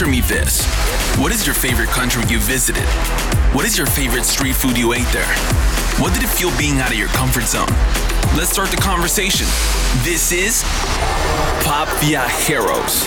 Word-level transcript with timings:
Answer 0.00 0.10
me 0.10 0.22
this. 0.22 0.64
What 1.18 1.30
is 1.30 1.44
your 1.44 1.54
favorite 1.54 1.90
country 1.90 2.22
you 2.32 2.38
visited? 2.38 2.88
What 3.52 3.66
is 3.66 3.76
your 3.76 3.86
favorite 3.86 4.24
street 4.24 4.54
food 4.56 4.78
you 4.78 4.94
ate 4.94 5.04
there? 5.12 5.28
What 6.00 6.14
did 6.14 6.22
it 6.22 6.30
feel 6.30 6.50
being 6.56 6.80
out 6.80 6.90
of 6.90 6.96
your 6.96 7.08
comfort 7.08 7.44
zone? 7.44 7.68
Let's 8.34 8.48
start 8.48 8.70
the 8.70 8.78
conversation. 8.78 9.44
This 10.02 10.32
is 10.32 10.64
Pop 11.64 11.86
Viajeros. 12.00 13.06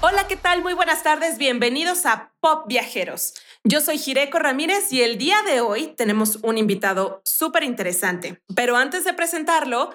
Hola, 0.00 0.28
¿qué 0.28 0.36
tal? 0.36 0.62
Muy 0.62 0.74
buenas 0.74 1.02
tardes. 1.02 1.38
Bienvenidos 1.38 2.06
a 2.06 2.30
Pop 2.38 2.68
Viajeros. 2.68 3.34
Yo 3.64 3.80
soy 3.80 3.98
Jireco 3.98 4.38
Ramírez 4.38 4.92
y 4.92 5.02
el 5.02 5.18
día 5.18 5.42
de 5.42 5.60
hoy 5.60 5.92
tenemos 5.96 6.38
un 6.42 6.56
invitado 6.56 7.20
súper 7.24 7.64
interesante. 7.64 8.40
Pero 8.54 8.76
antes 8.76 9.04
de 9.04 9.12
presentarlo, 9.12 9.90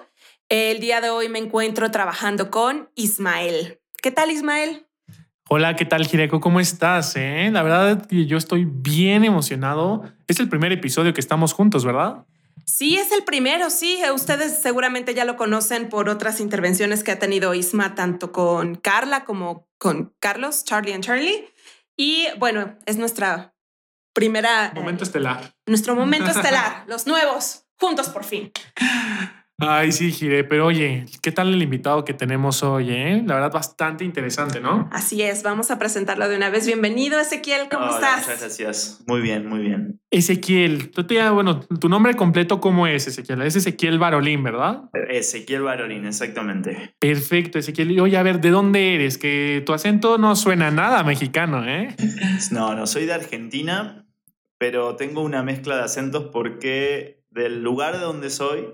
el 0.48 0.80
día 0.80 1.00
de 1.00 1.10
hoy 1.10 1.28
me 1.28 1.38
encuentro 1.38 1.90
trabajando 1.90 2.50
con 2.50 2.90
Ismael. 2.94 3.80
¿Qué 4.02 4.10
tal, 4.10 4.30
Ismael? 4.30 4.86
Hola, 5.48 5.76
¿qué 5.76 5.84
tal, 5.84 6.06
Jireco? 6.06 6.40
¿Cómo 6.40 6.60
estás? 6.60 7.16
Eh? 7.16 7.50
La 7.52 7.62
verdad 7.62 8.06
que 8.06 8.26
yo 8.26 8.36
estoy 8.36 8.64
bien 8.66 9.24
emocionado. 9.24 10.02
Es 10.26 10.40
el 10.40 10.48
primer 10.48 10.72
episodio 10.72 11.12
que 11.12 11.20
estamos 11.20 11.52
juntos, 11.52 11.84
¿verdad? 11.84 12.24
Sí, 12.64 12.96
es 12.96 13.12
el 13.12 13.24
primero, 13.24 13.68
sí. 13.68 14.00
Ustedes 14.14 14.60
seguramente 14.60 15.14
ya 15.14 15.24
lo 15.24 15.36
conocen 15.36 15.88
por 15.88 16.08
otras 16.08 16.40
intervenciones 16.40 17.04
que 17.04 17.12
ha 17.12 17.18
tenido 17.18 17.54
Isma, 17.54 17.94
tanto 17.94 18.32
con 18.32 18.76
Carla 18.76 19.24
como 19.24 19.68
con 19.78 20.14
Carlos, 20.18 20.64
Charlie 20.64 20.94
and 20.94 21.04
Charlie. 21.04 21.48
Y 21.96 22.26
bueno, 22.38 22.78
es 22.86 22.96
nuestra 22.96 23.54
primera... 24.14 24.72
Momento 24.74 25.04
estelar. 25.04 25.54
Nuestro 25.66 25.94
momento 25.94 26.30
estelar, 26.30 26.84
los 26.86 27.06
nuevos, 27.06 27.66
juntos 27.78 28.08
por 28.08 28.24
fin. 28.24 28.50
Ay, 29.58 29.92
sí, 29.92 30.10
Gire, 30.10 30.42
pero 30.42 30.66
oye, 30.66 31.06
¿qué 31.22 31.30
tal 31.30 31.54
el 31.54 31.62
invitado 31.62 32.04
que 32.04 32.12
tenemos 32.12 32.64
hoy? 32.64 32.90
Eh? 32.90 33.22
La 33.24 33.34
verdad, 33.34 33.52
bastante 33.52 34.04
interesante, 34.04 34.60
¿no? 34.60 34.88
Así 34.90 35.22
es, 35.22 35.44
vamos 35.44 35.70
a 35.70 35.78
presentarlo 35.78 36.28
de 36.28 36.36
una 36.36 36.50
vez. 36.50 36.66
Bienvenido, 36.66 37.20
Ezequiel, 37.20 37.68
¿cómo 37.70 37.84
Hola, 37.84 37.94
estás? 37.94 38.20
Muchas 38.22 38.40
gracias. 38.40 39.04
Muy 39.06 39.20
bien, 39.20 39.46
muy 39.46 39.60
bien. 39.60 40.00
Ezequiel, 40.10 40.90
tú 40.90 41.06
te, 41.06 41.28
bueno, 41.30 41.60
tu 41.60 41.88
nombre 41.88 42.14
completo, 42.14 42.60
¿cómo 42.60 42.88
es, 42.88 43.06
Ezequiel? 43.06 43.42
Es 43.42 43.54
Ezequiel 43.54 44.00
Barolín, 44.00 44.42
¿verdad? 44.42 44.90
Ezequiel 45.08 45.62
Barolín, 45.62 46.04
exactamente. 46.04 46.96
Perfecto, 46.98 47.60
Ezequiel. 47.60 47.92
Y 47.92 48.00
oye, 48.00 48.16
a 48.16 48.24
ver, 48.24 48.40
¿de 48.40 48.50
dónde 48.50 48.96
eres? 48.96 49.18
Que 49.18 49.62
tu 49.64 49.72
acento 49.72 50.18
no 50.18 50.34
suena 50.34 50.72
nada 50.72 51.04
mexicano, 51.04 51.64
¿eh? 51.64 51.94
No, 52.50 52.74
no, 52.74 52.88
soy 52.88 53.06
de 53.06 53.14
Argentina, 53.14 54.04
pero 54.58 54.96
tengo 54.96 55.22
una 55.22 55.44
mezcla 55.44 55.76
de 55.76 55.82
acentos 55.82 56.30
porque 56.32 57.22
del 57.30 57.62
lugar 57.62 57.94
de 57.94 58.00
donde 58.00 58.30
soy 58.30 58.66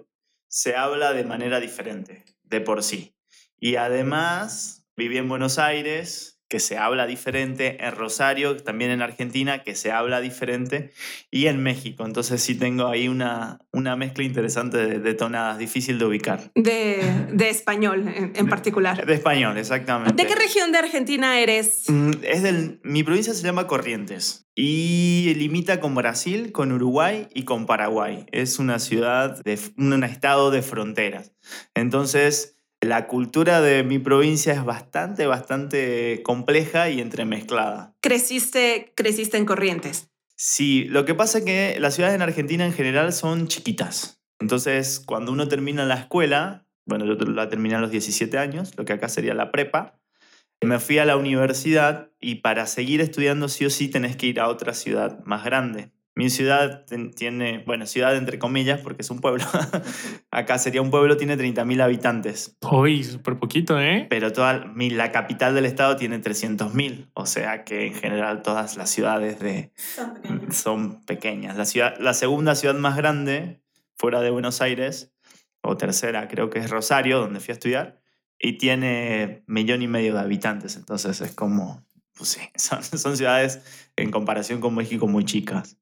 se 0.50 0.74
habla 0.74 1.12
de 1.12 1.24
manera 1.24 1.60
diferente, 1.60 2.24
de 2.42 2.60
por 2.60 2.82
sí. 2.82 3.14
Y 3.58 3.76
además 3.76 4.84
viví 4.96 5.16
en 5.16 5.28
Buenos 5.28 5.58
Aires, 5.58 6.29
que 6.50 6.58
se 6.58 6.76
habla 6.76 7.06
diferente, 7.06 7.78
en 7.82 7.92
Rosario, 7.94 8.56
también 8.56 8.90
en 8.90 9.02
Argentina, 9.02 9.62
que 9.62 9.76
se 9.76 9.92
habla 9.92 10.20
diferente, 10.20 10.90
y 11.30 11.46
en 11.46 11.62
México. 11.62 12.04
Entonces 12.04 12.42
sí 12.42 12.56
tengo 12.56 12.88
ahí 12.88 13.06
una, 13.06 13.60
una 13.72 13.94
mezcla 13.94 14.24
interesante 14.24 14.76
de, 14.76 14.98
de 14.98 15.14
tonadas, 15.14 15.58
difícil 15.58 16.00
de 16.00 16.04
ubicar. 16.06 16.50
De, 16.56 17.00
de 17.32 17.48
español 17.48 18.08
en, 18.08 18.32
en 18.34 18.48
particular. 18.48 19.06
De 19.06 19.14
español, 19.14 19.56
exactamente. 19.58 20.20
¿De 20.20 20.28
qué 20.28 20.34
región 20.34 20.72
de 20.72 20.78
Argentina 20.78 21.38
eres? 21.38 21.84
Mm, 21.86 22.10
Es 22.24 22.42
del, 22.42 22.80
mi 22.82 23.04
provincia 23.04 23.32
se 23.32 23.44
llama 23.44 23.68
Corrientes 23.68 24.48
y 24.56 25.32
limita 25.36 25.78
con 25.78 25.94
Brasil, 25.94 26.50
con 26.50 26.72
Uruguay 26.72 27.28
y 27.32 27.44
con 27.44 27.64
Paraguay. 27.64 28.26
Es 28.32 28.58
una 28.58 28.80
ciudad, 28.80 29.40
de, 29.44 29.56
un 29.78 30.02
estado 30.02 30.50
de 30.50 30.62
fronteras. 30.62 31.32
Entonces, 31.76 32.56
la 32.80 33.06
cultura 33.06 33.60
de 33.60 33.82
mi 33.84 33.98
provincia 33.98 34.52
es 34.52 34.64
bastante, 34.64 35.26
bastante 35.26 36.22
compleja 36.22 36.88
y 36.88 37.00
entremezclada. 37.00 37.94
Creciste, 38.00 38.92
creciste 38.94 39.36
en 39.36 39.44
Corrientes. 39.44 40.08
Sí, 40.36 40.84
lo 40.84 41.04
que 41.04 41.14
pasa 41.14 41.38
es 41.38 41.44
que 41.44 41.76
las 41.80 41.94
ciudades 41.94 42.16
en 42.16 42.22
Argentina 42.22 42.64
en 42.64 42.72
general 42.72 43.12
son 43.12 43.48
chiquitas. 43.48 44.22
Entonces, 44.38 45.02
cuando 45.04 45.32
uno 45.32 45.48
termina 45.48 45.84
la 45.84 45.96
escuela, 45.96 46.66
bueno, 46.86 47.04
yo 47.04 47.14
la 47.26 47.50
terminé 47.50 47.74
a 47.74 47.80
los 47.80 47.90
17 47.90 48.38
años, 48.38 48.72
lo 48.78 48.86
que 48.86 48.94
acá 48.94 49.10
sería 49.10 49.34
la 49.34 49.52
prepa, 49.52 50.00
me 50.62 50.78
fui 50.78 50.98
a 50.98 51.04
la 51.04 51.16
universidad 51.16 52.10
y 52.20 52.36
para 52.36 52.66
seguir 52.66 53.00
estudiando 53.00 53.48
sí 53.48 53.66
o 53.66 53.70
sí 53.70 53.88
tenés 53.88 54.16
que 54.16 54.26
ir 54.26 54.40
a 54.40 54.48
otra 54.48 54.72
ciudad 54.72 55.22
más 55.24 55.44
grande. 55.44 55.90
Mi 56.20 56.28
ciudad 56.28 56.84
tiene, 57.16 57.64
bueno, 57.66 57.86
ciudad 57.86 58.14
entre 58.14 58.38
comillas, 58.38 58.78
porque 58.82 59.00
es 59.00 59.08
un 59.08 59.20
pueblo. 59.20 59.42
Acá 60.31 60.58
sería 60.58 60.82
un 60.82 60.91
pueblo, 60.91 61.16
tiene 61.16 61.38
30.000 61.38 61.81
habitantes. 61.81 62.58
Uy, 62.70 63.03
súper 63.04 63.38
poquito, 63.38 63.81
¿eh? 63.81 64.06
Pero 64.10 64.31
toda, 64.31 64.70
la 64.76 65.12
capital 65.12 65.54
del 65.54 65.64
estado 65.64 65.97
tiene 65.97 66.20
300.000. 66.20 67.08
O 67.14 67.25
sea 67.25 67.64
que 67.64 67.86
en 67.86 67.94
general 67.94 68.42
todas 68.42 68.76
las 68.76 68.91
ciudades 68.91 69.41
de, 69.41 69.72
son 70.50 71.00
pequeñas. 71.06 71.56
La, 71.56 71.64
ciudad, 71.64 71.97
la 71.98 72.12
segunda 72.12 72.54
ciudad 72.54 72.75
más 72.75 72.98
grande, 72.98 73.62
fuera 73.97 74.20
de 74.20 74.28
Buenos 74.28 74.60
Aires, 74.60 75.14
o 75.62 75.78
tercera 75.78 76.28
creo 76.28 76.50
que 76.50 76.58
es 76.58 76.69
Rosario, 76.69 77.19
donde 77.19 77.41
fui 77.41 77.52
a 77.52 77.54
estudiar, 77.54 78.02
y 78.38 78.58
tiene 78.58 79.42
millón 79.47 79.81
y 79.81 79.88
medio 79.88 80.12
de 80.12 80.20
habitantes. 80.20 80.76
Entonces 80.76 81.22
es 81.22 81.32
como, 81.32 81.82
pues 82.12 82.28
sí, 82.28 82.41
son, 82.56 82.84
son 82.84 83.16
ciudades 83.16 83.62
en 83.97 84.10
comparación 84.10 84.60
con 84.60 84.75
México 84.75 85.06
muy 85.06 85.25
chicas. 85.25 85.78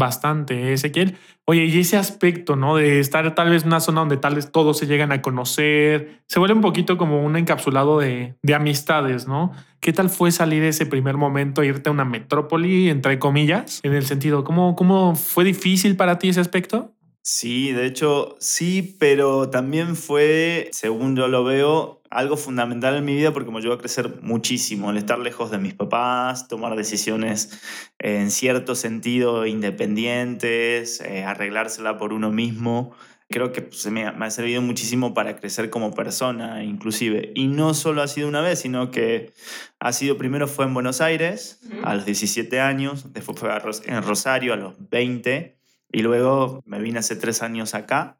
Bastante, 0.00 0.72
Ezequiel. 0.72 1.18
Oye, 1.44 1.66
y 1.66 1.78
ese 1.78 1.98
aspecto, 1.98 2.56
¿no? 2.56 2.76
De 2.76 3.00
estar 3.00 3.34
tal 3.34 3.50
vez 3.50 3.64
en 3.64 3.68
una 3.68 3.80
zona 3.80 4.00
donde 4.00 4.16
tal 4.16 4.34
vez 4.34 4.50
todos 4.50 4.78
se 4.78 4.86
llegan 4.86 5.12
a 5.12 5.20
conocer, 5.20 6.22
se 6.26 6.38
vuelve 6.38 6.54
un 6.54 6.62
poquito 6.62 6.96
como 6.96 7.22
un 7.22 7.36
encapsulado 7.36 7.98
de, 7.98 8.34
de 8.42 8.54
amistades, 8.54 9.28
¿no? 9.28 9.52
¿Qué 9.78 9.92
tal 9.92 10.08
fue 10.08 10.32
salir 10.32 10.62
ese 10.62 10.86
primer 10.86 11.18
momento, 11.18 11.62
irte 11.62 11.90
a 11.90 11.92
una 11.92 12.06
metrópoli, 12.06 12.88
entre 12.88 13.18
comillas? 13.18 13.80
En 13.82 13.92
el 13.92 14.06
sentido, 14.06 14.42
¿cómo, 14.42 14.74
cómo 14.74 15.14
fue 15.16 15.44
difícil 15.44 15.96
para 15.96 16.18
ti 16.18 16.30
ese 16.30 16.40
aspecto? 16.40 16.94
Sí, 17.22 17.72
de 17.72 17.84
hecho 17.84 18.36
sí, 18.40 18.96
pero 18.98 19.50
también 19.50 19.96
fue, 19.96 20.70
según 20.72 21.14
yo 21.14 21.28
lo 21.28 21.44
veo, 21.44 21.99
algo 22.10 22.36
fundamental 22.36 22.96
en 22.96 23.04
mi 23.04 23.14
vida 23.14 23.32
porque 23.32 23.50
me 23.50 23.58
ayudó 23.58 23.74
a 23.74 23.78
crecer 23.78 24.20
muchísimo, 24.22 24.90
el 24.90 24.96
estar 24.98 25.18
lejos 25.18 25.50
de 25.50 25.58
mis 25.58 25.74
papás, 25.74 26.48
tomar 26.48 26.76
decisiones 26.76 27.60
en 27.98 28.30
cierto 28.30 28.74
sentido 28.74 29.46
independientes, 29.46 31.00
eh, 31.00 31.24
arreglársela 31.24 31.96
por 31.98 32.12
uno 32.12 32.30
mismo. 32.30 32.92
Creo 33.28 33.52
que 33.52 33.62
pues, 33.62 33.86
me, 33.86 34.06
ha- 34.06 34.12
me 34.12 34.26
ha 34.26 34.30
servido 34.30 34.60
muchísimo 34.60 35.14
para 35.14 35.36
crecer 35.36 35.70
como 35.70 35.92
persona, 35.94 36.64
inclusive. 36.64 37.30
Y 37.36 37.46
no 37.46 37.74
solo 37.74 38.02
ha 38.02 38.08
sido 38.08 38.26
una 38.28 38.40
vez, 38.40 38.58
sino 38.60 38.90
que 38.90 39.32
ha 39.78 39.92
sido, 39.92 40.18
primero 40.18 40.48
fue 40.48 40.64
en 40.64 40.74
Buenos 40.74 41.00
Aires, 41.00 41.60
a 41.84 41.94
los 41.94 42.04
17 42.06 42.60
años, 42.60 43.12
después 43.12 43.38
fue 43.38 43.50
en 43.86 44.02
Rosario 44.02 44.52
a 44.52 44.56
los 44.56 44.74
20, 44.90 45.56
y 45.92 46.02
luego 46.02 46.60
me 46.66 46.80
vine 46.80 46.98
hace 46.98 47.14
tres 47.16 47.42
años 47.42 47.74
acá, 47.74 48.19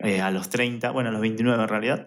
eh, 0.00 0.20
a 0.20 0.30
los 0.30 0.50
30, 0.50 0.90
bueno, 0.90 1.10
a 1.10 1.12
los 1.12 1.20
29 1.20 1.62
en 1.62 1.68
realidad. 1.68 2.04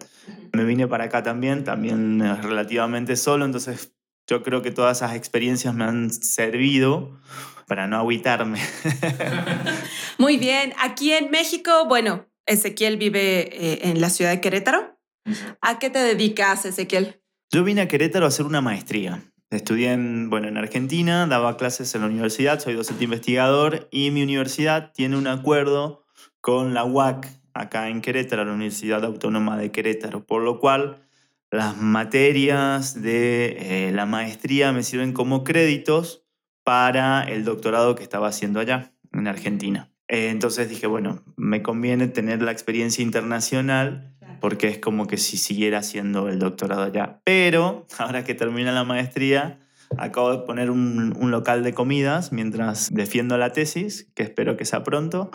Me 0.52 0.64
vine 0.64 0.86
para 0.86 1.04
acá 1.04 1.22
también, 1.22 1.64
también 1.64 2.20
relativamente 2.42 3.16
solo, 3.16 3.44
entonces 3.44 3.94
yo 4.26 4.42
creo 4.42 4.62
que 4.62 4.70
todas 4.70 4.98
esas 4.98 5.14
experiencias 5.14 5.74
me 5.74 5.84
han 5.84 6.10
servido 6.10 7.20
para 7.66 7.86
no 7.86 7.96
agüitarme. 7.98 8.60
Muy 10.18 10.38
bien. 10.38 10.72
Aquí 10.80 11.12
en 11.12 11.30
México, 11.30 11.86
bueno, 11.86 12.26
Ezequiel 12.46 12.96
vive 12.96 13.48
eh, 13.52 13.90
en 13.90 14.00
la 14.00 14.10
ciudad 14.10 14.30
de 14.30 14.40
Querétaro. 14.40 14.98
¿A 15.60 15.78
qué 15.78 15.90
te 15.90 15.98
dedicas, 15.98 16.64
Ezequiel? 16.64 17.20
Yo 17.50 17.64
vine 17.64 17.82
a 17.82 17.88
Querétaro 17.88 18.24
a 18.24 18.28
hacer 18.28 18.46
una 18.46 18.60
maestría. 18.60 19.22
Estudié 19.50 19.92
en, 19.92 20.30
bueno, 20.30 20.48
en 20.48 20.56
Argentina, 20.56 21.26
daba 21.26 21.56
clases 21.56 21.94
en 21.94 22.00
la 22.00 22.08
universidad, 22.08 22.60
soy 22.60 22.74
docente 22.74 23.04
investigador 23.04 23.88
y 23.90 24.10
mi 24.10 24.22
universidad 24.22 24.92
tiene 24.92 25.16
un 25.16 25.26
acuerdo 25.26 26.04
con 26.40 26.74
la 26.74 26.84
UAC 26.84 27.28
acá 27.54 27.88
en 27.88 28.00
Querétaro, 28.00 28.44
la 28.44 28.52
Universidad 28.52 29.04
Autónoma 29.04 29.56
de 29.56 29.70
Querétaro, 29.70 30.24
por 30.24 30.42
lo 30.42 30.58
cual 30.58 30.98
las 31.50 31.76
materias 31.76 33.00
de 33.00 33.86
eh, 33.88 33.92
la 33.92 34.06
maestría 34.06 34.72
me 34.72 34.82
sirven 34.82 35.12
como 35.12 35.44
créditos 35.44 36.24
para 36.64 37.22
el 37.22 37.44
doctorado 37.44 37.94
que 37.94 38.02
estaba 38.02 38.28
haciendo 38.28 38.58
allá, 38.58 38.92
en 39.12 39.28
Argentina. 39.28 39.88
Eh, 40.08 40.30
entonces 40.30 40.68
dije, 40.68 40.86
bueno, 40.86 41.22
me 41.36 41.62
conviene 41.62 42.08
tener 42.08 42.42
la 42.42 42.50
experiencia 42.50 43.02
internacional 43.02 44.14
porque 44.40 44.68
es 44.68 44.78
como 44.78 45.06
que 45.06 45.16
si 45.16 45.36
siguiera 45.36 45.78
haciendo 45.78 46.28
el 46.28 46.38
doctorado 46.38 46.82
allá. 46.82 47.20
Pero 47.24 47.86
ahora 47.98 48.24
que 48.24 48.34
termina 48.34 48.72
la 48.72 48.84
maestría, 48.84 49.60
acabo 49.96 50.32
de 50.32 50.38
poner 50.44 50.70
un, 50.70 51.16
un 51.16 51.30
local 51.30 51.62
de 51.62 51.72
comidas 51.72 52.32
mientras 52.32 52.92
defiendo 52.92 53.38
la 53.38 53.52
tesis, 53.52 54.10
que 54.14 54.22
espero 54.22 54.56
que 54.56 54.64
sea 54.64 54.82
pronto. 54.82 55.30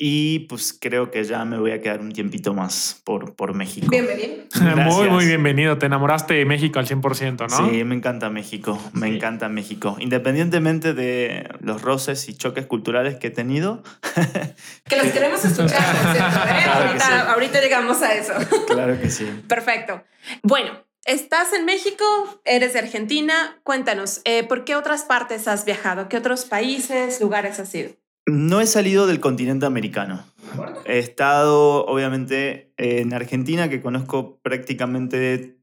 Y 0.00 0.40
pues 0.48 0.76
creo 0.78 1.10
que 1.10 1.24
ya 1.24 1.44
me 1.44 1.58
voy 1.58 1.72
a 1.72 1.80
quedar 1.82 2.00
un 2.00 2.12
tiempito 2.12 2.54
más 2.54 3.00
por, 3.04 3.34
por 3.34 3.54
México. 3.54 3.88
Bienvenido. 3.90 4.28
Muy, 4.60 4.70
Gracias. 4.74 5.10
muy 5.10 5.26
bienvenido. 5.26 5.76
Te 5.78 5.86
enamoraste 5.86 6.34
de 6.34 6.44
México 6.44 6.78
al 6.78 6.86
100%, 6.86 7.48
¿no? 7.50 7.70
Sí, 7.70 7.84
me 7.84 7.94
encanta 7.94 8.30
México, 8.30 8.80
me 8.92 9.08
Sí. 9.08 9.16
encanta 9.16 9.48
México. 9.48 9.96
Independientemente 10.00 10.94
de 10.94 11.48
los 11.60 11.82
roces 11.82 12.28
y 12.28 12.34
choques 12.36 12.66
culturales 12.66 13.16
que 13.16 13.26
he 13.26 13.30
tenido, 13.30 13.82
Que 14.84 14.96
los 14.96 15.06
queremos 15.08 15.44
escuchar, 15.44 15.80
¿eh? 15.80 15.98
Claro 16.14 16.62
que 16.64 16.86
ahorita, 16.86 17.04
sí. 17.04 17.12
ahorita 17.28 17.60
llegamos 17.60 18.02
a 18.02 18.14
eso. 18.14 18.32
claro 18.68 19.00
que 19.00 19.10
sí. 19.10 19.26
Perfecto. 19.48 20.02
Bueno, 20.42 20.72
Estás 21.04 21.54
en 21.54 21.64
México, 21.64 22.04
eres 22.44 22.74
de 22.74 22.80
Argentina. 22.80 23.58
Cuéntanos, 23.62 24.20
eh, 24.26 24.44
¿por 24.44 24.66
qué 24.66 24.76
otras 24.76 25.04
partes 25.04 25.48
has 25.48 25.64
viajado? 25.64 26.10
¿Qué 26.10 26.18
otros 26.18 26.44
países, 26.44 27.18
lugares 27.22 27.58
has 27.60 27.74
ido? 27.74 27.92
No 28.28 28.60
he 28.60 28.66
salido 28.66 29.06
del 29.06 29.20
continente 29.20 29.64
americano. 29.64 30.22
He 30.84 30.98
estado, 30.98 31.86
obviamente, 31.86 32.74
en 32.76 33.14
Argentina, 33.14 33.70
que 33.70 33.80
conozco 33.80 34.38
prácticamente 34.42 35.56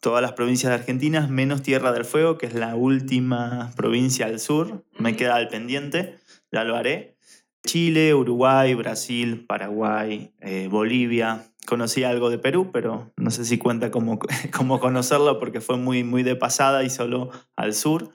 todas 0.00 0.20
las 0.20 0.32
provincias 0.32 0.70
de 0.70 0.74
Argentina, 0.74 1.28
menos 1.28 1.62
Tierra 1.62 1.92
del 1.92 2.04
Fuego, 2.04 2.36
que 2.36 2.46
es 2.46 2.54
la 2.54 2.74
última 2.74 3.70
provincia 3.76 4.26
al 4.26 4.40
sur. 4.40 4.84
Me 4.98 5.14
queda 5.14 5.36
al 5.36 5.46
pendiente, 5.46 6.18
ya 6.50 6.64
lo 6.64 6.74
haré. 6.74 7.16
Chile, 7.64 8.12
Uruguay, 8.14 8.74
Brasil, 8.74 9.46
Paraguay, 9.46 10.32
eh, 10.40 10.66
Bolivia, 10.68 11.52
conocí 11.66 12.02
algo 12.02 12.30
de 12.30 12.38
Perú, 12.38 12.70
pero 12.72 13.12
no 13.16 13.30
sé 13.30 13.44
si 13.44 13.58
cuenta 13.58 13.92
como, 13.92 14.18
como 14.56 14.80
conocerlo 14.80 15.38
porque 15.38 15.60
fue 15.60 15.76
muy, 15.76 16.02
muy 16.02 16.24
de 16.24 16.34
pasada 16.34 16.82
y 16.82 16.90
solo 16.90 17.30
al 17.54 17.74
sur. 17.74 18.10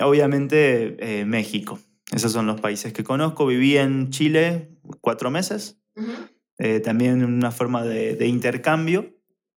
Obviamente 0.00 1.20
eh, 1.20 1.24
México. 1.24 1.80
Esos 2.10 2.32
son 2.32 2.46
los 2.46 2.60
países 2.60 2.92
que 2.92 3.04
conozco. 3.04 3.46
Viví 3.46 3.76
en 3.76 4.10
Chile 4.10 4.70
cuatro 5.00 5.30
meses, 5.30 5.80
eh, 6.58 6.80
también 6.80 7.22
en 7.22 7.32
una 7.32 7.50
forma 7.50 7.84
de, 7.84 8.16
de, 8.16 8.26
intercambio. 8.26 9.14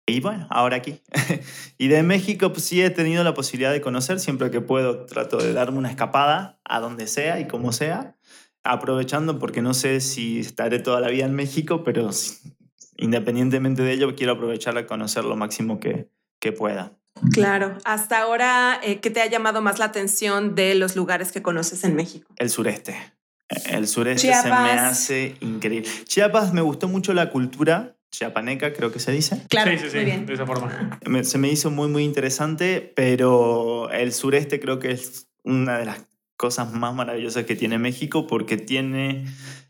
Y 0.06 0.20
bueno, 0.20 0.46
ahora 0.50 0.76
aquí. 0.76 1.00
y 1.78 1.88
de 1.88 2.02
México 2.02 2.52
pues, 2.52 2.64
sí 2.64 2.82
he 2.82 2.90
tenido 2.90 3.24
la 3.24 3.34
posibilidad 3.34 3.72
de 3.72 3.80
conocer. 3.80 4.20
Siempre 4.20 4.50
que 4.50 4.60
puedo 4.60 5.06
trato 5.06 5.38
de 5.38 5.52
darme 5.52 5.78
una 5.78 5.90
escapada 5.90 6.60
a 6.64 6.80
donde 6.80 7.06
sea 7.06 7.40
y 7.40 7.48
como 7.48 7.72
sea. 7.72 8.16
Aprovechando 8.62 9.38
porque 9.38 9.62
no 9.62 9.74
sé 9.74 10.00
si 10.00 10.40
estaré 10.40 10.78
toda 10.78 11.00
la 11.00 11.08
vida 11.08 11.26
en 11.26 11.34
México, 11.34 11.84
pero 11.84 12.10
independientemente 12.96 13.82
de 13.82 13.92
ello, 13.92 14.14
quiero 14.14 14.34
aprovechar 14.34 14.78
a 14.78 14.86
conocer 14.86 15.24
lo 15.24 15.36
máximo 15.36 15.80
que, 15.80 16.08
que 16.38 16.52
pueda. 16.52 16.96
Claro. 17.32 17.78
Hasta 17.84 18.20
ahora, 18.20 18.80
eh, 18.82 19.00
¿qué 19.00 19.10
te 19.10 19.20
ha 19.20 19.26
llamado 19.26 19.62
más 19.62 19.78
la 19.78 19.86
atención 19.86 20.54
de 20.54 20.74
los 20.74 20.96
lugares 20.96 21.32
que 21.32 21.42
conoces 21.42 21.84
en 21.84 21.94
México? 21.94 22.32
El 22.36 22.50
sureste. 22.50 22.96
El 23.66 23.86
sureste 23.86 24.32
se 24.34 24.48
me 24.48 24.70
hace 24.72 25.36
increíble. 25.40 25.88
Chiapas 26.04 26.52
me 26.52 26.60
gustó 26.60 26.88
mucho 26.88 27.12
la 27.14 27.30
cultura 27.30 27.96
chiapaneca, 28.10 28.72
creo 28.72 28.92
que 28.92 29.00
se 29.00 29.12
dice. 29.12 29.42
Claro, 29.48 29.72
sí, 29.72 29.78
sí, 29.78 29.90
sí, 29.90 30.04
bien. 30.04 30.24
de 30.26 30.34
esa 30.34 30.46
forma. 30.46 30.98
se 31.24 31.38
me 31.38 31.48
hizo 31.48 31.70
muy, 31.70 31.88
muy 31.88 32.04
interesante, 32.04 32.92
pero 32.94 33.90
el 33.90 34.12
sureste 34.12 34.60
creo 34.60 34.78
que 34.78 34.92
es 34.92 35.28
una 35.42 35.78
de 35.78 35.86
las 35.86 36.06
cosas 36.36 36.72
más 36.72 36.94
maravillosas 36.94 37.44
que 37.44 37.56
tiene 37.56 37.78
México 37.78 38.26
porque 38.26 38.56
tiene 38.56 39.24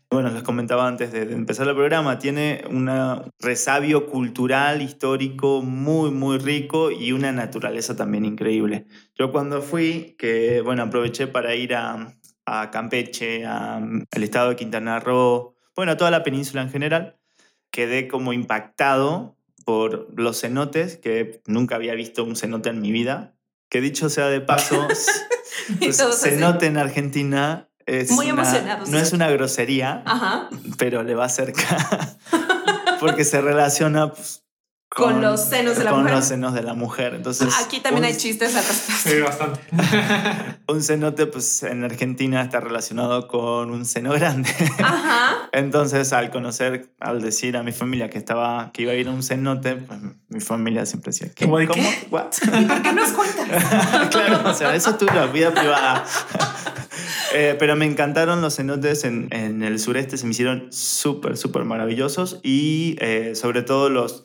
bueno, 0.09 0.29
les 0.29 0.43
comentaba 0.43 0.87
antes 0.87 1.11
de, 1.11 1.23
empezar 1.23 1.67
el 1.67 1.75
programa, 1.75 2.19
tiene 2.19 2.63
un 2.69 2.89
resabio 3.39 4.07
cultural, 4.07 4.81
histórico 4.81 5.61
muy, 5.61 6.11
muy 6.11 6.37
rico 6.37 6.91
y 6.91 7.11
una 7.11 7.31
naturaleza 7.31 7.95
también 7.95 8.25
increíble. 8.25 8.85
Yo 9.17 9.31
cuando 9.31 9.61
fui, 9.61 10.15
que 10.17 10.61
bueno, 10.61 10.83
aproveché 10.83 11.27
para 11.27 11.55
ir 11.55 11.75
a, 11.75 12.15
a 12.45 12.71
Campeche, 12.71 13.45
al 13.45 14.05
estado 14.11 14.49
de 14.51 14.55
Quintana 14.55 14.99
Roo, 14.99 15.55
bueno, 15.75 15.93
a 15.93 15.97
toda 15.97 16.11
la 16.11 16.23
península 16.23 16.61
en 16.61 16.69
general, 16.69 17.17
quedé 17.71 18.07
como 18.07 18.31
impactado 18.31 19.37
por 19.65 20.07
los 20.15 20.39
cenotes, 20.39 20.97
que 20.97 21.41
nunca 21.47 21.75
había 21.75 21.95
visto 21.95 22.23
un 22.23 22.35
cenote 22.35 22.69
en 22.69 22.81
mi 22.81 22.91
vida. 22.91 23.35
Que 23.67 23.81
dicho 23.81 24.09
sea 24.09 24.27
de 24.27 24.39
paso, 24.39 24.87
pues, 25.79 25.97
cenote 26.21 26.67
en 26.67 26.77
Argentina 26.77 27.69
muy 28.11 28.29
emocionados. 28.29 28.89
No 28.89 28.97
es 28.97 29.13
una 29.13 29.29
grosería, 29.29 30.03
pero 30.77 31.03
le 31.03 31.15
va 31.15 31.29
cerca. 31.29 32.17
porque 32.99 33.23
se 33.23 33.41
relaciona 33.41 34.11
pues, 34.11 34.45
con, 34.89 35.21
los 35.21 35.41
senos 35.41 35.77
de 35.77 35.83
la 35.83 35.91
mujer. 35.91 36.05
Con 36.05 36.15
los 36.15 36.25
senos 36.25 36.53
de 36.53 36.63
la 36.63 36.73
mujer. 36.73 37.13
Entonces, 37.15 37.53
Aquí 37.63 37.81
también 37.81 38.05
hay 38.05 38.15
chistes 38.15 38.55
al 38.55 38.63
respecto. 38.63 39.09
Sí, 39.09 39.19
bastante. 39.19 39.59
un 40.67 40.81
cenote, 40.81 41.25
pues 41.25 41.63
en 41.63 41.83
Argentina 41.83 42.41
está 42.41 42.61
relacionado 42.61 43.27
con 43.27 43.71
un 43.71 43.85
seno 43.85 44.13
grande. 44.13 44.49
Ajá. 44.81 45.49
Entonces, 45.51 46.13
al 46.13 46.31
conocer, 46.31 46.93
al 46.99 47.21
decir 47.21 47.57
a 47.57 47.63
mi 47.63 47.73
familia 47.73 48.09
que 48.09 48.17
estaba, 48.17 48.71
que 48.71 48.83
iba 48.83 48.93
a 48.93 48.95
ir 48.95 49.07
a 49.09 49.11
un 49.11 49.21
cenote, 49.21 49.75
pues 49.75 49.99
mi 50.29 50.39
familia 50.39 50.85
siempre 50.85 51.11
decía, 51.11 51.29
¿Qué? 51.35 51.45
¿Cómo? 51.45 51.57
¿Cómo? 51.67 51.89
¿What? 52.11 52.31
¿Y 52.41 52.65
por 52.65 52.81
qué 52.81 52.93
nos 52.93 53.09
cuentas? 53.09 54.09
claro, 54.09 54.49
o 54.49 54.53
sea, 54.53 54.75
eso 54.75 54.91
es 54.91 54.97
tu 54.97 55.05
vida 55.05 55.53
privada. 55.53 56.05
Eh, 57.37 57.57
pero 57.59 57.75
me 57.75 57.83
encantaron 57.85 58.41
los 58.41 58.55
cenotes 58.55 59.03
en, 59.03 59.29
el 59.61 59.77
sureste, 59.77 60.17
se 60.17 60.25
me 60.25 60.31
hicieron 60.31 60.71
súper, 60.71 61.35
súper 61.35 61.65
maravillosos 61.65 62.39
y 62.43 62.95
eh, 63.01 63.35
sobre 63.35 63.61
todo 63.61 63.89
los, 63.89 64.23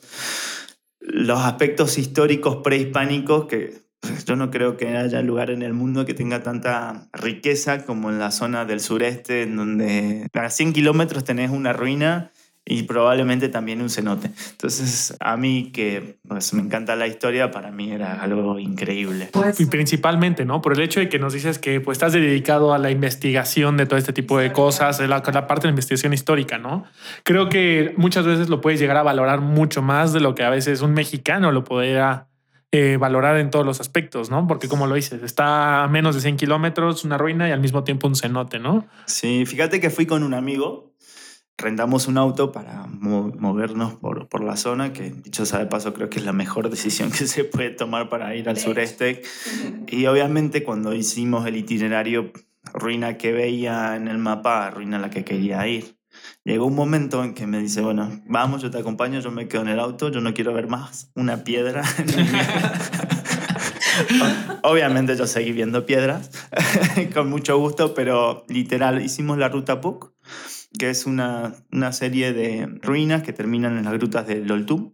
los 1.01 1.41
aspectos 1.41 1.97
históricos 1.97 2.59
prehispánicos 2.63 3.47
que 3.47 3.81
pues, 3.99 4.23
yo 4.23 4.37
no 4.37 4.49
creo 4.49 4.77
que 4.77 4.95
haya 4.95 5.21
lugar 5.23 5.49
en 5.49 5.61
el 5.61 5.73
mundo 5.73 6.05
que 6.05 6.13
tenga 6.13 6.41
tanta 6.41 7.09
riqueza 7.11 7.83
como 7.83 8.09
en 8.11 8.17
la 8.17 8.31
zona 8.31 8.63
del 8.63 8.79
sureste, 8.79 9.41
en 9.41 9.57
donde 9.57 10.29
a 10.31 10.49
100 10.49 10.71
kilómetros 10.71 11.25
tenés 11.25 11.51
una 11.51 11.73
ruina 11.73 12.31
y 12.65 12.83
probablemente 12.83 13.49
también 13.49 13.81
un 13.81 13.89
cenote. 13.89 14.31
Entonces, 14.51 15.15
a 15.19 15.35
mí 15.35 15.71
que 15.73 16.19
pues, 16.27 16.53
me 16.53 16.61
encanta 16.61 16.95
la 16.95 17.07
historia, 17.07 17.51
para 17.51 17.71
mí 17.71 17.91
era 17.91 18.21
algo 18.21 18.59
increíble. 18.59 19.29
Pues, 19.31 19.59
y 19.59 19.65
principalmente, 19.65 20.45
¿no? 20.45 20.61
Por 20.61 20.73
el 20.73 20.81
hecho 20.81 20.99
de 20.99 21.09
que 21.09 21.19
nos 21.19 21.33
dices 21.33 21.59
que 21.59 21.81
pues, 21.81 21.97
estás 21.97 22.13
dedicado 22.13 22.73
a 22.73 22.77
la 22.77 22.91
investigación 22.91 23.77
de 23.77 23.85
todo 23.87 23.97
este 23.97 24.13
tipo 24.13 24.37
de 24.37 24.51
cosas, 24.51 24.99
la, 24.99 25.07
la 25.07 25.47
parte 25.47 25.63
de 25.63 25.67
la 25.67 25.71
investigación 25.71 26.13
histórica, 26.13 26.59
¿no? 26.59 26.85
Creo 27.23 27.49
que 27.49 27.93
muchas 27.97 28.25
veces 28.25 28.49
lo 28.49 28.61
puedes 28.61 28.79
llegar 28.79 28.97
a 28.97 29.03
valorar 29.03 29.41
mucho 29.41 29.81
más 29.81 30.13
de 30.13 30.19
lo 30.19 30.35
que 30.35 30.43
a 30.43 30.49
veces 30.49 30.81
un 30.81 30.93
mexicano 30.93 31.51
lo 31.51 31.63
podría 31.63 32.27
eh, 32.73 32.95
valorar 32.97 33.37
en 33.37 33.49
todos 33.49 33.65
los 33.65 33.81
aspectos, 33.81 34.29
¿no? 34.29 34.47
Porque 34.47 34.69
como 34.69 34.87
lo 34.87 34.95
dices, 34.95 35.23
está 35.23 35.83
a 35.83 35.87
menos 35.89 36.15
de 36.15 36.21
100 36.21 36.37
kilómetros, 36.37 37.03
una 37.03 37.17
ruina 37.17 37.49
y 37.49 37.51
al 37.51 37.59
mismo 37.59 37.83
tiempo 37.83 38.07
un 38.07 38.15
cenote, 38.15 38.59
¿no? 38.59 38.87
Sí, 39.07 39.45
fíjate 39.45 39.81
que 39.81 39.89
fui 39.89 40.05
con 40.05 40.23
un 40.23 40.33
amigo 40.33 40.90
rentamos 41.57 42.07
un 42.07 42.17
auto 42.17 42.51
para 42.51 42.87
movernos 42.87 43.93
por, 43.95 44.27
por, 44.27 44.43
la 44.43 44.57
zona, 44.57 44.93
que 44.93 45.11
dicho 45.11 45.45
sea 45.45 45.59
de 45.59 45.67
paso 45.67 45.93
creo 45.93 46.09
que 46.09 46.19
es 46.19 46.25
la 46.25 46.33
mejor 46.33 46.69
decisión 46.69 47.11
que 47.11 47.27
se 47.27 47.43
puede 47.43 47.69
tomar 47.69 48.09
para 48.09 48.35
ir 48.35 48.49
al 48.49 48.57
sureste. 48.57 49.21
Y 49.87 50.05
obviamente 50.05 50.63
cuando 50.63 50.93
hicimos 50.93 51.45
el 51.45 51.57
itinerario, 51.57 52.31
ruina 52.73 53.17
que 53.17 53.33
veía 53.33 53.95
en 53.95 54.07
el 54.07 54.17
mapa, 54.17 54.69
ruina 54.69 54.97
a 54.97 55.01
la 55.01 55.09
que 55.09 55.25
quería 55.25 55.67
ir. 55.67 55.97
Llegó 56.43 56.65
un 56.65 56.75
momento 56.75 57.23
en 57.23 57.33
que 57.33 57.47
me 57.47 57.59
dice, 57.59 57.81
bueno, 57.81 58.21
vamos, 58.25 58.61
yo 58.61 58.71
te 58.71 58.77
acompaño, 58.77 59.19
yo 59.19 59.31
me 59.31 59.47
quedo 59.47 59.63
en 59.63 59.69
el 59.69 59.79
auto, 59.79 60.09
yo 60.09 60.21
no 60.21 60.33
quiero 60.33 60.53
ver 60.53 60.67
más 60.67 61.11
una 61.15 61.43
piedra. 61.43 61.83
Obviamente 64.63 65.15
yo 65.15 65.27
seguí 65.27 65.51
viendo 65.51 65.85
piedras 65.85 66.31
con 67.13 67.29
mucho 67.29 67.57
gusto, 67.57 67.93
pero 67.93 68.45
literal 68.47 69.01
hicimos 69.01 69.37
la 69.37 69.49
ruta 69.49 69.81
PUC 69.81 70.13
que 70.77 70.89
es 70.89 71.05
una, 71.05 71.55
una 71.71 71.91
serie 71.91 72.33
de 72.33 72.67
ruinas 72.81 73.23
que 73.23 73.33
terminan 73.33 73.77
en 73.77 73.85
las 73.85 73.93
grutas 73.93 74.27
del 74.27 74.47
Loltum. 74.47 74.93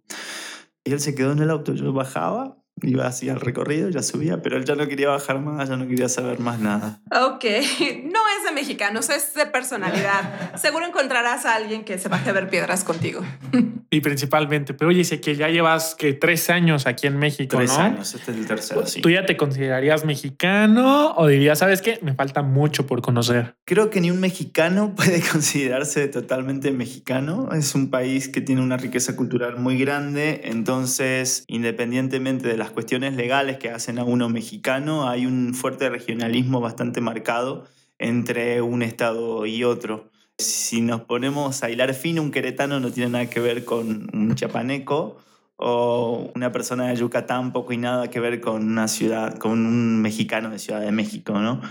Él 0.83 0.99
se 0.99 1.15
quedó 1.15 1.31
en 1.31 1.39
el 1.39 1.49
auto, 1.49 1.73
yo 1.73 1.91
bajaba 1.93 2.57
iba 2.81 3.07
así 3.07 3.29
al 3.29 3.39
recorrido, 3.39 3.89
ya 3.89 4.03
subía, 4.03 4.41
pero 4.41 4.57
él 4.57 4.65
ya 4.65 4.75
no 4.75 4.87
quería 4.87 5.09
bajar 5.09 5.39
más, 5.39 5.69
ya 5.69 5.77
no 5.77 5.87
quería 5.87 6.09
saber 6.09 6.39
más 6.39 6.59
nada. 6.59 7.01
Ok, 7.11 7.43
no 8.03 8.26
de 8.47 8.53
mexicanos, 8.53 9.09
es 9.09 9.33
de 9.33 9.45
personalidad. 9.45 10.55
Seguro 10.57 10.85
encontrarás 10.85 11.45
a 11.45 11.55
alguien 11.55 11.83
que 11.83 11.97
se 11.97 12.09
baje 12.09 12.29
a 12.29 12.33
ver 12.33 12.49
piedras 12.49 12.83
contigo. 12.83 13.21
Y 13.89 14.01
principalmente, 14.01 14.73
pero 14.73 14.89
oye, 14.89 15.05
sé 15.05 15.21
que 15.21 15.37
ya 15.37 15.47
llevas 15.47 15.95
que 15.95 16.11
tres 16.11 16.49
años 16.49 16.85
aquí 16.87 17.07
en 17.07 17.17
México, 17.17 17.55
tres 17.55 17.71
años, 17.77 18.13
este 18.13 18.31
es 18.31 18.37
el 18.37 18.45
tercero, 18.45 18.85
sí. 18.85 18.99
¿Tú 18.99 19.09
ya 19.09 19.25
te 19.25 19.37
considerarías 19.37 20.03
mexicano 20.03 21.13
o 21.15 21.25
dirías, 21.27 21.59
sabes 21.59 21.81
qué, 21.81 21.97
me 22.01 22.13
falta 22.13 22.41
mucho 22.41 22.85
por 22.85 23.01
conocer? 23.01 23.55
Creo 23.63 23.89
que 23.89 24.01
ni 24.01 24.11
un 24.11 24.19
mexicano 24.19 24.93
puede 24.97 25.21
considerarse 25.21 26.09
totalmente 26.09 26.71
mexicano. 26.71 27.47
Es 27.53 27.75
un 27.75 27.89
país 27.89 28.27
que 28.27 28.41
tiene 28.41 28.61
una 28.61 28.75
riqueza 28.75 29.15
cultural 29.15 29.57
muy 29.57 29.77
grande, 29.77 30.41
entonces, 30.43 31.45
independientemente 31.47 32.49
de 32.49 32.57
la 32.57 32.67
cuestiones 32.77 33.15
legales 33.15 33.57
que 33.57 33.71
hacen 33.71 33.97
a 33.97 34.03
uno 34.03 34.29
mexicano, 34.29 35.09
hay 35.09 35.25
un 35.25 35.55
fuerte 35.55 35.89
regionalismo 35.89 36.61
bastante 36.61 37.01
marcado 37.01 37.65
entre 37.99 38.61
un 38.61 38.83
estado 38.83 39.45
y 39.45 39.63
otro. 39.63 40.09
Si 40.37 40.81
nos 40.81 41.01
ponemos 41.01 41.63
a 41.63 41.69
hilar 41.69 41.93
fino, 41.93 42.21
un 42.21 42.31
queretano 42.31 42.79
no 42.79 42.91
tiene 42.91 43.11
nada 43.11 43.29
que 43.29 43.39
ver 43.39 43.65
con 43.65 44.09
un 44.13 44.35
chapaneco 44.35 45.17
o 45.55 46.31
una 46.35 46.51
persona 46.51 46.87
de 46.89 46.95
Yucatán 46.95 47.51
poco 47.51 47.73
y 47.73 47.77
nada 47.77 48.09
que 48.09 48.19
ver 48.19 48.39
con 48.39 48.63
una 48.63 48.87
ciudad, 48.87 49.37
con 49.37 49.65
un 49.65 50.01
mexicano 50.01 50.51
de 50.51 50.59
Ciudad 50.59 50.81
de 50.81 50.91
México, 50.91 51.33
¿no? 51.33 51.61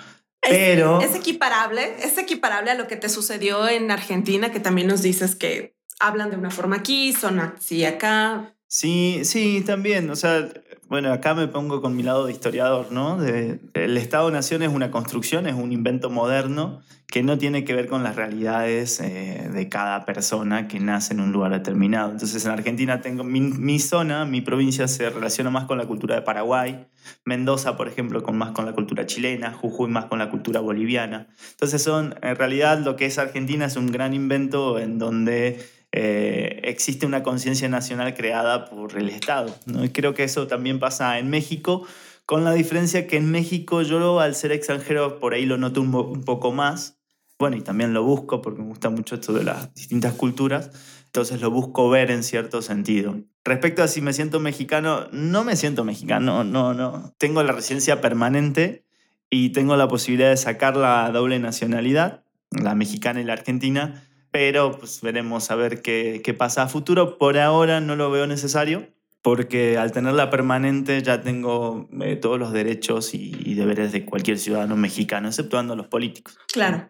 Pero 0.40 1.00
es 1.00 1.14
equiparable, 1.14 1.96
es 2.02 2.18
equiparable 2.18 2.70
a 2.70 2.74
lo 2.74 2.86
que 2.86 2.96
te 2.96 3.08
sucedió 3.08 3.68
en 3.68 3.90
Argentina, 3.90 4.50
que 4.50 4.60
también 4.60 4.88
nos 4.88 5.02
dices 5.02 5.34
que 5.34 5.76
hablan 5.98 6.30
de 6.30 6.36
una 6.36 6.50
forma 6.50 6.76
aquí, 6.76 7.12
son 7.12 7.40
así 7.40 7.84
acá. 7.84 8.54
Sí, 8.68 9.20
sí, 9.24 9.62
también. 9.64 10.10
O 10.10 10.16
sea, 10.16 10.48
bueno, 10.88 11.12
acá 11.12 11.34
me 11.34 11.48
pongo 11.48 11.80
con 11.82 11.96
mi 11.96 12.02
lado 12.02 12.26
de 12.26 12.32
historiador, 12.32 12.92
¿no? 12.92 13.16
De- 13.18 13.58
el 13.74 13.96
Estado-Nación 13.96 14.62
es 14.62 14.68
una 14.72 14.90
construcción, 14.90 15.46
es 15.46 15.54
un 15.54 15.72
invento 15.72 16.10
moderno 16.10 16.80
que 17.08 17.22
no 17.22 17.38
tiene 17.38 17.64
que 17.64 17.72
ver 17.74 17.86
con 17.86 18.02
las 18.02 18.16
realidades 18.16 19.00
eh, 19.00 19.48
de 19.52 19.68
cada 19.68 20.04
persona 20.04 20.66
que 20.66 20.80
nace 20.80 21.14
en 21.14 21.20
un 21.20 21.32
lugar 21.32 21.52
determinado. 21.52 22.10
Entonces 22.10 22.44
en 22.44 22.50
Argentina 22.50 23.00
tengo 23.00 23.22
mi, 23.24 23.40
mi 23.40 23.78
zona, 23.78 24.24
mi 24.24 24.40
provincia 24.40 24.88
se 24.88 25.08
relaciona 25.10 25.50
más 25.50 25.64
con 25.66 25.78
la 25.78 25.86
cultura 25.86 26.16
de 26.16 26.22
Paraguay, 26.22 26.86
Mendoza, 27.24 27.76
por 27.76 27.86
ejemplo, 27.88 28.22
con 28.24 28.36
más 28.36 28.50
con 28.50 28.66
la 28.66 28.72
cultura 28.72 29.06
chilena, 29.06 29.52
Jujuy 29.52 29.88
más 29.88 30.06
con 30.06 30.18
la 30.18 30.30
cultura 30.30 30.60
boliviana. 30.60 31.28
Entonces 31.52 31.80
son, 31.82 32.16
en 32.22 32.34
realidad 32.36 32.80
lo 32.80 32.96
que 32.96 33.06
es 33.06 33.18
Argentina 33.18 33.66
es 33.66 33.76
un 33.76 33.86
gran 33.92 34.12
invento 34.12 34.78
en 34.80 34.98
donde 34.98 35.64
eh, 35.98 36.60
existe 36.64 37.06
una 37.06 37.22
conciencia 37.22 37.70
nacional 37.70 38.12
creada 38.12 38.66
por 38.66 38.98
el 38.98 39.08
Estado. 39.08 39.56
¿no? 39.64 39.82
Y 39.82 39.88
creo 39.88 40.12
que 40.12 40.24
eso 40.24 40.46
también 40.46 40.78
pasa 40.78 41.18
en 41.18 41.30
México, 41.30 41.86
con 42.26 42.44
la 42.44 42.52
diferencia 42.52 43.06
que 43.06 43.16
en 43.16 43.30
México 43.30 43.80
yo 43.80 44.20
al 44.20 44.34
ser 44.34 44.52
extranjero 44.52 45.18
por 45.18 45.32
ahí 45.32 45.46
lo 45.46 45.56
noto 45.56 45.80
un, 45.80 45.94
un 45.94 46.22
poco 46.22 46.52
más. 46.52 46.98
Bueno, 47.38 47.56
y 47.56 47.62
también 47.62 47.94
lo 47.94 48.02
busco 48.02 48.42
porque 48.42 48.60
me 48.60 48.68
gusta 48.68 48.90
mucho 48.90 49.14
esto 49.14 49.32
de 49.32 49.44
las 49.44 49.72
distintas 49.72 50.12
culturas. 50.12 50.70
Entonces 51.06 51.40
lo 51.40 51.50
busco 51.50 51.88
ver 51.88 52.10
en 52.10 52.22
cierto 52.22 52.60
sentido. 52.60 53.16
Respecto 53.42 53.82
a 53.82 53.88
si 53.88 54.02
me 54.02 54.12
siento 54.12 54.38
mexicano, 54.38 55.08
no 55.12 55.44
me 55.44 55.56
siento 55.56 55.82
mexicano, 55.82 56.44
no, 56.44 56.74
no. 56.74 57.14
Tengo 57.16 57.42
la 57.42 57.52
residencia 57.52 58.02
permanente 58.02 58.84
y 59.30 59.48
tengo 59.50 59.76
la 59.76 59.88
posibilidad 59.88 60.28
de 60.28 60.36
sacar 60.36 60.76
la 60.76 61.10
doble 61.10 61.38
nacionalidad, 61.38 62.22
la 62.50 62.74
mexicana 62.74 63.22
y 63.22 63.24
la 63.24 63.32
argentina, 63.32 64.06
pero 64.36 64.76
pues 64.78 65.00
veremos 65.00 65.50
a 65.50 65.54
ver 65.54 65.80
qué, 65.80 66.20
qué 66.22 66.34
pasa 66.34 66.64
a 66.64 66.68
futuro. 66.68 67.16
Por 67.16 67.38
ahora 67.38 67.80
no 67.80 67.96
lo 67.96 68.10
veo 68.10 68.26
necesario, 68.26 68.86
porque 69.22 69.78
al 69.78 69.92
tenerla 69.92 70.28
permanente 70.28 71.00
ya 71.02 71.22
tengo 71.22 71.88
eh, 72.02 72.16
todos 72.16 72.38
los 72.38 72.52
derechos 72.52 73.14
y, 73.14 73.34
y 73.46 73.54
deberes 73.54 73.92
de 73.92 74.04
cualquier 74.04 74.36
ciudadano 74.36 74.76
mexicano, 74.76 75.28
exceptuando 75.28 75.74
los 75.74 75.86
políticos. 75.86 76.36
Claro. 76.52 76.86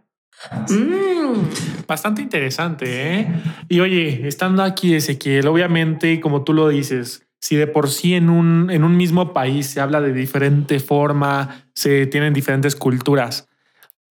Mm, 0.68 1.86
Bastante 1.86 2.20
interesante, 2.20 3.20
¿eh? 3.20 3.28
Y 3.68 3.78
oye, 3.78 4.26
estando 4.26 4.64
aquí, 4.64 4.96
Ezequiel, 4.96 5.46
obviamente, 5.46 6.20
como 6.20 6.42
tú 6.42 6.52
lo 6.52 6.68
dices, 6.68 7.28
si 7.40 7.54
de 7.54 7.68
por 7.68 7.88
sí 7.88 8.14
en 8.14 8.28
un, 8.28 8.70
en 8.72 8.82
un 8.82 8.96
mismo 8.96 9.32
país 9.32 9.68
se 9.68 9.80
habla 9.80 10.00
de 10.00 10.12
diferente 10.12 10.80
forma, 10.80 11.64
se 11.76 12.06
tienen 12.06 12.34
diferentes 12.34 12.74
culturas, 12.74 13.48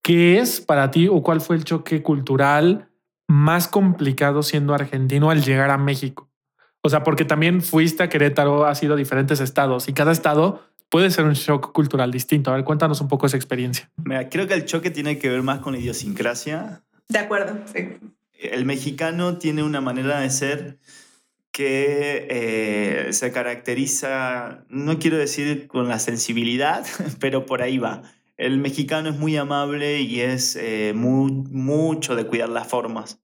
¿qué 0.00 0.38
es 0.38 0.62
para 0.62 0.90
ti 0.90 1.06
o 1.06 1.22
cuál 1.22 1.42
fue 1.42 1.56
el 1.56 1.64
choque 1.64 2.02
cultural 2.02 2.88
más 3.28 3.68
complicado 3.68 4.42
siendo 4.42 4.74
argentino 4.74 5.30
al 5.30 5.42
llegar 5.42 5.70
a 5.70 5.78
México? 5.78 6.28
O 6.82 6.88
sea, 6.88 7.02
porque 7.02 7.24
también 7.24 7.62
fuiste 7.62 8.02
a 8.02 8.08
Querétaro, 8.08 8.66
has 8.66 8.82
ido 8.82 8.94
a 8.94 8.96
diferentes 8.96 9.40
estados 9.40 9.88
y 9.88 9.92
cada 9.92 10.12
estado 10.12 10.62
puede 10.88 11.10
ser 11.10 11.24
un 11.24 11.32
shock 11.32 11.72
cultural 11.72 12.12
distinto. 12.12 12.50
A 12.50 12.54
ver, 12.54 12.64
cuéntanos 12.64 13.00
un 13.00 13.08
poco 13.08 13.26
esa 13.26 13.36
experiencia. 13.36 13.90
Mira, 14.04 14.28
creo 14.28 14.46
que 14.46 14.54
el 14.54 14.64
choque 14.64 14.90
tiene 14.90 15.18
que 15.18 15.28
ver 15.28 15.42
más 15.42 15.58
con 15.58 15.72
la 15.72 15.80
idiosincrasia 15.80 16.82
de 17.08 17.18
acuerdo. 17.18 17.58
Sí. 17.72 17.98
el 18.40 18.64
mexicano 18.64 19.38
tiene 19.38 19.62
una 19.62 19.80
manera 19.80 20.20
de 20.20 20.30
ser 20.30 20.78
que 21.52 22.26
eh, 22.28 23.12
se 23.12 23.32
caracteriza, 23.32 24.64
no 24.68 24.98
quiero 24.98 25.16
decir 25.16 25.68
con 25.68 25.88
la 25.88 25.98
sensibilidad, 25.98 26.84
pero 27.20 27.46
por 27.46 27.62
ahí 27.62 27.78
va. 27.78 28.02
El 28.36 28.58
mexicano 28.58 29.08
es 29.08 29.16
muy 29.16 29.36
amable 29.36 30.00
y 30.00 30.20
es 30.20 30.56
eh, 30.56 30.92
muy, 30.94 31.32
mucho 31.32 32.16
de 32.16 32.26
cuidar 32.26 32.48
las 32.48 32.68
formas. 32.68 33.20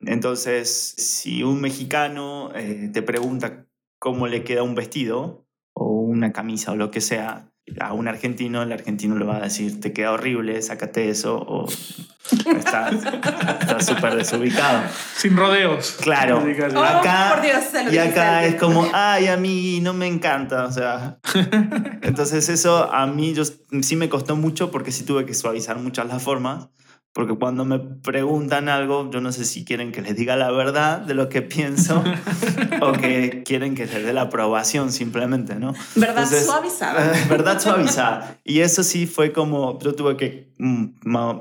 Entonces, 0.00 0.68
si 0.70 1.42
un 1.42 1.60
mexicano 1.60 2.50
eh, 2.54 2.90
te 2.92 3.02
pregunta 3.02 3.66
cómo 3.98 4.26
le 4.26 4.44
queda 4.44 4.62
un 4.62 4.74
vestido 4.74 5.46
o 5.74 5.86
una 5.86 6.32
camisa 6.32 6.72
o 6.72 6.76
lo 6.76 6.90
que 6.90 7.00
sea, 7.00 7.51
a 7.80 7.92
un 7.92 8.08
argentino, 8.08 8.62
el 8.62 8.72
argentino 8.72 9.16
le 9.16 9.24
va 9.24 9.36
a 9.36 9.40
decir, 9.40 9.80
te 9.80 9.92
queda 9.92 10.12
horrible, 10.12 10.60
sácate 10.62 11.08
eso, 11.08 11.36
o 11.36 11.68
estás 12.56 12.94
estás 12.94 13.86
súper 13.86 14.16
desubicado. 14.16 14.82
Sin 15.16 15.36
rodeos. 15.36 15.96
Claro. 16.00 16.42
Oh, 16.42 16.82
Acá, 16.82 17.32
por 17.34 17.42
Dios, 17.42 17.64
se 17.70 17.84
lo 17.84 17.92
y 17.92 17.98
acá 17.98 18.44
es 18.44 18.54
alguien. 18.54 18.58
como, 18.58 18.88
ay, 18.92 19.28
a 19.28 19.36
mí 19.36 19.80
no 19.80 19.94
me 19.94 20.06
encanta, 20.06 20.64
o 20.64 20.72
sea. 20.72 21.18
Entonces 22.02 22.48
eso 22.48 22.92
a 22.92 23.06
mí 23.06 23.32
yo, 23.34 23.44
sí 23.82 23.96
me 23.96 24.08
costó 24.08 24.36
mucho 24.36 24.70
porque 24.70 24.92
sí 24.92 25.04
tuve 25.04 25.24
que 25.24 25.34
suavizar 25.34 25.78
muchas 25.78 26.06
las 26.06 26.22
formas, 26.22 26.68
porque 27.12 27.34
cuando 27.34 27.66
me 27.66 27.78
preguntan 27.78 28.70
algo, 28.70 29.10
yo 29.10 29.20
no 29.20 29.32
sé 29.32 29.44
si 29.44 29.66
quieren 29.66 29.92
que 29.92 30.00
les 30.00 30.16
diga 30.16 30.34
la 30.34 30.50
verdad 30.50 30.98
de 30.98 31.12
lo 31.12 31.28
que 31.28 31.42
pienso 31.42 32.02
o 32.80 32.92
que 32.92 33.42
quieren 33.44 33.74
que 33.74 33.84
les 33.84 34.04
dé 34.04 34.14
la 34.14 34.22
aprobación 34.22 34.90
simplemente, 34.92 35.54
¿no? 35.56 35.74
Verdad 35.94 36.24
Entonces, 36.24 36.46
suavizada. 36.46 37.12
verdad 37.28 37.60
suavizada. 37.60 38.38
Y 38.44 38.60
eso 38.60 38.82
sí 38.82 39.06
fue 39.06 39.32
como, 39.32 39.78
yo 39.80 39.94
tuve 39.94 40.16
que 40.16 40.52
mm, 40.56 40.84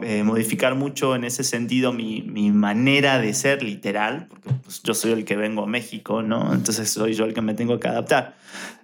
eh, 0.04 0.24
modificar 0.24 0.76
mucho 0.76 1.16
en 1.16 1.24
ese 1.24 1.46
sentido 1.46 1.94
mi, 1.94 2.22
mi 2.22 2.52
manera 2.52 3.20
de 3.20 3.34
ser 3.34 3.64
literal, 3.64 4.28
porque 4.30 4.50
pues, 4.64 4.84
yo 4.84 4.94
soy 4.94 5.14
el 5.14 5.24
que 5.24 5.38
vengo 5.38 5.64
a 5.64 5.68
México, 5.68 6.22
¿no? 6.22 6.54
Entonces 6.54 6.90
soy 6.90 7.14
yo 7.14 7.24
el 7.24 7.34
que 7.34 7.42
me 7.42 7.54
tengo 7.54 7.80
que 7.80 7.88
adaptar. 7.88 8.36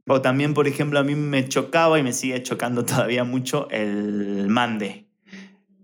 O 0.08 0.22
también, 0.22 0.53
por 0.53 0.70
ejemplo, 0.70 1.00
a 1.00 1.03
mí 1.03 1.15
me 1.15 1.50
chocaba 1.50 2.00
y 2.00 2.03
me 2.03 2.13
sigue 2.13 2.41
chocando 2.44 2.86
todavía 2.86 3.25
mucho 3.25 3.67
el 3.72 4.48
mande. 4.48 5.07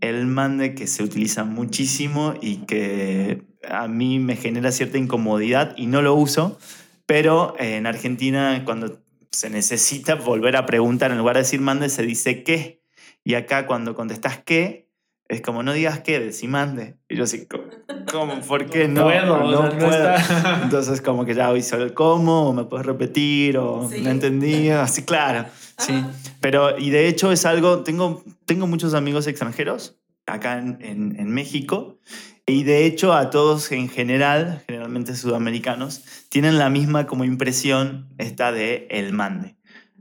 El 0.04 0.28
mande 0.28 0.76
que 0.76 0.86
se 0.86 1.02
utiliza 1.02 1.46
muchísimo 1.46 2.34
y 2.42 2.58
que 2.66 3.44
a 3.66 3.88
mí 3.88 4.20
me 4.20 4.36
genera 4.36 4.74
cierta 4.74 4.98
incomodidad 4.98 5.74
y 5.78 5.86
no 5.88 6.02
lo 6.02 6.14
uso, 6.14 6.60
pero 7.06 7.56
eh, 7.58 7.78
en 7.78 7.86
Argentina 7.88 8.64
cuando 8.66 9.00
se 9.32 9.50
necesita 9.50 10.16
volver 10.16 10.58
a 10.58 10.66
preguntar, 10.66 11.12
en 11.12 11.20
lugar 11.20 11.38
de 11.38 11.44
decir 11.44 11.62
mande, 11.62 11.88
se 11.88 12.04
dice 12.04 12.44
qué. 12.44 12.82
Y 13.24 13.36
acá 13.36 13.66
cuando 13.66 13.96
contestas 13.96 14.42
qué, 14.44 14.90
es 15.30 15.40
como 15.40 15.64
no 15.64 15.72
digas 15.72 16.00
qué, 16.02 16.20
decí 16.20 16.50
mande. 16.50 16.98
Y 17.08 17.16
yo 17.16 17.24
así, 17.24 17.46
¿cómo? 17.48 17.64
¿Cómo? 18.12 18.42
¿Por 18.42 18.70
qué 18.70 18.90
no? 18.90 19.06
puedo, 19.06 19.36
o 19.36 19.52
no 19.52 19.70
puedo. 19.78 20.16
Entonces 20.64 21.02
como 21.02 21.24
que 21.24 21.34
ya 21.34 21.50
hoy 21.50 21.62
solo 21.62 21.86
el 21.86 21.94
cómo, 21.94 22.50
o 22.50 22.54
me 22.54 22.66
puedes 22.66 22.86
repetir, 22.86 23.58
o 23.58 23.88
Sí. 23.90 24.02
no 24.02 24.10
entendí, 24.10 24.68
así 24.70 25.04
claro. 25.04 25.46
Sí. 25.78 26.04
Pero, 26.40 26.78
y 26.78 26.90
de 26.90 27.08
hecho 27.08 27.32
es 27.32 27.46
algo, 27.46 27.84
tengo, 27.84 28.24
tengo 28.46 28.68
muchos 28.68 28.94
amigos 28.94 29.28
extranjeros 29.28 29.98
acá 30.26 30.58
en, 30.58 30.78
en, 30.82 31.20
en 31.20 31.30
México, 31.32 32.00
y 32.46 32.64
de 32.64 32.86
hecho 32.86 33.14
a 33.14 33.30
todos 33.30 33.72
en 33.72 33.90
general, 33.90 34.64
generalmente 34.68 35.16
sudamericanos, 35.16 36.04
tienen 36.30 36.58
la 36.58 36.70
misma 36.70 37.08
como 37.08 37.24
impresión 37.24 38.10
esta 38.18 38.52
de 38.52 38.88
el 38.90 39.14
mande. 39.14 39.56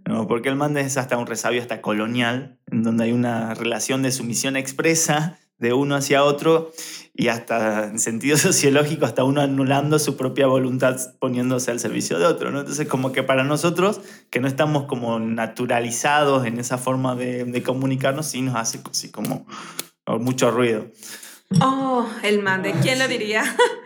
¿no? 0.05 0.26
Porque 0.26 0.49
el 0.49 0.57
mande 0.57 0.81
es 0.81 0.97
hasta 0.97 1.17
un 1.17 1.26
resabio 1.26 1.62
hasta 1.62 1.81
colonial, 1.81 2.59
en 2.71 2.83
donde 2.83 3.05
hay 3.05 3.12
una 3.12 3.55
relación 3.55 4.02
de 4.02 4.11
sumisión 4.11 4.57
expresa 4.57 5.38
de 5.59 5.73
uno 5.73 5.95
hacia 5.95 6.25
otro 6.25 6.73
y 7.14 7.28
hasta 7.28 7.85
en 7.87 7.99
sentido 7.99 8.37
sociológico, 8.38 9.04
hasta 9.04 9.25
uno 9.25 9.40
anulando 9.40 9.99
su 9.99 10.16
propia 10.16 10.47
voluntad 10.47 10.97
poniéndose 11.19 11.71
al 11.71 11.81
servicio 11.81 12.19
de 12.19 12.26
otro. 12.26 12.50
¿no? 12.50 12.61
Entonces, 12.61 12.88
como 12.88 13.12
que 13.12 13.23
para 13.23 13.45
nosotros, 13.45 14.00
que 14.31 14.40
no 14.40 14.49
estamos 14.49 14.85
como 14.85 15.19
naturalizados 15.19 16.47
en 16.47 16.59
esa 16.59 16.78
forma 16.78 17.14
de, 17.14 17.45
de 17.45 17.62
comunicarnos, 17.62 18.26
sí 18.26 18.42
nos 18.42 18.57
hace 18.57 18.81
así 18.90 19.11
como 19.11 19.47
mucho 20.07 20.50
ruido. 20.50 20.87
Oh, 21.61 22.07
el 22.23 22.42
mande. 22.42 22.75
¿Quién 22.83 22.99
lo 22.99 23.09
diría? 23.09 23.45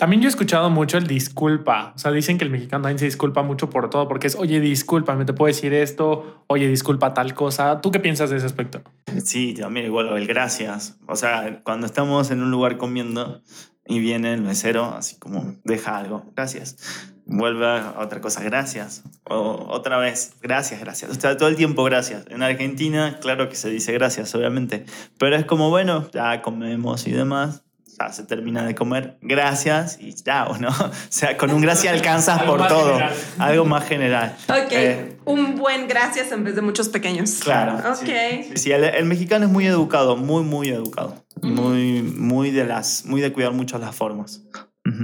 También 0.00 0.22
yo 0.22 0.28
he 0.28 0.30
escuchado 0.30 0.70
mucho 0.70 0.96
el 0.96 1.06
disculpa. 1.06 1.92
O 1.94 1.98
sea, 1.98 2.10
dicen 2.10 2.38
que 2.38 2.44
el 2.44 2.50
mexicano 2.50 2.84
también 2.84 2.98
se 2.98 3.04
disculpa 3.04 3.42
mucho 3.42 3.68
por 3.68 3.90
todo, 3.90 4.08
porque 4.08 4.28
es, 4.28 4.34
oye, 4.34 4.58
discúlpame, 4.58 5.26
te 5.26 5.34
puedo 5.34 5.48
decir 5.48 5.74
esto, 5.74 6.42
oye, 6.46 6.68
disculpa 6.68 7.12
tal 7.12 7.34
cosa. 7.34 7.82
¿Tú 7.82 7.90
qué 7.90 8.00
piensas 8.00 8.30
de 8.30 8.38
ese 8.38 8.46
aspecto? 8.46 8.80
Sí, 9.22 9.52
también 9.52 9.84
igual 9.84 10.08
el 10.16 10.26
gracias. 10.26 10.96
O 11.06 11.16
sea, 11.16 11.60
cuando 11.64 11.84
estamos 11.84 12.30
en 12.30 12.42
un 12.42 12.50
lugar 12.50 12.78
comiendo 12.78 13.42
y 13.84 13.98
viene 13.98 14.32
el 14.32 14.40
mesero, 14.40 14.86
así 14.86 15.18
como 15.18 15.56
deja 15.64 15.98
algo, 15.98 16.24
gracias. 16.34 17.12
Vuelve 17.26 17.66
a 17.66 17.96
otra 17.98 18.22
cosa, 18.22 18.42
gracias. 18.42 19.04
O 19.24 19.66
otra 19.68 19.98
vez, 19.98 20.32
gracias, 20.40 20.80
gracias. 20.80 21.10
O 21.10 21.20
sea, 21.20 21.36
todo 21.36 21.50
el 21.50 21.56
tiempo 21.56 21.84
gracias. 21.84 22.24
En 22.30 22.42
Argentina, 22.42 23.18
claro 23.20 23.50
que 23.50 23.54
se 23.54 23.68
dice 23.68 23.92
gracias, 23.92 24.34
obviamente. 24.34 24.86
Pero 25.18 25.36
es 25.36 25.44
como, 25.44 25.68
bueno, 25.68 26.08
ya 26.10 26.40
comemos 26.40 27.06
y 27.06 27.12
demás. 27.12 27.64
Ya 28.00 28.12
se 28.12 28.22
termina 28.24 28.64
de 28.64 28.74
comer, 28.74 29.18
gracias 29.20 29.98
y 30.00 30.14
chao, 30.14 30.56
¿no? 30.58 30.68
O 30.80 30.90
sea, 31.10 31.36
con 31.36 31.50
un 31.50 31.60
gracias 31.60 31.92
alcanzas 31.92 32.42
por 32.44 32.66
todo. 32.66 32.92
general. 32.94 33.12
Algo 33.38 33.64
más 33.66 33.86
general. 33.86 34.36
Ok. 34.48 34.72
Eh, 34.72 35.16
Un 35.26 35.56
buen 35.56 35.86
gracias 35.86 36.32
en 36.32 36.44
vez 36.44 36.54
de 36.54 36.62
muchos 36.62 36.88
pequeños. 36.88 37.40
Claro. 37.42 37.76
Ok. 37.90 38.06
Sí, 38.06 38.52
sí, 38.56 38.72
el, 38.72 38.84
el 38.84 39.04
mexicano 39.04 39.44
es 39.46 39.50
muy 39.52 39.66
educado, 39.66 40.16
muy, 40.16 40.42
muy 40.44 40.70
educado. 40.70 41.22
Muy, 41.42 42.02
muy 42.02 42.50
de 42.50 42.64
las, 42.64 43.04
muy 43.04 43.20
de 43.20 43.32
cuidar 43.32 43.52
mucho 43.52 43.78
las 43.78 43.94
formas. 43.94 44.42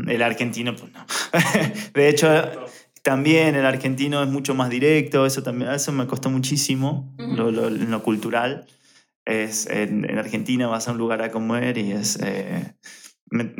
El 0.08 0.22
argentino, 0.22 0.74
pues 0.74 0.90
no. 0.92 1.04
De 1.94 2.08
hecho, 2.08 2.28
también 3.02 3.54
el 3.54 3.66
argentino 3.66 4.22
es 4.22 4.28
mucho 4.28 4.54
más 4.54 4.70
directo, 4.70 5.26
eso 5.26 5.42
también, 5.42 5.70
eso 5.70 5.92
me 5.92 6.06
costó 6.06 6.28
muchísimo, 6.30 7.14
Ujú. 7.18 7.34
lo, 7.36 7.50
lo- 7.50 7.68
en 7.68 7.90
lo 7.90 8.02
cultural. 8.02 8.64
Es, 9.26 9.66
en, 9.66 10.08
en 10.08 10.18
Argentina 10.18 10.68
vas 10.68 10.86
a 10.88 10.92
un 10.92 10.98
lugar 10.98 11.20
a 11.20 11.30
comer 11.32 11.76
y 11.78 11.90
es, 11.92 12.16
eh, 12.22 12.74
me- 13.28 13.52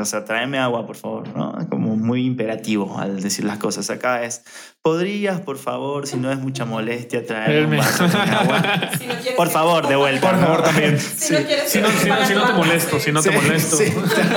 o 0.00 0.04
sea, 0.04 0.24
tráeme 0.24 0.58
agua, 0.58 0.84
por 0.84 0.96
favor, 0.96 1.28
¿no? 1.36 1.56
Como 1.70 1.94
muy 1.96 2.26
imperativo 2.26 2.98
al 2.98 3.22
decir 3.22 3.44
las 3.44 3.58
cosas. 3.58 3.88
Acá 3.88 4.24
es, 4.24 4.42
¿podrías, 4.82 5.40
por 5.40 5.58
favor, 5.58 6.08
si 6.08 6.16
no 6.16 6.32
es 6.32 6.38
mucha 6.40 6.64
molestia, 6.64 7.24
traerme 7.24 7.78
agua? 7.80 8.90
Si 8.98 9.06
no 9.06 9.14
Por 9.36 9.48
favor, 9.48 9.86
de 9.86 9.94
vuelta. 9.94 10.28
Por 10.28 10.40
favor, 10.40 10.62
también. 10.64 10.98
Si 10.98 11.32
no 11.34 11.38
quieres 11.44 11.70
Si 11.70 11.80
no, 11.80 11.86
que 11.88 11.94
si 11.98 12.08
no- 12.08 12.14
para 12.14 12.26
si 12.26 12.34
no 12.34 12.40
tu 12.40 12.46
te 12.48 12.52
molesto, 12.54 12.98
sí. 12.98 13.04
si 13.04 13.12
no 13.12 13.22
te 13.22 13.30
Sí, 13.30 13.34
molesto. 13.36 13.76
sí, 13.76 13.84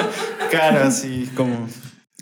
claro, 0.52 0.92
sí, 0.92 1.32
como, 1.36 1.68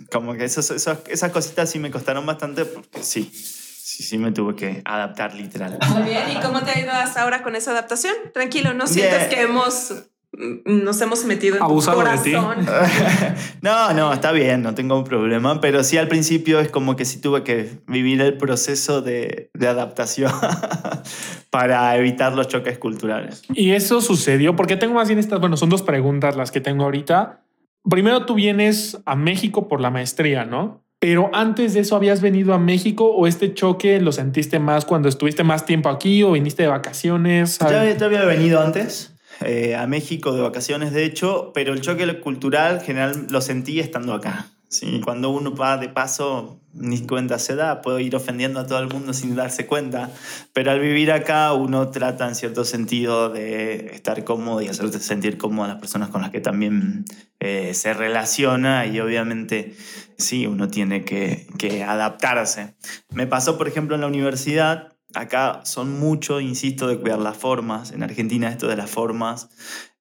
como 0.10 0.34
que 0.36 0.46
esos- 0.46 0.72
esos- 0.72 1.00
esas 1.10 1.32
cositas 1.34 1.70
sí 1.70 1.79
me 1.79 1.91
costaron 1.91 2.25
bastante 2.25 2.63
porque 2.63 3.03
sí, 3.03 3.29
sí, 3.83 4.01
sí 4.03 4.17
me 4.17 4.31
tuve 4.31 4.55
que 4.55 4.81
adaptar 4.85 5.35
literal. 5.35 5.77
Muy 5.89 6.03
bien, 6.03 6.23
¿y 6.31 6.39
cómo 6.41 6.61
te 6.61 6.71
ha 6.71 6.79
ido 6.79 6.91
hasta 6.91 7.21
ahora 7.21 7.43
con 7.43 7.55
esa 7.55 7.71
adaptación? 7.71 8.13
Tranquilo, 8.33 8.73
no 8.73 8.87
sientes 8.87 9.27
Bien. 9.27 9.29
que 9.29 9.41
hemos 9.41 9.93
nos 10.65 10.99
hemos 10.99 11.25
metido 11.25 11.55
en 11.55 11.59
tu 11.59 11.65
Abusado 11.65 12.03
de 12.03 12.17
ti. 12.17 12.31
corazón. 12.31 12.65
No, 13.61 13.93
no, 13.93 14.11
está 14.11 14.31
bien, 14.31 14.63
no 14.63 14.73
tengo 14.73 14.97
un 14.97 15.03
problema, 15.03 15.61
pero 15.61 15.83
sí 15.83 15.97
al 15.97 16.07
principio 16.07 16.59
es 16.59 16.69
como 16.69 16.95
que 16.95 17.05
sí 17.05 17.21
tuve 17.21 17.43
que 17.43 17.77
vivir 17.87 18.19
el 18.19 18.37
proceso 18.37 19.01
de, 19.01 19.51
de 19.53 19.67
adaptación 19.67 20.31
para 21.51 21.95
evitar 21.97 22.33
los 22.33 22.47
choques 22.47 22.77
culturales. 22.79 23.43
Y 23.53 23.71
eso 23.71 24.01
sucedió 24.01 24.55
porque 24.55 24.75
tengo 24.75 24.95
más 24.95 25.07
bien 25.07 25.19
estas, 25.19 25.39
bueno, 25.39 25.55
son 25.55 25.69
dos 25.69 25.83
preguntas 25.83 26.35
las 26.35 26.51
que 26.51 26.61
tengo 26.61 26.83
ahorita. 26.83 27.43
Primero, 27.87 28.25
tú 28.25 28.33
vienes 28.33 28.97
a 29.05 29.15
México 29.15 29.67
por 29.67 29.81
la 29.81 29.91
maestría, 29.91 30.45
¿no? 30.45 30.82
Pero 31.03 31.29
antes 31.33 31.74
de 31.74 31.81
eso, 31.81 31.98
¿habías 31.98 32.22
venido 32.22 32.53
a 32.53 32.60
México 32.60 33.03
o 33.13 33.27
este 33.27 33.53
choque 33.53 34.00
lo 34.00 34.13
sentiste 34.13 34.57
más 34.60 34.86
cuando 34.86 35.10
estuviste 35.10 35.43
más 35.43 35.65
tiempo 35.65 35.89
aquí 35.89 36.24
o 36.24 36.31
viniste 36.31 36.62
de 36.63 36.69
vacaciones? 36.69 37.60
Ya, 37.60 37.81
había- 37.81 37.98
ya 37.98 38.05
había 38.05 38.24
venido 38.24 38.62
antes 38.62 39.13
eh, 39.41 39.75
a 39.75 39.86
México 39.86 40.31
de 40.31 40.41
vacaciones, 40.41 40.93
de 40.93 41.03
hecho, 41.03 41.51
pero 41.53 41.74
el 41.74 41.81
choque 41.81 42.22
cultural 42.22 42.79
general 42.79 43.27
lo 43.29 43.41
sentí 43.41 43.81
estando 43.81 44.13
acá. 44.13 44.48
Sí, 44.69 45.01
cuando 45.03 45.29
uno 45.29 45.53
va 45.53 45.75
de 45.77 45.89
paso, 45.89 46.60
ni 46.74 47.05
cuenta 47.05 47.38
se 47.38 47.55
da, 47.55 47.81
puedo 47.81 48.00
ir 48.00 48.15
ofendiendo 48.15 48.60
a 48.62 48.65
todo 48.65 48.79
el 48.79 48.88
mundo 48.88 49.12
sin 49.13 49.36
darse 49.36 49.67
cuenta, 49.67 50.10
pero 50.53 50.72
al 50.72 50.79
vivir 50.79 51.12
acá 51.12 51.51
uno 51.53 51.89
trata 51.89 52.27
en 52.29 52.33
cierto 52.36 52.63
sentido 52.63 53.29
de 53.29 53.91
estar 53.93 54.24
cómodo 54.24 54.62
y 54.62 54.69
hacerte 54.69 55.00
sentir 55.00 55.38
cómodo 55.38 55.65
a 55.65 55.67
las 55.67 55.77
personas 55.79 56.10
con 56.10 56.22
las 56.22 56.31
que 56.31 56.39
también 56.39 57.05
eh, 57.39 57.74
se 57.75 57.93
relaciona 57.93 58.88
y 58.88 59.00
obviamente 59.00 59.75
sí, 60.17 60.48
uno 60.48 60.67
tiene 60.67 61.05
que, 61.05 61.48
que 61.58 61.84
adaptarse. 61.84 62.75
Me 63.13 63.27
pasó, 63.27 63.58
por 63.58 63.67
ejemplo, 63.67 63.96
en 63.96 64.01
la 64.01 64.08
universidad, 64.08 64.93
acá 65.13 65.62
son 65.63 66.00
mucho, 66.00 66.39
insisto, 66.39 66.88
de 66.88 67.00
cuidar 67.00 67.20
las 67.20 67.38
formas. 67.38 67.91
En 67.91 68.03
Argentina 68.03 68.50
esto 68.50 68.67
de 68.67 68.75
las 68.75 68.89
formas, 68.89 69.50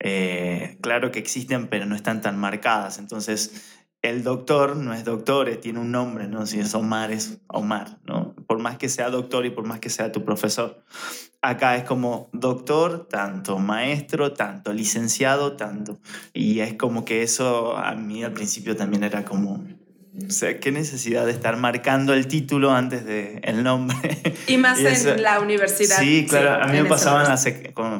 eh, 0.00 0.78
claro 0.80 1.10
que 1.10 1.18
existen, 1.18 1.68
pero 1.68 1.86
no 1.86 1.94
están 1.94 2.20
tan 2.20 2.38
marcadas. 2.38 2.98
Entonces, 2.98 3.80
el 4.02 4.24
doctor 4.24 4.76
no 4.76 4.92
es 4.92 5.04
doctor, 5.04 5.48
eh, 5.48 5.56
tiene 5.56 5.78
un 5.78 5.92
nombre, 5.92 6.26
¿no? 6.26 6.44
Si 6.46 6.58
es 6.58 6.74
Omar, 6.74 7.12
es 7.12 7.40
Omar, 7.46 8.00
¿no? 8.04 8.34
Por 8.48 8.58
más 8.58 8.76
que 8.76 8.88
sea 8.88 9.10
doctor 9.10 9.46
y 9.46 9.50
por 9.50 9.64
más 9.64 9.78
que 9.78 9.90
sea 9.90 10.10
tu 10.10 10.24
profesor. 10.24 10.82
Acá 11.40 11.76
es 11.76 11.84
como 11.84 12.28
doctor, 12.32 13.06
tanto 13.08 13.58
maestro, 13.58 14.32
tanto 14.32 14.72
licenciado, 14.72 15.56
tanto. 15.56 16.00
Y 16.32 16.60
es 16.60 16.74
como 16.74 17.04
que 17.04 17.22
eso 17.22 17.76
a 17.76 17.94
mí 17.94 18.24
al 18.24 18.32
principio 18.32 18.76
también 18.76 19.04
era 19.04 19.24
como... 19.24 19.64
O 20.14 20.30
sea, 20.30 20.60
qué 20.60 20.72
necesidad 20.72 21.24
de 21.24 21.32
estar 21.32 21.56
marcando 21.56 22.12
el 22.12 22.26
título 22.26 22.72
antes 22.72 23.04
del 23.06 23.40
el 23.42 23.62
nombre. 23.62 23.96
Y 24.46 24.58
más 24.58 24.78
Y 24.80 24.86
eso- 24.86 25.14
en 25.14 25.22
la 25.22 25.40
universidad. 25.40 25.98
Sí, 25.98 26.26
claro. 26.28 26.62
a 26.62 26.66
mí 26.66 26.72
me 26.74 26.80
esa 26.80 26.88
pasaba 26.88 27.22
en 27.22 27.28
la 27.30 27.36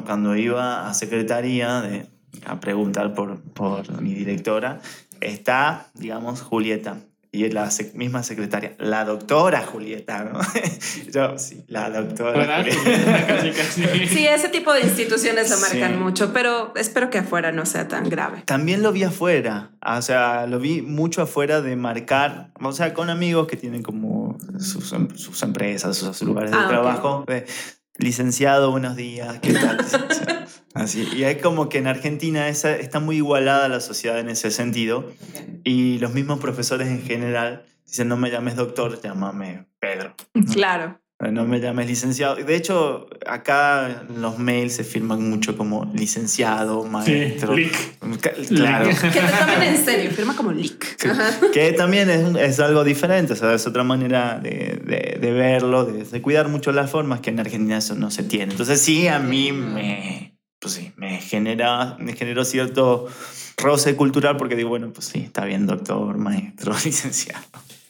cuando 0.05 0.35
iba 0.35 0.87
a 0.87 0.93
secretaría 0.93 1.81
de, 1.81 2.05
a 2.45 2.59
preguntar 2.59 3.13
por, 3.15 3.41
por 3.41 3.99
mi 4.01 4.13
directora. 4.13 4.79
Está, 5.21 5.87
digamos, 5.95 6.41
Julieta. 6.41 6.97
Y 7.35 7.49
la 7.49 7.65
sec- 7.71 7.95
misma 7.95 8.21
secretaria, 8.21 8.75
la 8.77 9.05
doctora 9.05 9.63
Julieta, 9.65 10.23
¿no? 10.23 10.39
Yo, 11.11 11.39
sí, 11.39 11.63
la 11.67 11.89
doctora. 11.89 12.63
Julieta. 12.63 13.25
casi, 13.27 13.49
casi. 13.51 13.83
Sí, 14.07 14.27
ese 14.27 14.49
tipo 14.49 14.71
de 14.71 14.81
instituciones 14.81 15.49
lo 15.49 15.57
marcan 15.57 15.93
Sí. 15.93 15.97
mucho, 15.97 16.31
pero 16.31 16.71
espero 16.75 17.09
que 17.09 17.17
afuera 17.17 17.51
no 17.51 17.65
sea 17.65 17.87
tan 17.87 18.07
grave. 18.07 18.43
También 18.45 18.83
lo 18.83 18.91
vi 18.91 19.01
afuera, 19.03 19.71
o 19.83 19.99
sea, 20.03 20.45
lo 20.45 20.59
vi 20.59 20.83
mucho 20.83 21.23
afuera 21.23 21.61
de 21.61 21.75
marcar, 21.75 22.51
o 22.61 22.71
sea, 22.71 22.93
con 22.93 23.09
amigos 23.09 23.47
que 23.47 23.57
tienen 23.57 23.81
como 23.81 24.37
sus, 24.59 24.93
em- 24.93 25.09
sus 25.15 25.41
empresas, 25.41 25.97
sus 25.97 26.21
lugares 26.21 26.51
de 26.51 26.57
Ah, 26.57 26.67
trabajo. 26.67 27.23
de, 27.27 27.47
Licenciado, 27.97 28.71
buenos 28.71 28.95
días, 28.95 29.39
¿qué 29.39 29.53
tal? 29.53 29.77
Así. 30.73 31.07
Y 31.13 31.23
es 31.23 31.41
como 31.41 31.69
que 31.69 31.77
en 31.77 31.87
Argentina 31.87 32.47
esa, 32.49 32.75
está 32.75 32.99
muy 32.99 33.17
igualada 33.17 33.67
la 33.69 33.79
sociedad 33.79 34.19
en 34.19 34.29
ese 34.29 34.49
sentido. 34.49 35.11
Y 35.63 35.99
los 35.99 36.13
mismos 36.13 36.39
profesores 36.39 36.87
en 36.87 37.03
general 37.03 37.65
dicen, 37.85 38.07
no 38.07 38.17
me 38.17 38.31
llames 38.31 38.55
doctor, 38.55 38.99
llámame 38.99 39.67
Pedro. 39.79 40.15
Claro. 40.51 41.02
No 41.31 41.45
me 41.45 41.59
llames 41.59 41.87
licenciado. 41.87 42.35
De 42.35 42.55
hecho, 42.55 43.07
acá 43.25 44.03
los 44.17 44.37
mails 44.39 44.73
se 44.75 44.83
firman 44.83 45.29
mucho 45.29 45.57
como 45.57 45.89
licenciado, 45.93 46.83
Sí, 46.83 46.89
maestro. 46.89 47.55
leak. 47.55 47.97
Claro. 48.49 48.89
Que 48.89 49.09
te 49.09 49.19
tomen 49.19 49.75
en 49.75 49.85
serio, 49.85 50.11
firma 50.11 50.35
como 50.35 50.51
leak. 50.51 50.83
Sí. 50.97 51.07
Que 51.53 51.71
también 51.73 52.09
es, 52.09 52.23
un- 52.23 52.37
es 52.37 52.59
algo 52.59 52.83
diferente, 52.83 53.33
o 53.33 53.35
sea, 53.35 53.53
es 53.53 53.65
otra 53.67 53.83
manera 53.83 54.39
de, 54.41 54.81
de- 54.85 55.17
de 55.19 55.31
verlo, 55.31 55.85
de, 55.85 56.03
de 56.03 56.21
cuidar 56.21 56.47
mucho 56.49 56.71
las 56.71 56.89
formas, 56.91 57.21
que 57.21 57.29
en 57.29 57.39
Argentina 57.39 57.77
eso 57.77 57.95
no 57.95 58.11
se 58.11 58.23
tiene. 58.23 58.51
Entonces 58.51 58.81
sí, 58.81 59.07
a 59.07 59.19
mí 59.19 59.51
me, 59.51 60.37
pues 60.59 60.73
sí, 60.75 60.91
me, 60.97 61.19
genera, 61.19 61.95
me 61.99 62.13
generó 62.13 62.43
cierto 62.45 63.07
roce 63.57 63.95
cultural 63.95 64.35
porque 64.37 64.55
digo, 64.55 64.69
bueno, 64.69 64.91
pues 64.91 65.05
sí, 65.07 65.19
está 65.19 65.45
bien, 65.45 65.67
doctor, 65.67 66.17
maestro, 66.17 66.73
licenciado. 66.83 67.43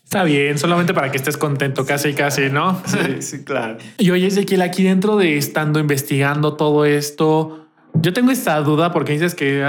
Está 0.03 0.23
bien, 0.23 0.59
solamente 0.59 0.93
para 0.93 1.09
que 1.09 1.17
estés 1.17 1.37
contento, 1.37 1.85
casi, 1.85 2.13
casi, 2.13 2.49
¿no? 2.49 2.81
Sí, 2.85 3.21
sí, 3.21 3.43
claro. 3.43 3.77
Y 3.97 4.11
oye, 4.11 4.27
Ezequiel, 4.27 4.61
aquí 4.61 4.83
dentro 4.83 5.17
de 5.17 5.37
estando 5.37 5.79
investigando 5.79 6.55
todo 6.55 6.85
esto, 6.85 7.62
yo 7.95 8.11
tengo 8.11 8.31
esta 8.31 8.59
duda 8.61 8.91
porque 8.91 9.13
dices 9.13 9.35
que 9.35 9.65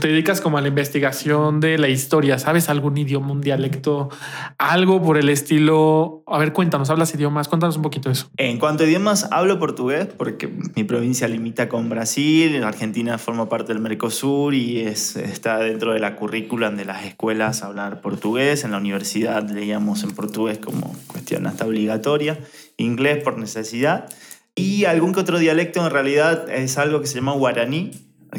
te 0.00 0.08
dedicas 0.08 0.40
como 0.40 0.58
a 0.58 0.60
la 0.60 0.68
investigación 0.68 1.60
de 1.60 1.76
la 1.76 1.88
historia. 1.88 2.38
¿Sabes 2.38 2.68
algún 2.68 2.96
idioma, 2.96 3.32
un 3.32 3.40
dialecto, 3.40 4.10
algo 4.58 5.02
por 5.02 5.18
el 5.18 5.28
estilo? 5.28 6.22
A 6.26 6.38
ver, 6.38 6.52
cuéntanos, 6.52 6.88
hablas 6.90 7.14
idiomas, 7.14 7.48
cuéntanos 7.48 7.76
un 7.76 7.82
poquito 7.82 8.10
eso. 8.10 8.30
En 8.36 8.58
cuanto 8.58 8.84
a 8.84 8.86
idiomas, 8.86 9.28
hablo 9.30 9.58
portugués 9.58 10.06
porque 10.16 10.48
mi 10.76 10.84
provincia 10.84 11.28
limita 11.28 11.68
con 11.68 11.88
Brasil, 11.88 12.62
Argentina 12.62 13.18
forma 13.18 13.48
parte 13.48 13.72
del 13.72 13.82
Mercosur 13.82 14.54
y 14.54 14.80
es, 14.80 15.16
está 15.16 15.58
dentro 15.58 15.92
de 15.92 16.00
la 16.00 16.16
currícula 16.16 16.70
de 16.70 16.84
las 16.84 17.04
escuelas 17.04 17.62
hablar 17.62 18.00
portugués. 18.00 18.64
En 18.64 18.70
la 18.70 18.78
universidad 18.78 19.48
leíamos 19.50 20.04
en 20.04 20.12
portugués 20.12 20.58
como 20.58 20.94
cuestión 21.08 21.46
hasta 21.46 21.66
obligatoria, 21.66 22.38
inglés 22.78 23.22
por 23.22 23.36
necesidad 23.36 24.06
y 24.54 24.84
algún 24.84 25.12
que 25.12 25.20
otro 25.20 25.38
dialecto 25.38 25.84
en 25.84 25.90
realidad 25.92 26.48
es 26.50 26.78
algo 26.78 27.00
que 27.00 27.06
se 27.06 27.16
llama 27.16 27.32
guaraní 27.32 27.90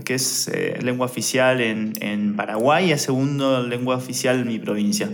que 0.03 0.15
es 0.15 0.49
eh, 0.49 0.77
lengua 0.81 1.05
oficial 1.05 1.61
en, 1.61 1.93
en 2.01 2.35
Paraguay 2.35 2.89
y 2.89 2.91
es 2.91 3.01
segundo 3.01 3.65
lengua 3.65 3.95
oficial 3.95 4.39
en 4.41 4.47
mi 4.47 4.59
provincia 4.59 5.09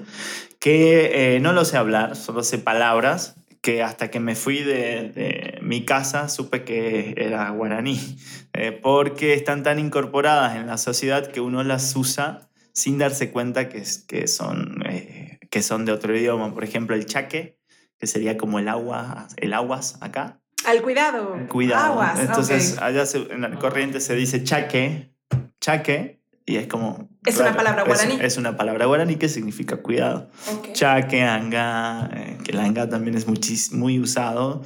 que 0.61 1.35
eh, 1.35 1.39
no 1.39 1.53
lo 1.53 1.65
sé 1.65 1.75
hablar, 1.75 2.15
solo 2.15 2.43
sé 2.43 2.59
palabras, 2.59 3.35
que 3.61 3.81
hasta 3.81 4.11
que 4.11 4.19
me 4.19 4.35
fui 4.35 4.59
de, 4.59 5.57
mi 5.63 5.85
casa 5.85 6.29
supe 6.29 6.63
que 6.63 7.15
era 7.17 7.49
guaraní, 7.49 7.99
eh, 8.53 8.71
porque 8.71 9.33
están 9.33 9.63
tan 9.63 9.79
incorporadas 9.79 10.55
en 10.55 10.67
la 10.67 10.77
sociedad 10.77 11.25
que 11.25 11.41
uno 11.41 11.63
las 11.63 11.95
usa 11.95 12.47
sin 12.73 12.99
darse 12.99 13.31
cuenta 13.31 13.69
que, 13.69 13.83
que, 14.07 14.27
son, 14.27 14.83
que 15.49 15.63
son 15.63 15.85
de 15.85 15.93
otro 15.93 16.15
idioma. 16.15 16.53
Por 16.53 16.63
ejemplo, 16.63 16.95
el 16.95 17.07
chaque, 17.07 17.57
que 17.97 18.05
sería 18.05 18.37
como 18.37 18.59
el 18.59 18.67
agua, 18.67 19.27
el 19.37 19.53
aguas 19.53 19.97
acá. 20.01 20.40
Al 20.65 20.81
cuidado. 20.81 21.37
Cuidado. 21.49 21.93
Aguas. 21.93 22.19
Entonces, 22.19 22.77
allá 22.79 23.05
se- 23.05 23.31
en 23.31 23.41
la 23.41 23.51
corriente 23.57 23.99
se 23.99 24.15
dice 24.15 24.43
chaque, 24.43 25.13
chaque, 25.59 26.21
y 26.45 26.57
es 26.57 26.67
como... 26.67 27.09
Es 27.25 27.37
una 27.39 27.55
palabra 27.55 27.83
guaraní. 27.83 28.17
Es, 28.21 28.37
una 28.37 28.57
palabra 28.57 28.85
guaraní 28.85 29.15
que 29.15 29.29
significa 29.29 29.77
cuidado. 29.77 30.29
Chaque, 30.73 31.21
anga, 31.23 32.09
eh, 32.13 32.37
que 32.43 32.51
el 32.51 32.59
anga 32.59 32.89
también 32.89 33.15
es 33.15 33.27
muchis- 33.27 33.71
muy 33.73 33.99
usado 33.99 34.63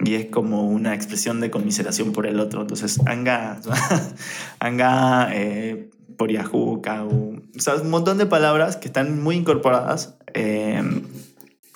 y 0.00 0.14
es 0.14 0.26
como 0.26 0.68
una 0.68 0.94
expresión 0.94 1.40
de 1.40 1.50
conmiseración 1.50 2.12
por 2.12 2.26
el 2.26 2.40
otro. 2.40 2.62
Entonces, 2.62 2.98
anga, 3.06 3.60
anga, 4.60 5.28
eh, 5.32 5.90
por 6.16 6.30
Yahoo, 6.32 6.80
Kau, 6.82 7.08
o 7.56 7.60
sea, 7.60 7.74
un 7.76 7.90
montón 7.90 8.18
de 8.18 8.26
palabras 8.26 8.76
que 8.76 8.88
están 8.88 9.22
muy 9.22 9.36
incorporadas, 9.36 10.16
eh, 10.34 10.82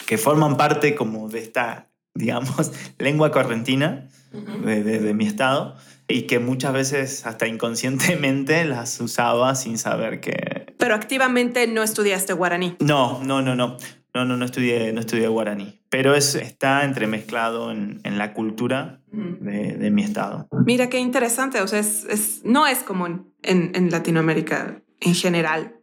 que 0.07 0.19
forman 0.19 0.57
parte 0.57 0.95
como 0.97 1.29
de 1.29 1.39
esta, 1.41 1.89
digamos, 2.15 2.73
lengua 2.99 3.31
correntina 3.31 4.09
de, 4.65 4.83
de- 4.83 5.01
de 5.01 5.15
mi 5.15 5.27
estado 5.27 5.77
y 6.09 6.23
que 6.23 6.39
muchas 6.39 6.73
veces 6.73 7.27
hasta 7.27 7.47
inconscientemente 7.47 8.65
las 8.67 9.01
usaba 9.01 9.55
sin 9.55 9.79
saber 9.79 10.21
que, 10.21 10.75
Pero 10.79 10.95
activamente 10.95 11.67
no 11.67 11.83
estudiaste 11.83 12.33
guaraní. 12.33 12.77
no, 12.81 13.23
no, 13.25 13.43
no, 13.43 13.55
no. 13.57 13.77
No, 14.15 14.27
no, 14.27 14.37
no 14.37 14.45
estudié, 14.45 14.93
no 14.93 15.01
estudié 15.01 15.27
guaraní. 15.27 15.81
Pero 15.89 16.15
es, 16.15 16.35
está 16.35 16.85
entremezclado 16.85 17.71
en, 17.73 18.03
en 18.05 18.19
la 18.19 18.35
cultura 18.35 19.01
de, 19.11 19.73
de 19.79 19.91
mi 19.91 20.03
estado. 20.03 20.49
Mira 20.67 20.91
qué 20.91 20.99
interesante. 20.99 21.63
O 21.63 21.67
sea, 21.67 21.79
es, 21.79 22.05
es- 22.05 22.43
no 22.45 22.67
es 22.67 22.81
común 22.81 23.33
en, 23.43 23.73
en 23.75 23.91
Latinoamérica 23.91 24.83
en 25.01 25.15
general. 25.15 25.77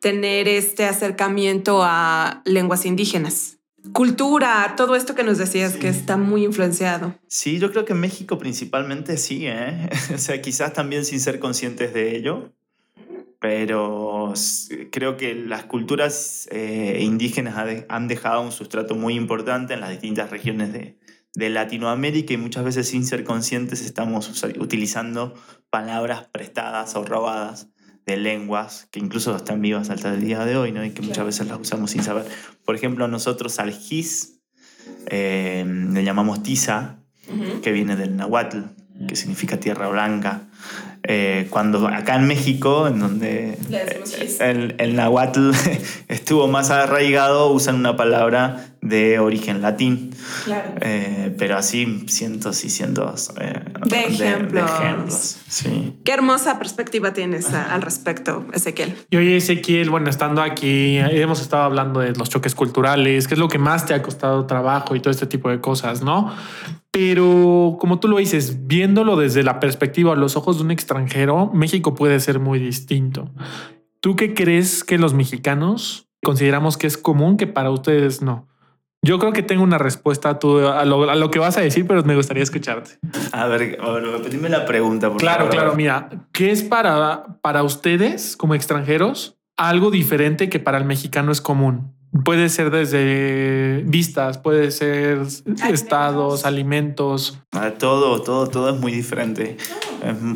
tener 0.00 0.48
este 0.48 0.86
acercamiento 0.86 1.82
a 1.84 2.42
lenguas 2.44 2.84
indígenas. 2.84 3.57
Cultura, 3.92 4.74
todo 4.76 4.96
esto 4.96 5.14
que 5.14 5.22
nos 5.22 5.38
decías 5.38 5.76
que 5.76 5.88
está 5.88 6.16
muy 6.16 6.44
influenciado. 6.44 7.14
Sí, 7.28 7.58
yo 7.58 7.70
creo 7.70 7.84
que 7.84 7.92
en 7.92 8.00
México 8.00 8.36
principalmente 8.38 9.16
sí, 9.16 9.46
¿eh? 9.46 9.88
o 10.14 10.18
sea, 10.18 10.42
quizás 10.42 10.72
también 10.72 11.04
sin 11.04 11.20
ser 11.20 11.38
conscientes 11.38 11.94
de 11.94 12.16
ello, 12.16 12.52
pero 13.38 14.32
creo 14.90 15.16
que 15.16 15.34
las 15.34 15.64
culturas 15.64 16.48
eh, 16.50 16.98
indígenas 17.02 17.84
han 17.88 18.08
dejado 18.08 18.40
un 18.40 18.50
sustrato 18.50 18.96
muy 18.96 19.14
importante 19.14 19.74
en 19.74 19.80
las 19.80 19.90
distintas 19.90 20.30
regiones 20.30 20.72
de, 20.72 20.98
de 21.34 21.50
Latinoamérica 21.50 22.34
y 22.34 22.36
muchas 22.36 22.64
veces 22.64 22.88
sin 22.88 23.06
ser 23.06 23.22
conscientes 23.22 23.82
estamos 23.82 24.42
utilizando 24.58 25.34
palabras 25.70 26.26
prestadas 26.32 26.96
o 26.96 27.04
robadas 27.04 27.68
de 28.08 28.16
lenguas 28.16 28.88
que 28.90 29.00
incluso 29.00 29.36
están 29.36 29.60
vivas 29.60 29.90
hasta 29.90 30.12
el 30.14 30.24
día 30.24 30.44
de 30.46 30.56
hoy 30.56 30.72
¿no? 30.72 30.82
y 30.82 30.90
que 30.90 31.02
muchas 31.02 31.26
veces 31.26 31.46
las 31.46 31.60
usamos 31.60 31.90
sin 31.90 32.02
saber. 32.02 32.24
Por 32.64 32.74
ejemplo, 32.74 33.06
nosotros 33.06 33.58
al 33.60 33.70
gis 33.72 34.40
eh, 35.06 35.64
le 35.66 36.04
llamamos 36.04 36.42
tiza, 36.42 36.96
que 37.62 37.72
viene 37.72 37.94
del 37.96 38.16
nahuatl, 38.16 38.60
que 39.06 39.14
significa 39.14 39.60
tierra 39.60 39.88
blanca. 39.88 40.48
Eh, 41.02 41.46
cuando 41.50 41.86
acá 41.86 42.16
en 42.16 42.26
México, 42.26 42.88
en 42.88 42.98
donde 42.98 43.58
el, 44.40 44.74
el, 44.78 44.96
nahuatl 44.96 45.50
estuvo 46.08 46.48
más 46.48 46.70
arraigado, 46.70 47.52
usan 47.52 47.76
una 47.76 47.96
palabra 47.96 48.74
de 48.80 49.18
origen 49.18 49.60
latín. 49.60 50.07
Claro. 50.44 50.74
Eh, 50.80 51.34
pero 51.38 51.56
así 51.56 52.04
cientos 52.08 52.64
y 52.64 52.70
cientos 52.70 53.30
eh, 53.40 53.60
de, 53.86 53.98
ejemplos. 54.04 55.38
Sí. 55.48 55.98
Qué 56.04 56.12
hermosa 56.12 56.58
perspectiva 56.58 57.12
tienes 57.12 57.52
al 57.52 57.82
respecto, 57.82 58.46
Ezequiel. 58.52 58.96
Y 59.10 59.16
oye, 59.16 59.36
Ezequiel, 59.36 59.90
bueno, 59.90 60.10
estando 60.10 60.42
aquí, 60.42 60.98
hemos 60.98 61.40
estado 61.40 61.62
hablando 61.62 62.00
de 62.00 62.12
los 62.12 62.28
choques 62.28 62.54
culturales, 62.54 63.28
qué 63.28 63.34
es 63.34 63.40
lo 63.40 63.48
que 63.48 63.58
más 63.58 63.86
te 63.86 63.94
ha 63.94 64.02
costado 64.02 64.46
trabajo 64.46 64.96
y 64.96 65.00
todo 65.00 65.10
este 65.10 65.26
tipo 65.26 65.48
de 65.50 65.60
cosas, 65.60 66.02
¿no? 66.02 66.32
Pero 66.90 67.76
como 67.78 68.00
tú 68.00 68.08
lo 68.08 68.18
dices, 68.18 68.66
viéndolo 68.66 69.16
desde 69.16 69.42
la 69.42 69.60
perspectiva 69.60 70.12
o 70.12 70.14
los 70.16 70.36
ojos 70.36 70.58
de 70.58 70.64
un 70.64 70.70
extranjero, 70.70 71.50
México 71.52 71.94
puede 71.94 72.18
ser 72.20 72.40
muy 72.40 72.58
distinto. 72.58 73.30
¿Tú 74.00 74.16
qué 74.16 74.34
crees 74.34 74.84
que 74.84 74.98
los 74.98 75.14
mexicanos 75.14 76.08
consideramos 76.22 76.76
que 76.76 76.86
es 76.86 76.96
común 76.96 77.36
que 77.36 77.46
para 77.46 77.70
ustedes 77.70 78.22
no? 78.22 78.48
Yo 79.02 79.18
creo 79.18 79.32
que 79.32 79.42
tengo 79.42 79.62
una 79.62 79.78
respuesta 79.78 80.30
a, 80.30 80.80
a, 80.80 80.84
lo, 80.84 81.30
que 81.30 81.38
vas 81.38 81.56
a 81.56 81.60
decir, 81.60 81.86
pero 81.86 82.02
me 82.02 82.16
gustaría 82.16 82.42
escucharte. 82.42 82.98
A 83.32 83.46
ver, 83.46 83.78
a 83.80 83.90
ver 83.92 84.02
la 84.50 84.66
pregunta. 84.66 85.08
Por 85.08 85.18
claro, 85.18 85.48
claro. 85.48 85.74
Mira, 85.76 86.08
¿qué 86.32 86.50
es 86.50 86.62
para, 86.62 87.38
para 87.40 87.62
ustedes 87.62 88.36
como 88.36 88.54
extranjeros 88.54 89.38
algo 89.56 89.90
diferente 89.90 90.48
que 90.48 90.58
para 90.58 90.78
el 90.78 90.84
mexicano 90.84 91.30
es 91.30 91.40
común? 91.40 91.97
Puede 92.24 92.48
ser 92.48 92.70
desde 92.70 93.82
vistas, 93.84 94.38
puede 94.38 94.70
ser 94.70 95.20
estados, 95.68 96.46
alimentos. 96.46 97.38
Ah, 97.52 97.72
todo, 97.78 98.22
todo, 98.22 98.46
todo 98.46 98.74
es 98.74 98.80
muy 98.80 98.92
diferente. 98.92 99.58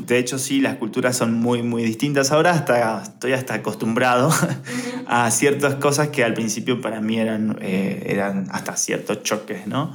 De 0.06 0.18
hecho, 0.18 0.38
sí, 0.38 0.60
las 0.60 0.76
culturas 0.76 1.16
son 1.16 1.32
muy, 1.32 1.62
muy 1.62 1.82
distintas. 1.82 2.30
Ahora 2.30 2.50
hasta, 2.50 3.02
estoy 3.02 3.32
hasta 3.32 3.54
acostumbrado 3.54 4.30
a 5.06 5.30
ciertas 5.30 5.76
cosas 5.76 6.08
que 6.08 6.24
al 6.24 6.34
principio 6.34 6.82
para 6.82 7.00
mí 7.00 7.18
eran, 7.18 7.58
eh, 7.62 8.04
eran 8.06 8.48
hasta 8.50 8.76
ciertos 8.76 9.22
choques, 9.22 9.66
¿no? 9.66 9.94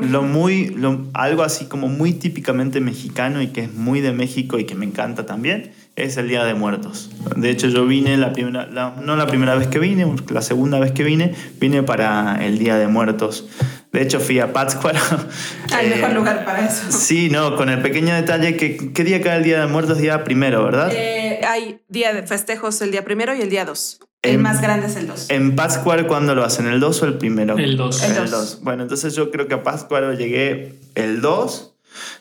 Lo 0.00 0.22
muy, 0.22 0.68
lo, 0.68 1.08
algo 1.14 1.42
así 1.42 1.64
como 1.64 1.88
muy 1.88 2.12
típicamente 2.12 2.80
mexicano 2.80 3.42
y 3.42 3.48
que 3.48 3.62
es 3.62 3.74
muy 3.74 4.00
de 4.00 4.12
México 4.12 4.60
y 4.60 4.64
que 4.66 4.76
me 4.76 4.86
encanta 4.86 5.26
también 5.26 5.72
es 5.96 6.16
el 6.16 6.28
Día 6.28 6.44
de 6.44 6.54
Muertos. 6.54 7.10
De 7.36 7.50
hecho, 7.50 7.68
yo 7.68 7.86
vine, 7.86 8.16
la 8.16 8.32
primera, 8.32 8.66
no 8.66 9.16
la 9.16 9.26
primera 9.26 9.54
vez 9.54 9.68
que 9.68 9.78
vine, 9.78 10.06
la 10.30 10.42
segunda 10.42 10.78
vez 10.78 10.92
que 10.92 11.04
vine, 11.04 11.34
vine 11.60 11.82
para 11.82 12.44
el 12.44 12.58
Día 12.58 12.76
de 12.76 12.88
Muertos. 12.88 13.48
De 13.92 14.02
hecho, 14.02 14.18
fui 14.18 14.40
a 14.40 14.52
Pátzcuaro. 14.52 14.98
Hay 15.72 15.88
mejor 15.88 16.10
eh, 16.10 16.14
lugar 16.14 16.44
para 16.44 16.66
eso. 16.66 16.90
Sí, 16.90 17.28
no, 17.30 17.56
con 17.56 17.68
el 17.68 17.80
pequeño 17.80 18.14
detalle 18.14 18.56
que 18.56 18.92
¿qué 18.92 19.04
día 19.04 19.22
cae 19.22 19.38
el 19.38 19.44
Día 19.44 19.60
de 19.60 19.66
Muertos? 19.68 19.98
Día 19.98 20.24
primero, 20.24 20.64
¿verdad? 20.64 20.90
Eh, 20.92 21.40
hay 21.46 21.80
día 21.88 22.12
de 22.12 22.26
festejos 22.26 22.80
el 22.82 22.90
día 22.90 23.04
primero 23.04 23.34
y 23.34 23.40
el 23.40 23.50
día 23.50 23.64
dos. 23.64 24.00
El 24.22 24.38
más 24.38 24.62
grande 24.62 24.86
es 24.86 24.96
el 24.96 25.06
2. 25.06 25.28
¿En 25.28 25.54
Pátzcuaro 25.54 26.06
cuándo 26.06 26.34
lo 26.34 26.44
hacen? 26.44 26.66
¿El 26.66 26.80
2 26.80 27.02
o 27.02 27.04
el 27.04 27.18
primero? 27.18 27.58
El 27.58 27.76
2. 27.76 28.02
El 28.04 28.30
2. 28.30 28.60
Bueno, 28.62 28.82
entonces 28.82 29.14
yo 29.14 29.30
creo 29.30 29.48
que 29.48 29.54
a 29.54 29.62
Pátzcuaro 29.62 30.14
llegué 30.14 30.78
el 30.94 31.20
2 31.20 31.73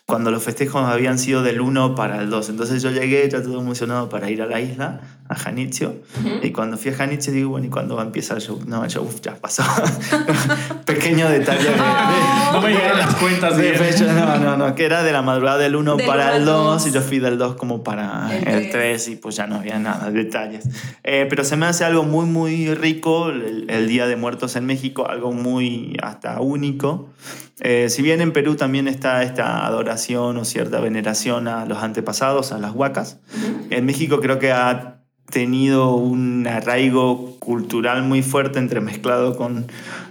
cuando 0.05 0.31
los 0.31 0.43
festejos 0.43 0.83
habían 0.83 1.19
sido 1.19 1.43
del 1.43 1.61
1 1.61 1.95
para 1.95 2.21
el 2.21 2.29
2. 2.29 2.49
Entonces 2.49 2.81
yo 2.81 2.91
llegué 2.91 3.29
ya 3.29 3.41
todo 3.41 3.59
emocionado 3.59 4.09
para 4.09 4.29
ir 4.29 4.41
a 4.41 4.45
la 4.45 4.59
isla, 4.59 5.01
a 5.27 5.35
Janitzio. 5.35 5.95
Y 6.41 6.51
cuando 6.51 6.77
fui 6.77 6.91
a 6.91 6.95
Janitzio 6.95 7.33
digo, 7.33 7.51
bueno, 7.51 7.67
¿y 7.67 7.69
cuándo 7.69 7.95
va 7.95 8.03
a 8.03 8.05
empezar 8.05 8.37
el 8.37 8.43
show? 8.43 8.59
No, 8.65 8.83
el 8.83 8.89
show 8.89 9.09
ya 9.21 9.35
pasó. 9.35 9.63
Pequeño 10.85 11.29
detalle. 11.29 11.69
Las 13.13 13.21
cuentas 13.21 13.57
de 13.57 13.73
fecha. 13.73 14.13
No, 14.13 14.37
no, 14.39 14.57
no, 14.57 14.75
que 14.75 14.85
era 14.85 15.03
de 15.03 15.11
la 15.11 15.21
madrugada 15.21 15.57
del 15.57 15.75
1 15.75 15.97
para 16.05 16.35
el 16.35 16.45
2 16.45 16.87
y 16.87 16.91
yo 16.91 17.01
fui 17.01 17.19
del 17.19 17.37
2 17.37 17.55
como 17.55 17.83
para 17.83 18.29
el 18.35 18.69
3 18.69 19.07
y 19.09 19.15
pues 19.15 19.35
ya 19.35 19.47
no 19.47 19.55
había 19.55 19.79
nada, 19.79 20.09
detalles. 20.11 20.67
Eh, 21.03 21.27
pero 21.29 21.43
se 21.43 21.55
me 21.55 21.65
hace 21.65 21.85
algo 21.85 22.03
muy, 22.03 22.25
muy 22.25 22.73
rico 22.73 23.29
el, 23.29 23.69
el 23.69 23.87
Día 23.87 24.07
de 24.07 24.15
Muertos 24.15 24.55
en 24.55 24.65
México, 24.65 25.07
algo 25.07 25.31
muy 25.31 25.97
hasta 26.01 26.39
único. 26.41 27.09
Eh, 27.59 27.89
si 27.89 28.01
bien 28.01 28.21
en 28.21 28.33
Perú 28.33 28.55
también 28.55 28.87
está 28.87 29.23
esta 29.23 29.65
adoración 29.65 30.37
o 30.37 30.45
cierta 30.45 30.79
veneración 30.79 31.47
a 31.47 31.65
los 31.65 31.79
antepasados, 31.79 32.51
a 32.51 32.57
las 32.57 32.73
huacas, 32.73 33.19
en 33.69 33.85
México 33.85 34.19
creo 34.21 34.39
que 34.39 34.51
ha 34.51 35.01
tenido 35.29 35.95
un 35.95 36.45
arraigo 36.47 37.37
cultural 37.39 38.03
muy 38.03 38.21
fuerte 38.21 38.59
entremezclado 38.59 39.35
con 39.35 39.67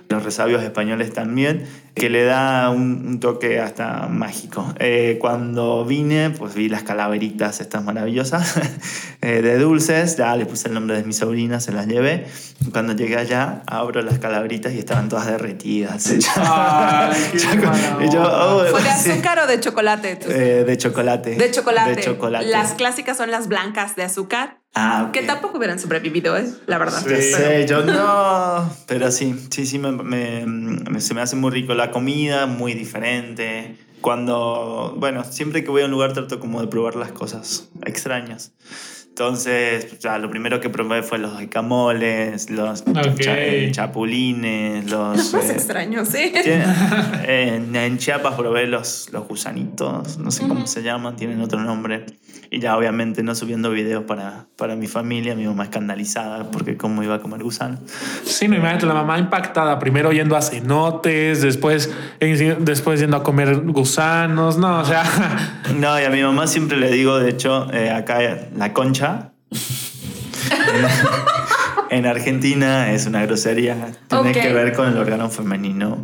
los 0.08 0.22
resabios 0.22 0.62
españoles 0.62 1.12
también 1.12 1.66
que 1.94 2.08
le 2.08 2.24
da 2.24 2.70
un, 2.70 3.20
toque 3.20 3.60
hasta 3.60 4.08
mágico. 4.08 4.72
Eh, 4.78 5.18
cuando 5.20 5.84
vine, 5.84 6.30
pues 6.30 6.54
vi 6.54 6.68
las 6.68 6.82
calaveritas 6.82 7.60
estas 7.60 7.84
maravillosas 7.84 8.54
eh, 9.20 9.42
de 9.42 9.58
dulces, 9.58 10.16
ya 10.16 10.34
le 10.36 10.46
puse 10.46 10.68
el 10.68 10.74
nombre 10.74 10.96
de 10.96 11.04
mi 11.04 11.12
sobrina, 11.12 11.60
se 11.60 11.72
las 11.72 11.86
llevé. 11.86 12.26
Cuando 12.72 12.94
llegué 12.94 13.16
allá, 13.16 13.62
abro 13.66 14.00
las 14.02 14.18
calaveritas 14.18 14.72
y 14.72 14.78
estaban 14.78 15.08
todas 15.08 15.26
derretidas. 15.26 16.12
Oh, 18.14 18.64
¿Fue 18.70 18.82
de 18.82 18.88
azúcar 18.88 19.38
o 19.40 19.46
de 19.46 19.60
chocolate? 19.60 20.18
Eh, 20.28 20.64
de 20.64 20.76
chocolate. 20.76 21.34
De 21.36 21.50
chocolate. 21.50 21.96
De 21.96 22.02
chocolate. 22.02 22.46
Las 22.46 22.72
clásicas 22.72 23.16
son 23.16 23.30
las 23.30 23.48
blancas 23.48 23.96
de 23.96 24.04
azúcar. 24.04 24.58
Ah, 24.74 25.10
Que 25.12 25.22
tampoco 25.22 25.58
hubieran 25.58 25.78
sobrevivido, 25.78 26.34
¿eh? 26.36 26.46
la 26.66 26.78
verdad. 26.78 27.02
Sí, 27.04 27.66
yo 27.68 27.82
no. 27.82 28.74
Pero 28.86 29.10
sí, 29.10 29.34
sí, 29.50 29.66
sí, 29.66 29.78
me, 29.78 31.00
se 31.00 31.12
me 31.12 31.20
hace 31.20 31.36
muy 31.36 31.50
rico 31.50 31.74
la 31.74 31.81
comida, 31.90 32.46
muy 32.46 32.74
diferente. 32.74 33.76
Cuando, 34.00 34.94
bueno, 34.98 35.24
siempre 35.24 35.62
que 35.62 35.70
voy 35.70 35.82
a 35.82 35.84
un 35.84 35.90
lugar 35.90 36.12
trato 36.12 36.40
como 36.40 36.60
de 36.60 36.66
probar 36.66 36.96
las 36.96 37.12
cosas 37.12 37.70
extrañas. 37.84 38.52
Entonces, 39.12 39.98
ya, 39.98 40.16
lo 40.16 40.30
primero 40.30 40.58
que 40.58 40.70
probé 40.70 41.02
fue 41.02 41.18
los 41.18 41.38
camoles, 41.50 42.48
los 42.48 42.82
chapulines, 43.70 44.90
los... 44.90 45.32
Más 45.34 45.50
eh, 45.50 45.52
extraños, 45.52 46.08
sí. 46.08 46.32
En, 47.26 47.98
Chiapas 47.98 48.34
probé 48.36 48.66
los, 48.66 49.12
los 49.12 49.28
gusanitos, 49.28 50.16
no 50.16 50.30
sé 50.30 50.48
cómo 50.48 50.66
se 50.66 50.82
llaman, 50.82 51.16
tienen 51.16 51.42
otro 51.42 51.60
nombre. 51.60 52.06
Y 52.54 52.60
ya 52.60 52.76
obviamente 52.76 53.22
no 53.22 53.34
subiendo 53.34 53.70
videos 53.70 54.04
para, 54.04 54.44
para 54.56 54.76
mi 54.76 54.86
familia, 54.86 55.34
mi 55.34 55.46
mamá 55.46 55.64
escandalizada 55.64 56.50
porque 56.50 56.76
cómo 56.76 57.02
iba 57.02 57.14
a 57.14 57.18
comer 57.18 57.42
gusano. 57.42 57.78
Sí, 58.24 58.46
no, 58.46 58.56
imagínate, 58.56 58.84
la 58.84 58.92
mamá 58.92 59.18
impactada, 59.18 59.78
primero 59.78 60.12
yendo 60.12 60.36
a 60.36 60.42
cenotes, 60.42 61.40
después, 61.40 61.90
después 62.20 63.00
yendo 63.00 63.16
a 63.16 63.22
comer 63.22 63.62
gusanos, 63.62 64.58
no, 64.58 64.80
o 64.80 64.84
sea... 64.84 65.02
No, 65.74 65.98
y 65.98 66.04
a 66.04 66.10
mi 66.10 66.22
mamá 66.22 66.46
siempre 66.46 66.76
le 66.76 66.90
digo, 66.90 67.18
de 67.18 67.30
hecho, 67.30 67.72
eh, 67.72 67.90
acá 67.90 68.18
la 68.54 68.74
concha... 68.74 69.32
en 71.92 72.06
Argentina 72.06 72.90
es 72.90 73.04
una 73.04 73.24
grosería. 73.26 73.92
Tiene 74.08 74.32
que 74.32 74.50
ver 74.52 74.72
con 74.72 74.88
el 74.88 74.96
órgano 74.96 75.28
femenino. 75.28 75.98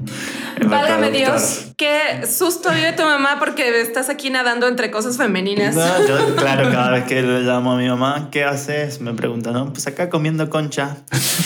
Válgame 0.66 1.10
Dios, 1.10 1.68
qué 1.78 2.26
susto 2.26 2.70
vive 2.70 2.92
tu 2.92 3.04
mamá 3.04 3.36
porque 3.38 3.80
estás 3.80 4.10
aquí 4.10 4.28
nadando 4.28 4.68
entre 4.68 4.90
cosas 4.90 5.16
femeninas. 5.16 5.74
yo, 5.74 6.36
claro, 6.36 6.70
cada 6.70 6.90
vez 6.90 7.04
que 7.04 7.22
le 7.22 7.40
llamo 7.40 7.72
a 7.72 7.76
mi 7.78 7.88
mamá, 7.88 8.28
¿qué 8.30 8.44
haces? 8.44 9.00
Me 9.00 9.14
pregunta, 9.14 9.50
¿no? 9.52 9.72
Pues 9.72 9.86
acá 9.86 10.10
comiendo 10.10 10.50
concha. 10.50 10.96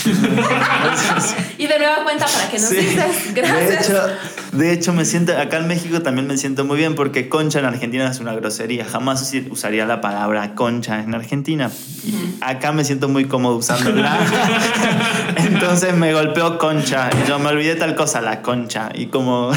y 1.58 1.66
de 1.68 1.78
nueva 1.78 2.02
cuenta, 2.02 2.26
¿para 2.26 2.50
qué 2.50 2.58
nos 2.58 2.70
dices? 2.70 3.34
Gracias. 3.34 3.68
De 3.68 3.74
hecho, 3.76 4.08
De 4.52 4.72
hecho, 4.72 4.92
me 4.92 5.04
siento, 5.04 5.38
acá 5.38 5.58
en 5.58 5.68
México 5.68 6.02
también 6.02 6.26
me 6.26 6.36
siento 6.36 6.64
muy 6.64 6.78
bien 6.78 6.96
porque 6.96 7.28
concha 7.28 7.60
en 7.60 7.66
Argentina 7.66 8.10
es 8.10 8.18
una 8.18 8.34
grosería. 8.34 8.84
Jamás 8.86 9.32
usaría 9.50 9.86
la 9.86 10.00
palabra 10.00 10.56
concha 10.56 11.00
en 11.00 11.14
Argentina. 11.14 11.70
Y 12.04 12.34
acá 12.40 12.72
me 12.72 12.84
siento 12.84 13.08
muy 13.08 13.26
cómodo 13.26 13.56
usándola. 13.56 14.18
Entonces 15.36 15.94
me 15.94 16.12
golpeó 16.12 16.58
concha. 16.58 17.10
Y 17.24 17.28
yo 17.28 17.38
me 17.38 17.48
olvidé 17.50 17.74
tal 17.76 17.94
cosa, 17.94 18.20
la 18.20 18.42
concha. 18.42 18.90
Y 18.94 19.06
como. 19.06 19.50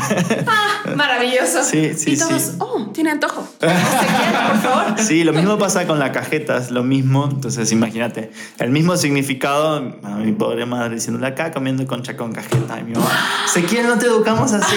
Maravilloso. 0.95 1.63
Sí, 1.63 1.93
sí, 1.95 2.13
y 2.13 2.17
todos, 2.17 2.41
sí. 2.41 2.51
oh, 2.59 2.89
tiene 2.93 3.11
antojo. 3.11 3.47
Por 3.59 3.69
favor. 3.69 4.85
Sí, 5.05 5.23
lo 5.23 5.33
mismo 5.33 5.57
pasa 5.57 5.85
con 5.85 5.99
la 5.99 6.11
cajeta, 6.11 6.57
es 6.57 6.71
lo 6.71 6.83
mismo. 6.83 7.27
Entonces, 7.31 7.71
imagínate, 7.71 8.31
el 8.59 8.69
mismo 8.71 8.95
significado. 8.97 9.75
A 10.03 10.09
mi 10.17 10.31
pobre 10.31 10.65
madre 10.65 10.95
diciéndole 10.95 11.27
acá 11.27 11.51
comiendo 11.51 11.85
concha 11.85 12.15
con 12.17 12.31
cajeta. 12.31 12.79
Y 12.79 12.83
mi 12.83 12.93
mamá, 12.93 13.09
Ezequiel, 13.45 13.87
no 13.87 13.97
te 13.97 14.05
educamos 14.07 14.51
así. 14.53 14.75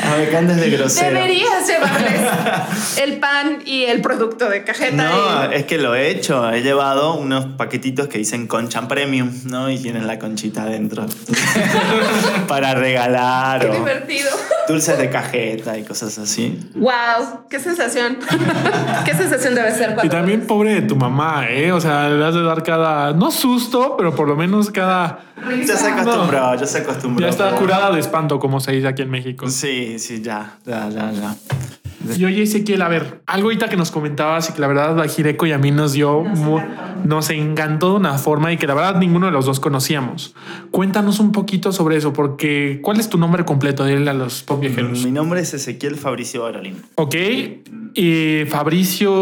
a 0.00 0.16
ver, 0.16 0.30
que 0.30 0.36
andes 0.36 0.56
de 0.58 0.70
grosero. 0.70 1.14
Deberías 1.14 1.66
llevarles 1.66 2.98
el 2.98 3.18
pan 3.18 3.58
y 3.64 3.84
el 3.84 4.00
producto 4.00 4.48
de 4.48 4.64
cajeta. 4.64 4.96
No, 4.96 5.52
y- 5.52 5.56
es 5.56 5.64
que 5.64 5.78
lo 5.78 5.94
he 5.94 6.08
hecho. 6.10 6.50
He 6.50 6.62
llevado 6.62 7.14
unos 7.14 7.43
paquetitos 7.56 8.08
que 8.08 8.18
dicen 8.18 8.46
concha 8.46 8.86
premium, 8.88 9.30
¿no? 9.44 9.70
Y 9.70 9.78
tienen 9.78 10.06
la 10.06 10.18
conchita 10.18 10.62
adentro. 10.64 11.06
Para 12.48 12.74
regalar 12.74 13.60
Qué 13.60 13.68
o 13.68 13.74
divertido. 13.74 14.30
dulces 14.68 14.98
de 14.98 15.10
cajeta 15.10 15.78
y 15.78 15.84
cosas 15.84 16.18
así. 16.18 16.58
Wow, 16.74 17.46
qué 17.48 17.58
sensación. 17.60 18.18
qué 19.04 19.14
sensación 19.14 19.54
debe 19.54 19.72
ser 19.72 19.96
Y 20.02 20.08
también 20.08 20.46
pobre 20.46 20.74
de 20.74 20.82
tu 20.82 20.96
mamá, 20.96 21.46
¿eh? 21.48 21.72
O 21.72 21.80
sea, 21.80 22.08
le 22.08 22.24
has 22.24 22.34
de 22.34 22.42
dar 22.42 22.62
cada, 22.62 23.12
no 23.12 23.30
susto, 23.30 23.96
pero 23.96 24.14
por 24.14 24.28
lo 24.28 24.36
menos 24.36 24.70
cada... 24.70 25.20
Ya 25.66 25.76
se 25.76 25.88
acostumbró, 25.88 26.54
ya 26.54 26.66
se 26.66 26.78
acostumbró. 26.78 27.24
Ya 27.24 27.30
está 27.30 27.50
curada 27.56 27.92
de 27.92 28.00
espanto, 28.00 28.38
como 28.38 28.60
se 28.60 28.72
dice 28.72 28.88
aquí 28.88 29.02
en 29.02 29.10
México. 29.10 29.48
Sí, 29.48 29.98
sí, 29.98 30.22
ya, 30.22 30.54
ya, 30.64 30.88
ya, 30.88 31.12
ya. 31.12 31.34
Y 32.18 32.24
oye, 32.24 32.42
Ezequiel, 32.42 32.82
a 32.82 32.88
ver, 32.88 33.22
algo 33.26 33.46
ahorita 33.48 33.68
que 33.68 33.76
nos 33.76 33.90
comentabas 33.90 34.50
y 34.50 34.52
que 34.52 34.60
la 34.60 34.66
verdad 34.66 35.00
a 35.00 35.08
Jireco 35.08 35.46
y 35.46 35.52
a 35.52 35.58
mí 35.58 35.70
nos 35.70 35.92
dio, 35.92 36.22
mu- 36.22 36.60
nos 37.04 37.30
encantó 37.30 37.90
de 37.90 37.96
una 37.96 38.18
forma 38.18 38.52
y 38.52 38.56
que 38.56 38.66
la 38.66 38.74
verdad 38.74 38.96
ninguno 38.98 39.26
de 39.26 39.32
los 39.32 39.46
dos 39.46 39.60
conocíamos. 39.60 40.34
Cuéntanos 40.70 41.20
un 41.20 41.32
poquito 41.32 41.72
sobre 41.72 41.96
eso, 41.96 42.12
porque 42.12 42.80
¿cuál 42.82 42.98
es 43.00 43.08
tu 43.08 43.18
nombre 43.18 43.44
completo? 43.44 43.84
Dile 43.84 44.10
a 44.10 44.14
los 44.14 44.42
pop 44.42 44.60
viajeros. 44.60 45.04
Mi 45.04 45.10
nombre 45.10 45.40
es 45.40 45.54
Ezequiel 45.54 45.96
Fabricio 45.96 46.42
Barolín. 46.42 46.76
Ok, 46.96 47.14
y 47.94 48.44
Fabricio, 48.48 49.12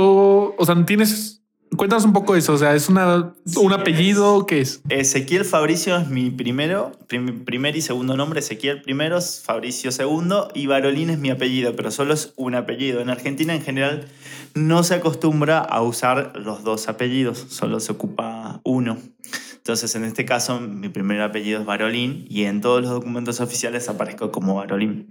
o 0.56 0.64
sea, 0.64 0.74
tienes, 0.84 1.41
cuéntanos 1.76 2.04
un 2.04 2.12
poco 2.12 2.37
eso, 2.37 2.52
o 2.52 2.58
sea, 2.58 2.74
es 2.74 2.88
una, 2.88 3.35
un 3.56 3.72
apellido 3.72 4.46
que 4.46 4.61
es. 4.61 4.82
Ezequiel 4.88 5.44
Fabricio 5.44 5.96
es 5.96 6.08
mi 6.08 6.30
primero, 6.30 6.92
prim- 7.08 7.44
primer 7.44 7.76
y 7.76 7.82
segundo 7.82 8.16
nombre. 8.16 8.40
Ezequiel 8.40 8.82
primero, 8.82 9.20
Fabricio 9.20 9.92
segundo 9.92 10.48
y 10.54 10.66
Barolín 10.66 11.11
es 11.11 11.18
mi 11.18 11.30
apellido, 11.30 11.74
pero 11.76 11.90
solo 11.90 12.14
es 12.14 12.32
un 12.37 12.54
apellido. 12.54 13.00
En 13.00 13.11
Argentina 13.11 13.54
en 13.54 13.62
general 13.62 14.08
no 14.54 14.82
se 14.82 14.94
acostumbra 14.94 15.58
a 15.58 15.82
usar 15.82 16.32
los 16.37 16.64
dos 16.64 16.88
apellidos, 16.88 17.46
solo 17.48 17.80
se 17.80 17.92
ocupa 17.92 18.61
uno. 18.64 18.98
Entonces, 19.56 19.94
en 19.94 20.04
este 20.04 20.24
caso, 20.24 20.58
mi 20.58 20.88
primer 20.88 21.20
apellido 21.22 21.61
es 21.61 21.66
Barolín 21.66 22.26
y 22.28 22.44
en 22.44 22.61
todos 22.61 22.82
los 22.82 22.90
documentos 22.90 23.40
oficiales 23.40 23.88
aparezco 23.88 24.32
como 24.32 24.56
Barolín. 24.56 25.08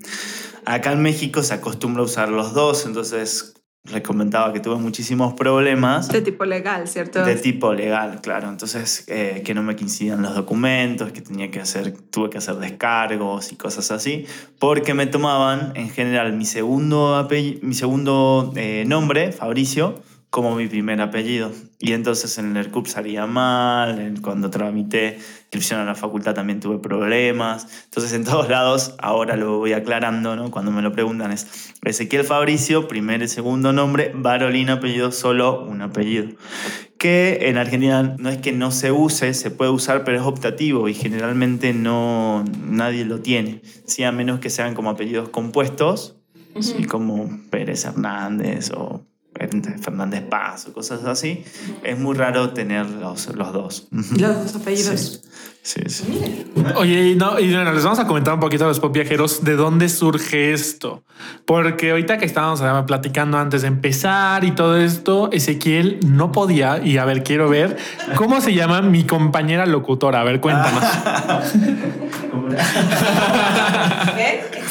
Acá 0.66 0.92
en 0.92 1.02
México 1.02 1.42
se 1.42 1.54
acostumbra 1.54 2.02
a 2.02 2.06
usar 2.06 2.28
los 2.30 2.54
dos, 2.54 2.86
entonces 2.86 3.54
les 3.92 4.02
comentaba 4.04 4.54
que 4.54 4.60
tuve 4.60 4.76
muchísimos 4.76 5.34
problemas. 5.34 6.08
De 6.10 6.22
tipo 6.22 6.46
legal, 6.46 6.88
¿cierto? 6.88 7.24
De 7.26 7.36
tipo 7.36 7.74
legal, 7.74 8.22
claro. 8.22 8.48
Entonces, 8.48 9.06
eh, 9.08 9.42
que 9.44 9.56
no 9.56 9.64
me 9.64 9.76
coincidían 9.76 10.22
los 10.22 10.36
documentos, 10.36 11.12
que 11.12 11.22
tenía 11.22 11.50
que 11.50 11.60
hacer, 11.60 11.92
tuve 12.12 12.30
que 12.30 12.38
hacer 12.38 12.56
descargos 12.58 13.52
y 13.52 13.56
cosas 13.56 13.90
así, 13.92 14.26
porque 14.60 14.94
me 14.94 15.08
tomaban 15.08 15.74
en 15.76 15.90
general 15.90 16.34
mi 16.34 16.46
segundo, 16.46 17.20
apell- 17.28 17.60
mi 17.64 17.74
segundo 17.74 18.54
eh, 18.56 18.84
nombre, 18.86 19.32
Fabricio, 19.32 20.00
como 20.32 20.56
mi 20.56 20.68
primer 20.68 21.02
apellido. 21.02 21.52
Y 21.78 21.92
entonces 21.92 22.38
en 22.38 22.52
el 22.52 22.58
ERCUP 22.66 22.88
salía 22.88 23.26
mal, 23.26 24.14
cuando 24.22 24.50
tramité 24.50 25.20
inscripción 25.42 25.82
a 25.82 25.86
la 25.86 25.94
facultad 25.94 26.34
también 26.34 26.62
tuve 26.62 26.80
problemas. 26.80 27.68
Entonces 27.84 28.14
en 28.14 28.24
todos 28.24 28.48
lados, 28.48 28.96
ahora 29.00 29.36
lo 29.36 29.58
voy 29.58 29.74
aclarando, 29.74 30.38
¿no? 30.38 30.50
Cuando 30.50 30.72
me 30.72 30.82
lo 30.82 30.94
preguntan 30.94 31.34
es 31.34 31.74
Ezequiel 31.84 32.24
Fabricio, 32.24 32.88
primer 32.88 33.22
y 33.22 33.28
segundo 33.28 33.74
nombre, 33.74 34.14
Barolina 34.16 34.74
apellido, 34.74 35.12
solo 35.12 35.66
un 35.66 35.82
apellido. 35.82 36.30
Que 36.98 37.50
en 37.50 37.58
Argentina 37.58 38.16
no 38.18 38.30
es 38.30 38.38
que 38.38 38.54
no 38.54 38.72
se 38.72 38.94
use, 38.94 39.34
se 39.34 39.52
puede 39.52 39.72
usar, 39.72 40.06
pero 40.06 40.18
es 40.18 40.24
optativo 40.24 40.88
y 40.88 40.94
generalmente 40.94 41.74
no 41.74 42.46
nadie 42.66 43.04
lo 43.04 43.20
tiene. 43.20 43.62
Sí, 43.86 44.06
a 44.06 44.14
menos 44.14 44.40
que 44.40 44.50
sean 44.50 44.76
como 44.76 44.92
apellidos 44.92 45.28
compuestos, 45.28 46.16
sí, 46.62 46.86
como 46.86 47.30
Pérez 47.50 47.84
Hernández 47.84 48.72
o 48.72 49.06
Fernández 49.50 50.24
Paz 50.30 50.68
o 50.68 50.74
cosas 50.74 51.04
así, 51.06 51.44
es 51.84 51.98
muy 51.98 52.16
raro 52.16 52.54
tener 52.54 52.90
los, 52.90 53.34
los 53.36 53.54
dos. 53.54 53.88
Los 53.92 54.20
dos 54.20 54.56
apellidos. 54.56 55.00
Sí, 55.00 55.30
sí. 55.64 56.46
Oye, 56.76 57.10
y 57.10 57.16
no, 57.16 57.40
y 57.40 57.54
bueno, 57.54 57.72
les 57.72 57.84
vamos 57.84 58.00
a 58.00 58.08
comentar 58.08 58.34
un 58.34 58.40
poquito 58.40 58.66
a 58.66 58.68
los 58.68 58.80
pop 58.80 58.94
viajeros 58.94 59.44
de 59.44 59.56
dónde 59.56 59.90
surge 59.90 60.54
esto. 60.54 61.04
Porque 61.46 61.92
ahorita 61.92 62.18
que 62.18 62.26
estábamos 62.26 62.62
platicando 62.88 63.38
antes 63.38 63.62
de 63.62 63.68
empezar 63.68 64.44
y 64.44 64.52
todo 64.52 64.78
esto, 64.78 65.30
Ezequiel 65.32 66.00
no 66.04 66.32
podía. 66.32 66.82
Y 66.84 66.98
a 66.98 67.06
ver, 67.06 67.24
quiero 67.24 67.50
ver 67.50 67.78
cómo 68.16 68.42
se 68.42 68.54
llama 68.54 68.82
mi 68.82 69.04
compañera 69.04 69.66
locutora. 69.66 70.22
A 70.22 70.24
ver, 70.24 70.40
cuéntanos. 70.42 70.84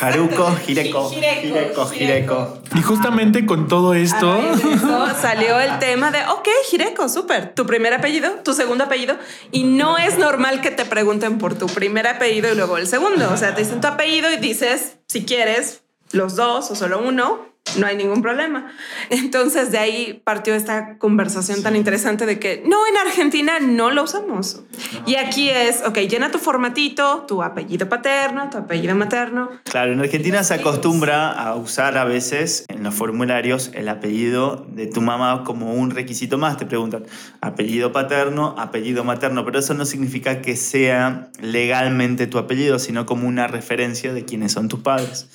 Haruko, 0.00 0.56
Hireko, 0.66 1.12
Hireko, 1.12 1.48
Hireko, 1.48 1.94
Hireko. 1.94 2.58
Y 2.74 2.82
justamente 2.82 3.46
con 3.46 3.68
todo 3.68 3.94
esto, 3.94 4.40
eso 4.54 5.08
salió 5.20 5.58
el 5.60 5.78
tema 5.78 6.10
de, 6.10 6.20
ok, 6.20 6.48
Jireko, 6.70 7.08
súper, 7.08 7.54
tu 7.54 7.66
primer 7.66 7.92
apellido, 7.94 8.30
tu 8.44 8.54
segundo 8.54 8.84
apellido, 8.84 9.16
y 9.50 9.64
no 9.64 9.98
es 9.98 10.18
normal 10.18 10.60
que 10.60 10.70
te 10.70 10.79
pregunten 10.84 11.38
por 11.38 11.56
tu 11.56 11.66
primer 11.66 12.06
apellido 12.06 12.52
y 12.52 12.54
luego 12.54 12.78
el 12.78 12.86
segundo. 12.86 13.30
O 13.32 13.36
sea, 13.36 13.54
te 13.54 13.62
dicen 13.62 13.80
tu 13.80 13.88
apellido 13.88 14.30
y 14.32 14.36
dices, 14.36 14.96
si 15.06 15.24
quieres, 15.24 15.82
los 16.12 16.36
dos 16.36 16.70
o 16.70 16.74
solo 16.74 17.00
uno, 17.00 17.49
no 17.78 17.86
hay 17.86 17.96
ningún 17.96 18.22
problema. 18.22 18.72
Entonces 19.10 19.70
de 19.70 19.78
ahí 19.78 20.20
partió 20.24 20.54
esta 20.54 20.98
conversación 20.98 21.62
tan 21.62 21.76
interesante 21.76 22.26
de 22.26 22.38
que 22.38 22.62
no, 22.66 22.86
en 22.86 22.96
Argentina 22.96 23.60
no 23.60 23.90
lo 23.90 24.04
usamos. 24.04 24.62
Y 25.06 25.16
aquí 25.16 25.50
es, 25.50 25.82
ok, 25.86 25.98
llena 25.98 26.30
tu 26.30 26.38
formatito, 26.38 27.24
tu 27.28 27.42
apellido 27.42 27.88
paterno, 27.88 28.48
tu 28.50 28.58
apellido 28.58 28.94
materno. 28.94 29.50
Claro, 29.64 29.92
en 29.92 30.00
Argentina 30.00 30.42
se 30.42 30.54
acostumbra 30.54 31.30
a 31.30 31.54
usar 31.54 31.96
a 31.98 32.04
veces 32.04 32.64
en 32.68 32.82
los 32.82 32.94
formularios 32.94 33.70
el 33.74 33.88
apellido 33.88 34.66
de 34.68 34.86
tu 34.86 35.00
mamá 35.00 35.44
como 35.44 35.74
un 35.74 35.90
requisito 35.90 36.38
más. 36.38 36.56
Te 36.56 36.66
preguntan 36.66 37.04
apellido 37.40 37.92
paterno, 37.92 38.54
apellido 38.58 39.04
materno, 39.04 39.44
pero 39.44 39.58
eso 39.58 39.74
no 39.74 39.84
significa 39.84 40.40
que 40.40 40.56
sea 40.56 41.30
legalmente 41.40 42.26
tu 42.26 42.38
apellido, 42.38 42.78
sino 42.78 43.06
como 43.06 43.28
una 43.28 43.46
referencia 43.46 44.12
de 44.12 44.24
quiénes 44.24 44.52
son 44.52 44.68
tus 44.68 44.80
padres. 44.80 45.28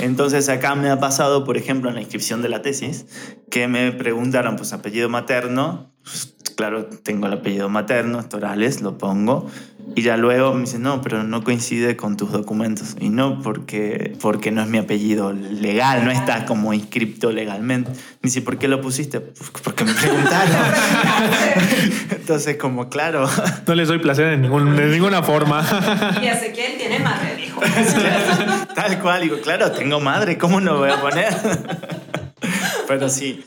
Entonces 0.00 0.48
acá 0.48 0.74
me 0.74 0.90
ha 0.90 0.98
pasado, 0.98 1.44
por 1.44 1.56
ejemplo, 1.56 1.88
en 1.88 1.94
la 1.96 2.00
inscripción 2.00 2.42
de 2.42 2.48
la 2.48 2.62
tesis, 2.62 3.06
que 3.50 3.68
me 3.68 3.92
preguntaron, 3.92 4.56
pues 4.56 4.72
apellido 4.72 5.08
materno, 5.08 5.90
pues, 6.02 6.34
claro, 6.56 6.86
tengo 6.86 7.26
el 7.26 7.34
apellido 7.34 7.68
materno, 7.68 8.22
Torales, 8.24 8.80
lo 8.82 8.98
pongo, 8.98 9.46
y 9.96 10.02
ya 10.02 10.16
luego 10.16 10.52
me 10.54 10.60
dicen, 10.62 10.82
no, 10.82 11.00
pero 11.02 11.24
no 11.24 11.42
coincide 11.42 11.96
con 11.96 12.16
tus 12.16 12.30
documentos. 12.30 12.96
Y 13.00 13.08
no 13.08 13.40
porque, 13.42 14.16
porque 14.20 14.50
no 14.52 14.62
es 14.62 14.68
mi 14.68 14.78
apellido 14.78 15.32
legal, 15.32 16.04
no 16.04 16.10
está 16.12 16.44
como 16.44 16.72
inscripto 16.72 17.32
legalmente. 17.32 17.90
Me 17.90 17.96
dice, 18.22 18.40
¿por 18.42 18.56
qué 18.58 18.68
lo 18.68 18.80
pusiste? 18.80 19.20
"Pues 19.20 19.50
porque 19.64 19.84
me 19.84 19.92
preguntaron. 19.94 20.56
Entonces, 22.10 22.56
como, 22.56 22.88
claro. 22.88 23.28
no 23.66 23.74
les 23.74 23.88
doy 23.88 23.98
placer 23.98 24.26
en 24.28 24.42
ningún- 24.42 24.76
de 24.76 24.86
ninguna 24.86 25.22
forma. 25.22 25.64
Y 26.22 26.26
Ezequiel 26.26 26.76
tiene 26.78 26.98
madre. 27.00 27.39
Tal 28.74 29.00
cual, 29.00 29.22
digo, 29.22 29.40
claro, 29.40 29.70
tengo 29.72 30.00
madre, 30.00 30.38
¿cómo 30.38 30.60
no 30.60 30.78
voy 30.78 30.90
a 30.90 31.00
poner? 31.00 31.34
Pero 32.88 33.08
sí. 33.08 33.44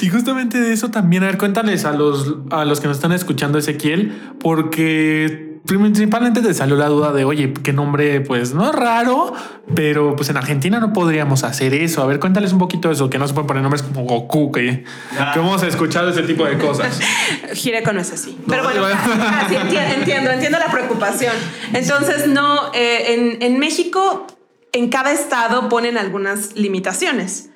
Y 0.00 0.08
justamente 0.08 0.60
de 0.60 0.72
eso 0.72 0.90
también, 0.90 1.22
a 1.22 1.26
ver, 1.26 1.38
cuéntales 1.38 1.84
a 1.84 1.92
los, 1.92 2.36
a 2.50 2.64
los 2.64 2.80
que 2.80 2.88
nos 2.88 2.96
están 2.96 3.12
escuchando, 3.12 3.58
Ezequiel, 3.58 4.34
porque 4.40 5.49
principalmente 5.66 6.40
te 6.40 6.54
salió 6.54 6.76
la 6.76 6.86
duda 6.86 7.12
de, 7.12 7.24
oye, 7.24 7.52
qué 7.52 7.72
nombre, 7.72 8.20
pues 8.20 8.54
no 8.54 8.68
es 8.68 8.74
raro, 8.74 9.32
pero 9.74 10.16
pues 10.16 10.28
en 10.28 10.36
Argentina 10.36 10.80
no 10.80 10.92
podríamos 10.92 11.44
hacer 11.44 11.74
eso. 11.74 12.02
A 12.02 12.06
ver, 12.06 12.18
cuéntales 12.18 12.52
un 12.52 12.58
poquito 12.58 12.88
de 12.88 12.94
eso, 12.94 13.10
que 13.10 13.18
no 13.18 13.26
se 13.28 13.34
pueden 13.34 13.46
poner 13.46 13.62
nombres 13.62 13.82
como 13.82 14.04
Goku, 14.04 14.52
que, 14.52 14.84
que 15.32 15.38
hemos 15.38 15.62
escuchado 15.62 16.10
ese 16.10 16.22
tipo 16.22 16.44
de 16.44 16.58
cosas. 16.58 17.00
Jireko 17.54 17.92
no 17.92 18.00
es 18.00 18.12
así. 18.12 18.36
Pero 18.48 18.64
bueno, 18.64 18.80
bueno. 18.82 18.96
ah, 19.00 19.46
sí, 19.48 19.56
entiendo, 19.56 20.30
entiendo 20.30 20.58
la 20.58 20.70
preocupación. 20.70 21.34
Entonces, 21.72 22.26
no, 22.26 22.72
eh, 22.74 23.14
en, 23.14 23.42
en 23.42 23.58
México 23.58 24.26
en 24.72 24.88
cada 24.88 25.12
estado 25.12 25.68
ponen 25.68 25.96
algunas 25.96 26.56
limitaciones. 26.56 27.50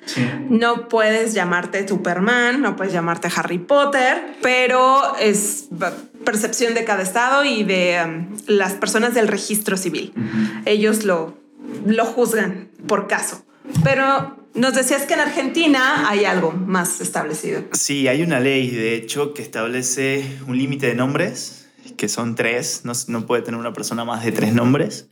No 0.49 0.87
puedes 0.89 1.33
llamarte 1.33 1.87
Superman, 1.87 2.61
no 2.61 2.75
puedes 2.75 2.93
llamarte 2.93 3.29
Harry 3.35 3.57
Potter, 3.57 4.35
pero 4.41 5.15
es 5.17 5.69
percepción 6.25 6.73
de 6.73 6.83
cada 6.83 7.03
estado 7.03 7.45
y 7.45 7.63
de 7.63 8.01
um, 8.05 8.37
las 8.47 8.73
personas 8.73 9.13
del 9.13 9.27
registro 9.27 9.77
civil. 9.77 10.13
Ellos 10.65 11.05
lo, 11.05 11.37
lo 11.85 12.05
juzgan 12.05 12.69
por 12.87 13.07
caso. 13.07 13.45
Pero 13.83 14.37
nos 14.53 14.73
decías 14.73 15.03
que 15.03 15.13
en 15.15 15.21
Argentina 15.21 16.09
hay 16.09 16.25
algo 16.25 16.51
más 16.51 17.01
establecido. 17.01 17.63
Sí, 17.71 18.07
hay 18.07 18.21
una 18.21 18.39
ley, 18.39 18.69
de 18.69 18.95
hecho, 18.95 19.33
que 19.33 19.41
establece 19.41 20.25
un 20.47 20.57
límite 20.57 20.87
de 20.87 20.95
nombres 20.95 21.64
que 21.97 22.07
son 22.09 22.35
tres, 22.35 22.83
no, 23.07 23.25
puede 23.25 23.41
tener 23.41 23.59
una 23.59 23.73
persona 23.73 24.05
más 24.05 24.23
de 24.23 24.31
tres 24.31 24.53
nombres, 24.53 25.09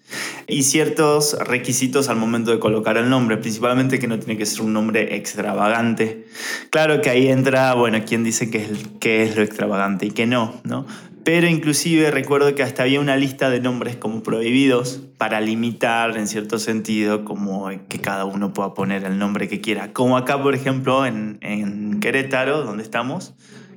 y 0.48 0.64
ciertos 0.64 1.38
requisitos 1.40 2.10
al 2.10 2.18
momento 2.18 2.52
de 2.52 2.60
colocar 2.60 2.98
el 2.98 3.10
nombre, 3.10 3.38
principalmente 3.38 4.00
que 4.00 4.08
no 4.08 4.20
tiene 4.20 4.38
que 4.38 4.46
ser 4.46 4.62
un 4.62 4.74
nombre 4.74 5.16
extravagante. 5.16 6.28
Claro 6.70 7.02
que 7.02 7.10
ahí 7.10 7.28
entra, 7.28 7.74
bueno, 7.74 8.00
quién 8.06 8.24
dice 8.24 8.50
que 8.50 8.64
es, 8.64 8.70
que 9.00 9.24
es 9.24 9.36
lo 9.36 9.44
extravagante 9.44 10.06
y 10.08 10.12
que 10.12 10.26
no, 10.26 10.62
¿no? 10.64 10.86
Pero 11.24 11.48
inclusive 11.48 12.12
recuerdo 12.12 12.54
que 12.54 12.64
hasta 12.64 12.84
había 12.84 13.00
una 13.00 13.16
lista 13.16 13.50
de 13.50 13.62
nombres 13.62 13.96
como 13.96 14.24
prohibidos 14.24 15.00
para 15.18 15.40
limitar 15.40 16.18
en 16.18 16.28
cierto 16.28 16.60
sentido 16.60 17.24
como 17.24 17.70
que 17.88 18.00
cada 18.00 18.26
uno 18.26 18.54
pueda 18.54 18.74
poner 18.74 19.06
el 19.06 19.18
nombre 19.18 19.48
que 19.48 19.62
quiera. 19.62 19.94
Como 19.94 20.18
acá, 20.18 20.42
por 20.44 20.54
ejemplo, 20.54 21.06
en, 21.06 21.38
en 21.40 22.02
Querétaro, 22.02 22.64
donde 22.64 22.84
estamos, 22.84 23.34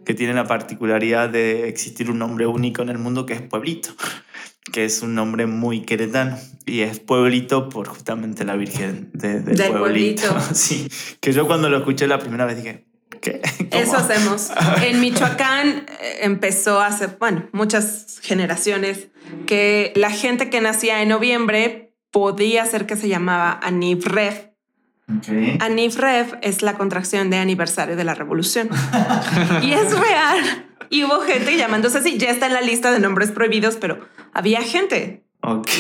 que 0.07 0.15
tiene 0.15 0.33
la 0.33 0.45
particularidad 0.45 1.29
de 1.29 1.69
existir 1.69 2.11
un 2.11 2.21
nombre 2.21 2.47
único 2.47 2.81
en 2.81 2.91
el 2.91 2.99
mundo 2.99 3.27
que 3.27 3.35
es 3.35 3.43
Pueblito, 3.43 3.91
que 4.73 4.85
es 4.85 5.03
un 5.03 5.17
nombre 5.17 5.47
muy 5.47 5.83
queretano 5.83 6.39
y 6.65 6.83
es 6.83 7.01
Pueblito 7.01 7.69
por 7.69 7.89
justamente 7.89 8.45
la 8.45 8.55
Virgen 8.55 9.11
de, 9.13 9.41
del, 9.41 9.73
Pueblito. 9.73 10.35
Sí, 10.55 10.89
que 11.21 11.33
yo 11.33 11.49
cuando 11.49 11.69
lo 11.69 11.79
escuché 11.79 12.07
la 12.07 12.21
primera 12.21 12.47
vez 12.47 12.57
dije, 12.57 12.87
¿qué? 13.21 13.43
Eso 13.73 13.97
hacemos. 13.97 14.53
En 14.83 15.01
Michoacán 15.01 15.87
eh, 16.01 16.19
empezó 16.23 16.81
hace, 16.81 17.09
bueno, 17.19 17.49
muchas 17.51 18.21
generaciones 18.23 19.09
que 19.47 19.93
la 19.97 20.11
gente 20.11 20.51
que 20.51 20.61
nacía 20.61 21.03
en 21.03 21.09
noviembre 21.09 21.97
podía 22.13 22.65
ser 22.65 22.87
que 22.87 22.95
se 22.95 23.09
llamaba 23.09 23.59
Anif 23.61 24.07
Okay. 25.19 25.59
Anif 25.61 25.97
Rev 25.97 26.39
es 26.43 26.63
la 26.63 26.75
contracción 26.75 27.31
de 27.31 27.39
aniversario 27.39 27.97
de 27.97 28.05
la 28.05 28.15
revolución. 28.15 28.69
y 29.63 29.73
es 29.73 29.97
real. 29.99 30.67
Y 30.91 31.05
hubo 31.05 31.21
gente 31.21 31.57
llamándose 31.57 31.99
así. 31.99 32.19
Ya 32.19 32.31
está 32.31 32.47
en 32.47 32.55
la 32.55 32.61
lista 32.61 32.91
de 32.91 33.01
nombres 33.01 33.31
prohibidos, 33.31 33.77
pero 33.77 34.07
había 34.33 34.63
gente 34.63 35.25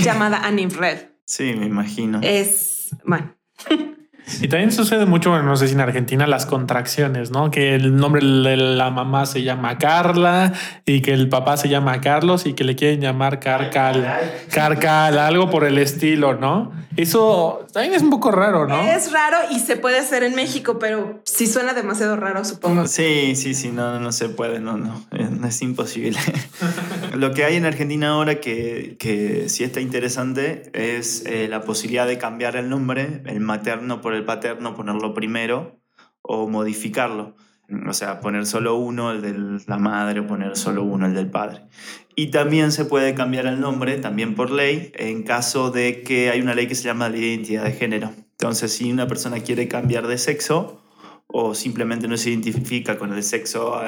llamada 0.03 0.39
Anif 0.39 0.77
Rev. 0.77 1.13
Sí, 1.25 1.55
me 1.57 1.67
imagino. 1.67 2.21
Es, 2.23 2.95
bueno. 3.05 3.35
Y 4.41 4.49
también 4.49 4.73
sucede 4.73 5.07
mucho, 5.07 5.41
no 5.43 5.57
sé 5.57 5.69
si 5.69 5.75
en 5.75 5.81
Argentina, 5.81 6.27
las 6.27 6.47
contracciones, 6.47 7.31
¿no? 7.31 7.51
Que 7.51 7.75
el 7.75 7.97
nombre 7.97 8.25
de 8.25 8.57
la 8.57 8.91
mamá 8.91 9.25
se 9.25 9.43
llama 9.43 9.79
Carla 9.79 10.53
y 10.85 11.01
que 11.01 11.13
el 11.13 11.29
papá 11.29 11.57
se 11.57 11.69
llama 11.69 12.01
Carlos 12.01 12.45
y 12.45 12.55
que 12.55 12.65
le 12.65 12.75
quieren 12.75 13.01
llamar 13.01 13.39
Carcal, 13.39 14.05
Carcal, 14.51 15.19
algo 15.19 15.49
por 15.49 15.65
el 15.65 15.79
estilo, 15.79 16.35
¿no? 16.35 16.73
Eso 16.97 17.67
también 17.73 17.95
es 17.95 18.03
un 18.03 18.11
poco 18.11 18.31
raro, 18.31 18.67
¿no? 18.67 18.81
Es 18.81 19.13
raro 19.13 19.37
y 19.51 19.61
se 19.61 19.77
puede 19.77 19.99
hacer 19.99 20.23
en 20.23 20.35
México, 20.35 20.79
pero 20.79 21.21
sí 21.25 21.47
suena 21.47 21.75
demasiado 21.75 22.17
raro, 22.17 22.45
supongo. 22.45 22.87
Sí, 22.87 23.37
sí, 23.37 23.55
sí, 23.55 23.71
no, 23.71 24.01
no 24.01 24.13
se 24.13 24.31
puede, 24.31 24.61
no, 24.61 24.79
no, 24.79 25.05
es 25.47 25.63
imposible. 25.63 26.19
Lo 27.17 27.33
que 27.33 27.45
hay 27.45 27.57
en 27.57 27.65
Argentina 27.65 28.11
ahora 28.11 28.41
que, 28.41 28.97
que 28.99 29.49
sí 29.49 29.65
está 29.65 29.81
interesante 29.81 30.71
es 30.75 31.25
eh, 31.25 31.49
la 31.49 31.63
posibilidad 31.63 32.07
de 32.07 32.19
cambiar 32.19 32.57
el 32.57 32.69
nombre, 32.69 33.23
el 33.27 33.41
materno 33.41 34.01
por 34.01 34.15
el 34.15 34.25
paterno, 34.25 34.75
ponerlo 34.75 35.15
primero 35.15 35.81
o 36.21 36.49
modificarlo. 36.49 37.35
O 37.89 37.93
sea, 37.93 38.21
poner 38.21 38.47
solo 38.47 38.77
uno, 38.77 39.11
el 39.11 39.23
de 39.23 39.65
la 39.67 39.79
madre, 39.79 40.21
o 40.21 40.27
poner 40.27 40.57
solo 40.57 40.85
uno, 40.85 41.07
el 41.07 41.15
del 41.15 41.31
padre. 41.31 41.63
Y 42.15 42.31
también 42.31 42.71
se 42.71 42.85
puede 42.85 43.15
cambiar 43.15 43.47
el 43.47 43.61
nombre, 43.61 43.97
también 43.97 44.35
por 44.35 44.51
ley, 44.51 44.93
en 44.95 45.25
caso 45.25 45.71
de 45.71 46.03
que 46.03 46.31
hay 46.31 46.41
una 46.41 46.55
ley 46.55 46.69
que 46.69 46.77
se 46.77 46.85
llama 46.85 47.09
la 47.09 47.17
identidad 47.17 47.65
de 47.65 47.73
género. 47.73 48.13
Entonces, 48.33 48.73
si 48.73 48.93
una 48.93 49.09
persona 49.09 49.41
quiere 49.41 49.67
cambiar 49.67 50.07
de 50.07 50.19
sexo 50.19 50.83
o 51.27 51.55
simplemente 51.55 52.07
no 52.07 52.17
se 52.17 52.31
identifica 52.31 52.99
con 52.99 53.13
el 53.13 53.23
sexo 53.23 53.81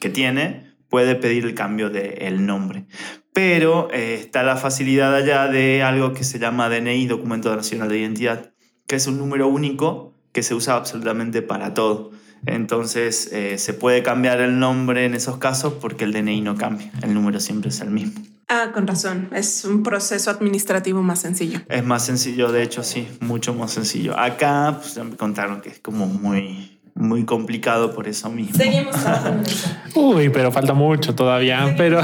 que 0.00 0.08
tiene, 0.08 0.75
puede 0.88 1.14
pedir 1.14 1.44
el 1.44 1.54
cambio 1.54 1.90
del 1.90 2.46
nombre. 2.46 2.86
Pero 3.32 3.88
eh, 3.92 4.14
está 4.14 4.42
la 4.42 4.56
facilidad 4.56 5.14
allá 5.14 5.48
de 5.48 5.82
algo 5.82 6.12
que 6.12 6.24
se 6.24 6.38
llama 6.38 6.68
DNI, 6.68 7.06
Documento 7.06 7.54
Nacional 7.54 7.88
de 7.88 7.98
Identidad, 7.98 8.52
que 8.86 8.96
es 8.96 9.06
un 9.06 9.18
número 9.18 9.48
único 9.48 10.14
que 10.32 10.42
se 10.42 10.54
usa 10.54 10.76
absolutamente 10.76 11.42
para 11.42 11.74
todo. 11.74 12.12
Entonces 12.46 13.30
eh, 13.32 13.58
se 13.58 13.74
puede 13.74 14.02
cambiar 14.02 14.40
el 14.40 14.58
nombre 14.58 15.04
en 15.04 15.14
esos 15.14 15.38
casos 15.38 15.74
porque 15.74 16.04
el 16.04 16.12
DNI 16.12 16.40
no 16.42 16.56
cambia, 16.56 16.90
el 17.02 17.12
número 17.14 17.40
siempre 17.40 17.70
es 17.70 17.80
el 17.80 17.90
mismo. 17.90 18.22
Ah, 18.48 18.70
con 18.72 18.86
razón, 18.86 19.28
es 19.34 19.64
un 19.64 19.82
proceso 19.82 20.30
administrativo 20.30 21.02
más 21.02 21.20
sencillo. 21.20 21.60
Es 21.68 21.84
más 21.84 22.04
sencillo, 22.04 22.52
de 22.52 22.62
hecho 22.62 22.84
sí, 22.84 23.08
mucho 23.20 23.54
más 23.54 23.72
sencillo. 23.72 24.16
Acá 24.16 24.78
pues, 24.80 24.96
me 25.04 25.16
contaron 25.16 25.60
que 25.60 25.70
es 25.70 25.80
como 25.80 26.06
muy, 26.06 26.75
muy 26.96 27.24
complicado 27.24 27.94
por 27.94 28.08
eso 28.08 28.30
mismo. 28.30 28.56
Seguimos 28.56 28.96
trabajando 29.02 29.48
Uy, 29.94 30.30
pero 30.30 30.50
falta 30.50 30.72
mucho 30.72 31.14
todavía. 31.14 31.74
Pero, 31.76 32.00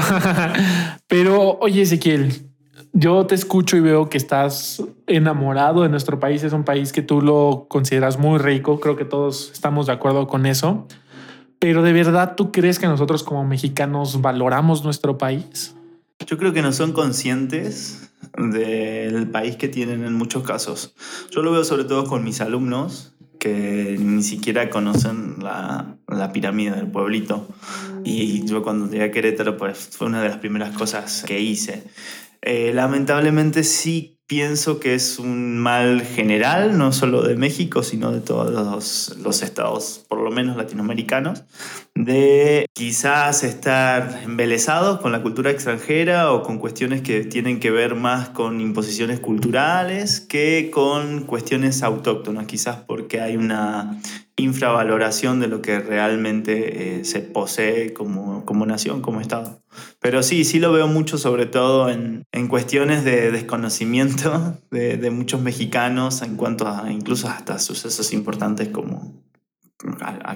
pero, 1.07 1.57
oye, 1.59 1.81
Ezequiel, 1.81 2.47
yo 2.93 3.25
te 3.25 3.35
escucho 3.35 3.75
y 3.75 3.81
veo 3.81 4.09
que 4.09 4.17
estás 4.17 4.83
enamorado 5.07 5.81
de 5.81 5.89
nuestro 5.89 6.19
país. 6.19 6.43
Es 6.43 6.53
un 6.53 6.63
país 6.63 6.93
que 6.93 7.01
tú 7.01 7.21
lo 7.21 7.65
consideras 7.69 8.19
muy 8.19 8.37
rico. 8.37 8.79
Creo 8.79 8.95
que 8.95 9.05
todos 9.05 9.51
estamos 9.51 9.87
de 9.87 9.93
acuerdo 9.93 10.27
con 10.27 10.45
eso. 10.45 10.87
Pero 11.59 11.81
de 11.81 11.93
verdad, 11.93 12.35
¿tú 12.35 12.51
crees 12.51 12.77
que 12.77 12.87
nosotros 12.87 13.23
como 13.23 13.43
mexicanos 13.45 14.21
valoramos 14.21 14.83
nuestro 14.83 15.17
país? 15.17 15.75
Yo 16.27 16.37
creo 16.37 16.53
que 16.53 16.61
no 16.61 16.71
son 16.71 16.91
conscientes 16.93 18.11
del 18.37 19.29
país 19.29 19.55
que 19.55 19.67
tienen 19.67 20.03
en 20.03 20.13
muchos 20.13 20.43
casos. 20.43 20.93
Yo 21.31 21.41
lo 21.41 21.51
veo 21.51 21.63
sobre 21.63 21.85
todo 21.85 22.05
con 22.05 22.23
mis 22.23 22.41
alumnos 22.41 23.13
que 23.43 23.97
ni 23.99 24.23
siquiera 24.23 24.69
conocen 24.69 25.35
la, 25.41 25.97
la 26.07 26.31
pirámide 26.31 26.71
del 26.71 26.87
pueblito. 26.87 27.45
Y 28.05 28.45
yo 28.45 28.63
cuando 28.63 28.89
llegué 28.89 29.03
a 29.03 29.11
Querétaro, 29.11 29.57
pues 29.57 29.89
fue 29.91 30.07
una 30.07 30.21
de 30.21 30.29
las 30.29 30.37
primeras 30.37 30.73
cosas 30.77 31.25
que 31.27 31.41
hice. 31.41 31.83
Eh, 32.41 32.71
lamentablemente 32.73 33.65
sí 33.65 34.12
pienso 34.33 34.79
que 34.79 34.95
es 34.95 35.19
un 35.19 35.59
mal 35.59 36.01
general, 36.01 36.75
no 36.75 36.91
solo 36.91 37.21
de 37.21 37.35
México, 37.35 37.83
sino 37.83 38.11
de 38.11 38.19
todos 38.19 38.51
los, 39.19 39.43
estados, 39.43 40.03
por 40.07 40.21
lo 40.21 40.31
menos 40.31 40.57
latinoamericanos, 40.57 41.43
de 41.93 42.65
quizás 42.73 43.43
estar 43.43 44.21
embelesados 44.23 44.99
con 45.01 45.11
la 45.11 45.21
cultura 45.21 45.51
extranjera 45.51 46.31
o 46.31 46.41
con 46.41 46.57
cuestiones 46.57 47.03
que 47.03 47.23
tienen 47.25 47.59
que 47.59 47.69
ver 47.69 47.93
más 47.93 48.29
con 48.29 48.59
imposiciones 48.59 49.19
culturales 49.19 50.19
que 50.19 50.71
con 50.73 51.25
cuestiones 51.25 51.83
autóctonas, 51.83 52.47
quizás 52.47 52.77
porque 52.87 53.21
hay 53.21 53.37
una 53.37 54.01
infravaloración 54.35 55.39
de 55.39 55.47
lo 55.47 55.61
que 55.61 55.79
realmente 55.79 56.99
eh, 56.99 57.05
se 57.05 57.19
posee 57.19 57.93
como, 57.93 58.45
como 58.45 58.65
nación, 58.65 59.01
como 59.01 59.21
Estado. 59.21 59.61
Pero 59.99 60.23
sí, 60.23 60.43
sí 60.43 60.59
lo 60.59 60.71
veo 60.71 60.87
mucho, 60.87 61.17
sobre 61.17 61.45
todo 61.45 61.89
en, 61.89 62.23
en 62.31 62.47
cuestiones 62.47 63.03
de 63.03 63.31
desconocimiento 63.31 64.57
de, 64.71 64.97
de, 64.97 65.11
muchos 65.11 65.41
mexicanos 65.41 66.21
en 66.21 66.35
cuanto 66.35 66.67
a 66.67 66.91
incluso 66.91 67.27
hasta 67.27 67.59
sucesos 67.59 68.13
importantes 68.13 68.69
como 68.69 69.23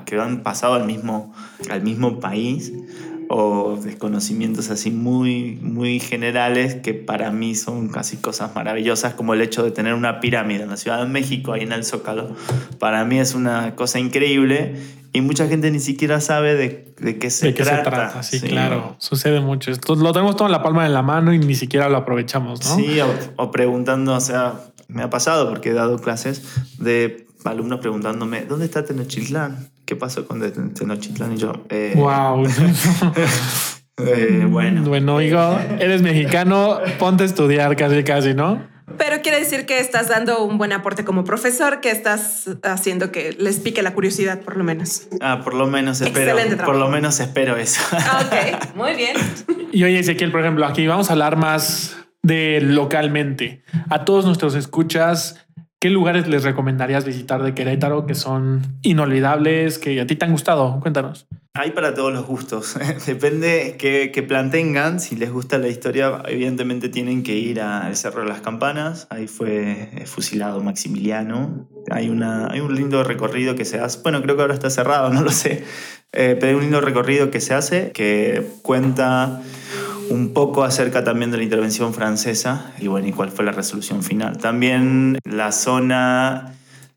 que 0.06 0.20
han 0.20 0.44
pasado 0.44 0.74
al 0.74 0.86
mismo, 0.86 1.34
al 1.70 1.82
mismo 1.82 2.20
país 2.20 2.74
o 3.30 3.78
desconocimientos 3.82 4.70
así 4.70 4.92
muy, 4.92 5.60
muy 5.62 6.00
generales 6.00 6.76
que 6.76 6.94
para 6.94 7.32
mí 7.32 7.56
son 7.56 7.90
casi 7.90 8.18
cosas 8.18 8.56
maravillosas, 8.56 9.14
como 9.14 9.34
el 9.34 9.42
hecho 9.42 9.64
de 9.64 9.72
tener 9.72 9.94
una 9.94 10.20
pirámide 10.20 10.64
en 10.64 10.70
la 10.70 10.78
Ciudad 10.78 11.00
de 11.00 11.08
México, 11.08 11.54
ahí 11.54 11.62
en 11.62 11.72
el 11.72 11.84
Zócalo. 11.84 12.36
Para 12.80 13.04
mí 13.06 13.20
es 13.20 13.36
una 13.36 13.76
cosa 13.76 14.00
increíble 14.00 14.76
y 15.14 15.22
mucha 15.22 15.48
gente 15.48 15.72
ni 15.72 15.80
siquiera 15.80 16.22
sabe 16.22 16.56
de, 16.56 16.94
de 17.00 17.18
qué 17.18 17.30
se 17.30 17.48
¿De 17.48 17.54
qué 17.54 17.64
trata. 17.64 17.84
Se 17.84 17.90
trata. 17.90 18.24
Sí, 18.24 18.40
claro, 18.42 18.96
sucede 19.00 19.40
mucho. 19.40 19.72
Esto 19.72 19.96
lo 19.96 20.14
tenemos 20.14 20.36
todo 20.36 20.48
en 20.48 20.52
la 20.54 20.64
palma 20.64 20.84
de 20.84 20.90
la 20.90 21.02
mano 21.02 21.34
y 21.34 21.40
ni 21.40 21.56
siquiera 21.56 21.90
lo 21.90 21.98
aprovechamos, 21.98 22.64
¿no? 22.66 22.76
Sí, 22.76 23.00
o, 23.02 23.08
o 23.36 23.52
preguntando, 23.52 24.16
o 24.16 24.22
sea, 24.22 24.54
me 24.88 25.04
ha 25.04 25.10
pasado 25.10 25.50
porque 25.50 25.70
he 25.70 25.74
dado 25.74 26.00
clases 26.00 26.44
de 26.80 27.27
alumnos 27.46 27.80
preguntándome, 27.80 28.46
¿dónde 28.46 28.66
está 28.66 28.84
Tenochtitlán? 28.84 29.70
¿Qué 29.86 29.96
pasó 29.96 30.28
con 30.28 30.42
Tenochtitlán? 30.74 31.34
Y 31.34 31.38
yo, 31.38 31.54
eh, 31.70 31.94
wow. 31.96 32.46
eh, 33.98 34.46
bueno. 34.50 34.84
Bueno, 34.84 35.16
oigo, 35.16 35.60
eres 35.80 36.02
mexicano, 36.02 36.80
ponte 37.00 37.24
a 37.24 37.26
estudiar 37.26 37.76
casi, 37.76 38.04
casi, 38.04 38.34
¿no? 38.34 38.62
Pero 38.98 39.22
quiere 39.22 39.40
decir 39.40 39.66
que 39.66 39.80
estás 39.80 40.08
dando 40.08 40.44
un 40.44 40.58
buen 40.58 40.72
aporte 40.72 41.04
como 41.04 41.26
profesor, 41.26 41.82
que 41.82 41.92
estás 41.92 42.50
haciendo 42.64 43.12
que 43.12 43.34
les 43.38 43.60
pique 43.60 43.82
la 43.82 43.94
curiosidad, 43.94 44.40
por 44.42 44.56
lo 44.56 44.64
menos. 44.64 45.08
Ah, 45.20 45.42
por 45.44 45.54
lo 45.54 45.68
menos 45.68 46.00
espero. 46.00 46.36
Por 46.66 46.78
lo 46.78 46.88
menos 46.88 47.20
espero 47.20 47.58
eso. 47.58 47.82
ok, 47.92 48.76
muy 48.76 48.94
bien. 48.96 49.18
Y 49.74 49.84
oye, 49.84 50.00
Ezequiel, 50.00 50.32
por 50.32 50.42
ejemplo, 50.42 50.66
aquí 50.66 50.88
vamos 50.88 51.10
a 51.10 51.14
hablar 51.14 51.36
más 51.36 51.98
de 52.24 52.60
localmente. 52.62 53.64
A 53.90 54.06
todos 54.06 54.26
nuestros 54.26 54.56
escuchas, 54.56 55.47
¿qué 55.88 55.94
lugares 55.94 56.28
les 56.28 56.44
recomendarías 56.44 57.06
visitar 57.06 57.42
de 57.42 57.54
Querétaro 57.54 58.06
que 58.06 58.14
son 58.14 58.62
inolvidables, 58.82 59.80
que 59.80 60.02
a 60.02 60.06
ti 60.06 60.18
te 60.18 60.26
han 60.26 60.34
gustado? 60.34 60.82
Cuéntanos. 60.82 61.28
Hay 61.54 61.72
para 61.72 61.94
todos 61.94 62.12
los 62.12 62.26
gustos. 62.26 62.76
Depende 63.08 63.78
qué, 63.80 64.12
qué, 64.14 64.22
plan 64.22 64.52
tengan. 64.52 65.00
Si 65.00 65.16
les 65.16 65.32
gusta 65.32 65.58
la 65.60 65.70
historia, 65.70 66.24
evidentemente 66.28 66.90
tienen 66.90 67.24
que 67.24 67.38
ir 67.38 67.62
al 67.62 67.96
Cerro 67.96 68.24
de 68.24 68.28
las 68.28 68.42
Campanas. 68.42 69.08
Ahí 69.10 69.28
fue 69.28 70.04
fusilado 70.08 70.62
Maximiliano. 70.62 71.70
Hay, 71.90 72.10
una, 72.10 72.52
hay 72.52 72.60
un 72.60 72.76
lindo 72.76 73.02
recorrido 73.06 73.56
que 73.56 73.64
se 73.64 73.80
hace. 73.80 74.02
Bueno, 74.04 74.22
creo 74.22 74.36
que 74.36 74.42
ahora 74.42 74.56
está 74.56 74.70
cerrado, 74.70 75.10
no 75.14 75.22
lo 75.22 75.32
sé. 75.32 75.64
Eh, 76.12 76.36
pero 76.38 76.48
hay 76.48 76.56
un 76.56 76.64
lindo 76.64 76.82
recorrido 76.82 77.32
que 77.32 77.40
se 77.40 77.54
hace 77.54 77.94
que 77.94 78.46
cuenta 78.62 79.42
un 80.10 80.34
poco 80.34 80.64
acerca 80.64 81.04
también 81.04 81.32
de 81.32 81.38
la 81.38 81.44
intervención 81.44 81.94
francesa 81.94 82.74
y 82.80 82.88
bueno, 82.88 83.08
y 83.08 83.12
cuál 83.12 83.30
fue 83.32 83.46
la 83.46 83.52
resolución 83.52 84.04
final. 84.04 84.38
También 84.38 85.20
la 85.24 85.52
zona 85.52 86.54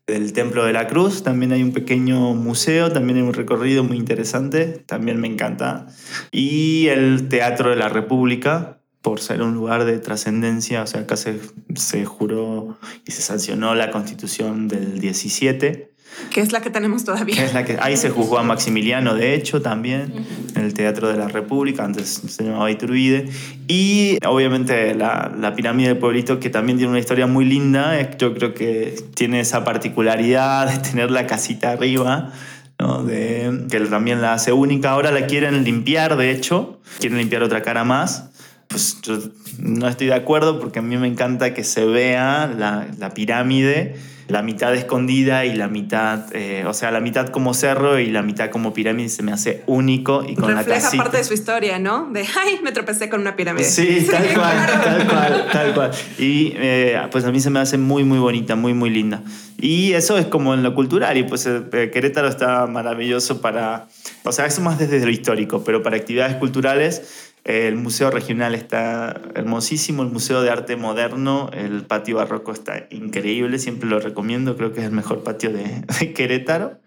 del 0.07 0.33
Templo 0.33 0.65
de 0.65 0.73
la 0.73 0.87
Cruz, 0.87 1.23
también 1.23 1.51
hay 1.51 1.63
un 1.63 1.71
pequeño 1.71 2.33
museo, 2.33 2.91
también 2.91 3.17
hay 3.17 3.23
un 3.23 3.33
recorrido 3.33 3.83
muy 3.83 3.97
interesante, 3.97 4.83
también 4.85 5.19
me 5.19 5.27
encanta. 5.27 5.87
Y 6.31 6.87
el 6.87 7.29
Teatro 7.29 7.69
de 7.69 7.75
la 7.75 7.89
República, 7.89 8.79
por 9.01 9.19
ser 9.19 9.41
un 9.41 9.53
lugar 9.53 9.85
de 9.85 9.99
trascendencia, 9.99 10.83
o 10.83 10.87
sea, 10.87 11.01
acá 11.01 11.15
se, 11.15 11.39
se 11.75 12.05
juró 12.05 12.77
y 13.05 13.11
se 13.11 13.21
sancionó 13.21 13.73
la 13.75 13.91
constitución 13.91 14.67
del 14.67 14.99
17 14.99 15.91
que 16.31 16.41
es 16.41 16.51
la 16.51 16.61
que 16.61 16.69
tenemos 16.69 17.03
todavía. 17.03 17.43
es 17.43 17.53
la 17.53 17.65
que, 17.65 17.77
ahí 17.81 17.97
se 17.97 18.09
juzgó 18.09 18.37
a 18.37 18.43
Maximiliano, 18.43 19.15
de 19.15 19.33
hecho, 19.33 19.61
también, 19.61 20.25
en 20.55 20.63
el 20.63 20.73
Teatro 20.73 21.07
de 21.07 21.17
la 21.17 21.27
República, 21.27 21.83
antes 21.83 22.21
se 22.27 22.43
llamaba 22.43 22.69
Iturbide. 22.71 23.29
Y 23.67 24.17
obviamente 24.25 24.93
la, 24.95 25.31
la, 25.37 25.55
pirámide 25.55 25.89
del 25.89 25.97
pueblito, 25.97 26.39
que 26.39 26.49
también 26.49 26.77
tiene 26.77 26.91
una 26.91 26.99
historia 26.99 27.27
muy 27.27 27.45
linda, 27.45 28.17
yo 28.17 28.33
creo 28.33 28.53
que 28.53 28.95
tiene 29.15 29.39
esa 29.39 29.63
particularidad 29.63 30.71
de 30.71 30.89
tener 30.89 31.11
la 31.11 31.27
casita 31.27 31.71
arriba. 31.71 32.31
¿no? 32.79 33.03
De, 33.03 33.67
que 33.69 33.79
también 33.81 34.21
la 34.21 34.33
hace 34.33 34.51
única. 34.51 34.91
Ahora 34.91 35.11
la 35.11 35.27
quieren 35.27 35.63
limpiar, 35.63 36.17
de 36.17 36.31
hecho, 36.31 36.79
quieren 36.99 37.19
limpiar 37.19 37.43
otra 37.43 37.61
cara 37.61 37.83
más 37.83 38.31
pues 38.71 38.97
yo 39.01 39.19
no 39.59 39.87
estoy 39.87 40.07
de 40.07 40.15
acuerdo 40.15 40.59
porque 40.59 40.79
a 40.79 40.81
mí 40.81 40.97
me 40.97 41.07
encanta 41.07 41.53
que 41.53 41.63
se 41.63 41.85
vea 41.85 42.47
la, 42.47 42.87
la 42.97 43.13
pirámide 43.13 43.95
la 44.31 44.41
mitad 44.41 44.73
escondida 44.73 45.45
y 45.45 45.55
la 45.55 45.67
mitad, 45.67 46.33
eh, 46.33 46.63
o 46.65 46.73
sea, 46.73 46.89
la 46.91 46.99
mitad 46.99 47.27
como 47.27 47.53
cerro 47.53 47.99
y 47.99 48.07
la 48.09 48.21
mitad 48.21 48.49
como 48.49 48.73
pirámide 48.73 49.09
se 49.09 49.23
me 49.23 49.31
hace 49.31 49.63
único 49.67 50.23
y 50.27 50.35
con 50.35 50.55
Refleja 50.55 50.69
la 50.69 50.81
casita. 50.83 51.03
parte 51.03 51.17
de 51.17 51.23
su 51.23 51.33
historia, 51.33 51.79
¿no? 51.79 52.09
De, 52.11 52.21
ay, 52.21 52.59
me 52.63 52.71
tropecé 52.71 53.09
con 53.09 53.21
una 53.21 53.35
pirámide. 53.35 53.65
Sí, 53.81 54.05
tal 54.09 54.33
cual, 54.33 54.67
tal 54.83 55.07
cual, 55.07 55.47
tal 55.51 55.73
cual. 55.73 55.91
Y 56.17 56.53
eh, 56.55 57.01
pues 57.11 57.25
a 57.25 57.31
mí 57.31 57.39
se 57.39 57.49
me 57.49 57.59
hace 57.59 57.77
muy, 57.77 58.03
muy 58.03 58.19
bonita, 58.19 58.55
muy, 58.55 58.73
muy 58.73 58.89
linda. 58.89 59.21
Y 59.59 59.93
eso 59.93 60.17
es 60.17 60.25
como 60.25 60.53
en 60.53 60.63
lo 60.63 60.73
cultural 60.73 61.17
y 61.17 61.23
pues 61.23 61.45
eh, 61.45 61.89
Querétaro 61.91 62.27
está 62.27 62.65
maravilloso 62.67 63.41
para, 63.41 63.87
o 64.23 64.31
sea, 64.31 64.45
eso 64.45 64.61
más 64.61 64.79
desde 64.79 65.03
lo 65.05 65.11
histórico, 65.11 65.63
pero 65.63 65.83
para 65.83 65.97
actividades 65.97 66.35
culturales 66.35 67.30
el 67.43 67.75
Museo 67.75 68.11
Regional 68.11 68.53
está 68.53 69.19
hermosísimo, 69.33 70.03
el 70.03 70.09
Museo 70.09 70.43
de 70.43 70.51
Arte 70.51 70.75
Moderno, 70.75 71.49
el 71.53 71.83
patio 71.83 72.17
barroco 72.17 72.51
está 72.51 72.85
increíble, 72.91 73.57
siempre 73.57 73.89
lo 73.89 73.99
recomiendo, 73.99 74.55
creo 74.55 74.73
que 74.73 74.81
es 74.81 74.85
el 74.85 74.91
mejor 74.91 75.23
patio 75.23 75.51
de, 75.51 76.13
Querétaro. 76.13 76.79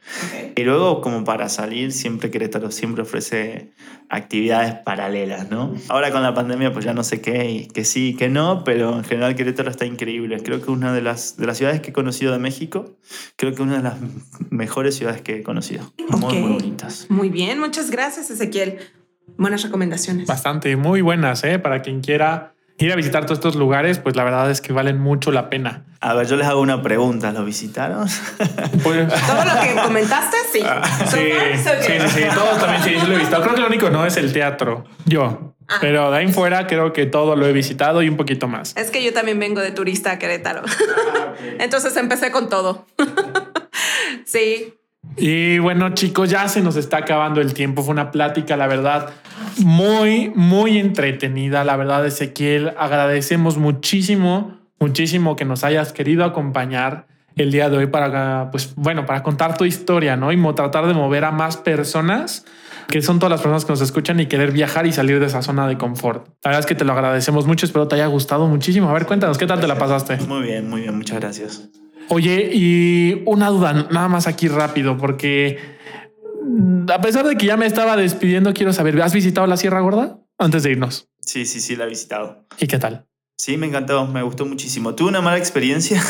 Y 0.55 0.63
luego, 0.63 1.01
como 1.01 1.25
para 1.25 1.49
salir, 1.49 1.91
siempre 1.91 2.31
Querétaro 2.31 2.71
siempre 2.71 3.03
ofrece 3.03 3.73
actividades 4.09 4.75
paralelas, 4.75 5.51
¿no? 5.51 5.75
Ahora 5.89 6.13
con 6.13 6.23
la 6.23 6.35
pandemia, 6.35 6.73
pues 6.73 6.85
ya 6.85 6.95
no 6.95 7.03
sé 7.03 7.21
qué, 7.21 7.67
que 7.75 7.85
sí, 7.85 8.15
que 8.15 8.29
no, 8.29 8.63
pero 8.63 8.97
en 8.97 9.03
general 9.03 9.35
Querétaro 9.35 9.71
está 9.71 9.87
increíble. 9.87 10.41
Creo 10.41 10.63
que 10.63 10.71
una 10.71 10.93
de 10.93 11.03
las, 11.03 11.37
de 11.37 11.47
las 11.47 11.59
ciudades 11.59 11.81
que 11.81 11.91
he 11.91 11.93
conocido 11.93 12.33
de 12.33 12.39
México, 12.39 12.97
creo 13.35 13.55
que 13.55 13.63
una 13.63 13.79
de 13.79 13.83
las 13.83 13.95
mejores 14.51 14.95
ciudades 14.95 15.21
que 15.23 15.39
he 15.39 15.43
conocido. 15.43 15.93
Muy, 16.11 16.39
muy 16.39 16.53
bonitas. 16.53 17.07
Muy 17.09 17.29
bien, 17.29 17.59
muchas 17.59 17.91
gracias, 17.91 18.31
Ezequiel. 18.31 18.79
Buenas 19.37 19.63
recomendaciones. 19.63 20.27
Bastante, 20.27 20.77
muy 20.77 21.01
buenas, 21.01 21.45
¿eh? 21.45 21.59
Para 21.59 21.83
quien 21.83 22.01
quiera 22.01 22.55
ir 22.79 22.93
a 22.93 22.97
visitar 22.97 23.25
todos 23.25 23.39
estos 23.39 23.57
lugares, 23.57 23.99
pues 23.99 24.17
la 24.17 24.25
verdad 24.25 24.51
es 24.51 24.61
que 24.61 24.73
valen 24.73 24.99
mucho 24.99 25.31
la 25.31 25.49
pena. 25.49 25.85
A 26.01 26.15
ver, 26.15 26.27
yo 26.27 26.37
les 26.37 26.47
hago 26.47 26.61
una 26.61 26.83
pregunta. 26.83 27.33
¿Lo 27.33 27.45
visitaron? 27.45 28.07
Pues, 28.83 29.09
Todo 29.27 29.45
lo 29.45 29.61
que 29.63 29.75
comentaste, 29.83 30.37
sí. 30.53 30.61
Ah, 30.65 30.83
sí, 31.07 31.33
sí, 31.57 31.71
sí, 31.81 31.93
sí, 32.09 32.23
Todo 32.35 32.59
también 32.59 32.83
sí, 32.83 33.01
sí 33.01 33.07
lo 33.07 33.15
he 33.15 33.19
visitado. 33.19 33.43
Creo 33.43 33.55
que 33.55 33.61
lo 33.61 33.67
único 33.69 33.91
no 33.91 34.05
es 34.05 34.17
el 34.17 34.33
teatro. 34.33 34.85
Yo. 35.07 35.55
Ah. 35.69 35.79
Pero 35.81 36.11
de 36.11 36.19
ahí 36.19 36.25
en 36.25 36.35
fuera 36.35 36.67
creo 36.67 36.93
que 36.93 37.07
todo 37.07 37.37
lo 37.37 37.47
he 37.47 37.53
visitado 37.53 38.03
y 38.03 38.09
un 38.09 38.17
poquito 38.17 38.49
más. 38.49 38.77
Es 38.77 38.91
que 38.91 39.03
yo 39.03 39.13
también 39.13 39.39
vengo 39.39 39.61
de 39.61 39.71
turista 39.71 40.13
a 40.13 40.19
Querétaro. 40.19 40.63
Ah, 40.65 41.33
Entonces 41.59 41.97
empecé 41.97 42.31
con 42.31 42.49
todo. 42.49 42.87
sí. 44.27 44.75
Y 45.17 45.59
bueno, 45.59 45.91
chicos, 45.95 46.31
ya 46.31 46.49
se 46.49 46.61
nos 46.61 46.77
está 46.77 46.99
acabando 46.99 47.41
el 47.41 47.55
tiempo. 47.55 47.83
Fue 47.83 47.93
una 47.93 48.11
plática, 48.11 48.57
la 48.57 48.67
verdad, 48.67 49.11
muy, 49.59 50.33
muy 50.35 50.79
entretenida. 50.79 51.65
La 51.65 51.77
verdad, 51.77 52.05
Ezequiel, 52.05 52.73
agradecemos 52.77 53.57
muchísimo, 53.57 54.59
muchísimo 54.81 55.37
que 55.37 55.45
nos 55.45 55.63
hayas 55.65 55.93
querido 55.93 56.25
acompañar 56.25 57.07
el 57.37 57.51
día 57.51 57.69
de 57.69 57.77
hoy 57.77 57.87
para, 57.87 58.51
pues, 58.51 58.75
bueno, 58.77 59.07
para 59.07 59.23
contar 59.23 59.57
tu 59.57 59.65
historia, 59.65 60.17
¿no? 60.17 60.33
Y 60.33 60.55
tratar 60.55 60.87
de 60.87 60.95
mover 60.95 61.25
a 61.25 61.31
más 61.31 61.57
personas 61.57 62.45
que 62.89 63.03
son 63.03 63.19
todas 63.19 63.31
las 63.31 63.41
personas 63.41 63.65
que 63.65 63.73
nos 63.73 63.81
escuchan 63.81 64.21
y 64.21 64.27
querer 64.27 64.53
viajar 64.53 64.87
y 64.87 64.93
salir 64.93 65.21
de 65.21 65.27
esa 65.27 65.43
zona 65.43 65.67
de 65.67 65.79
confort. 65.79 66.29
La 66.45 66.51
verdad 66.51 66.61
es 66.61 66.67
que 66.67 66.75
te 66.75 66.85
lo 66.85 66.93
agradecemos 66.93 67.47
mucho, 67.47 67.67
espero 67.67 67.89
te 67.89 67.97
haya 67.97 68.07
gustado 68.07 68.47
muchísimo. 68.47 68.89
A 68.89 68.93
ver, 68.93 69.07
cuéntanos, 69.07 69.39
¿qué 69.39 69.47
tal 69.47 69.61
te 69.61 69.67
la 69.67 69.79
pasaste? 69.79 70.19
Muy 70.27 70.43
bien, 70.43 70.69
muy 70.69 70.83
bien, 70.83 70.97
muchas 70.97 71.19
gracias. 71.21 71.84
Oye, 72.09 72.51
y 72.53 73.23
una 73.27 73.49
duda, 73.49 73.73
nada 73.91 74.09
más 74.09 74.27
aquí 74.27 74.49
rápido, 74.49 74.97
porque 74.97 75.59
a 76.93 77.01
pesar 77.01 77.27
de 77.27 77.37
que 77.37 77.47
ya 77.47 77.57
me 77.57 77.67
estaba 77.67 77.97
despidiendo, 77.97 78.53
quiero 78.53 78.73
saber, 78.73 79.01
¿has 79.03 79.15
visitado 79.15 79.47
la 79.47 79.57
Sierra 79.57 79.81
Gorda 79.81 80.19
antes 80.39 80.63
de 80.63 80.73
irnos? 80.73 81.09
Sí, 81.21 81.47
sí, 81.47 81.61
sí, 81.61 81.77
la 81.77 81.85
he 81.85 81.89
visitado. 81.89 82.47
¿Y 82.59 82.67
qué 82.67 82.79
tal? 82.79 83.07
Sí, 83.39 83.57
me 83.57 83.67
encantó, 83.67 84.07
me 84.07 84.23
gustó 84.23 84.47
muchísimo. 84.47 84.95
Tuve 84.95 85.09
una 85.09 85.21
mala 85.21 85.39
experiencia 85.39 86.03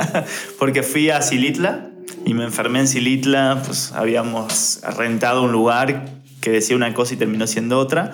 porque 0.58 0.82
fui 0.82 1.10
a 1.10 1.22
Silitla 1.22 1.90
y 2.24 2.34
me 2.34 2.44
enfermé 2.44 2.80
en 2.80 2.88
Silitla, 2.88 3.62
pues 3.64 3.92
habíamos 3.92 4.80
rentado 4.96 5.42
un 5.42 5.52
lugar 5.52 6.04
que 6.40 6.50
decía 6.50 6.76
una 6.76 6.94
cosa 6.94 7.14
y 7.14 7.16
terminó 7.16 7.46
siendo 7.46 7.78
otra. 7.78 8.12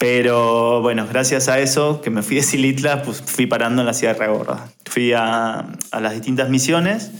Pero 0.00 0.80
bueno, 0.80 1.06
gracias 1.06 1.50
a 1.50 1.58
eso, 1.58 2.00
que 2.00 2.08
me 2.08 2.22
fui 2.22 2.36
de 2.36 2.42
Silitla, 2.42 3.02
pues 3.02 3.20
fui 3.20 3.44
parando 3.44 3.82
en 3.82 3.86
la 3.86 3.92
Sierra 3.92 4.28
Gorda. 4.28 4.70
Fui 4.86 5.12
a, 5.12 5.66
a, 5.90 6.00
las 6.00 6.14
distintas 6.14 6.48
misiones 6.48 7.10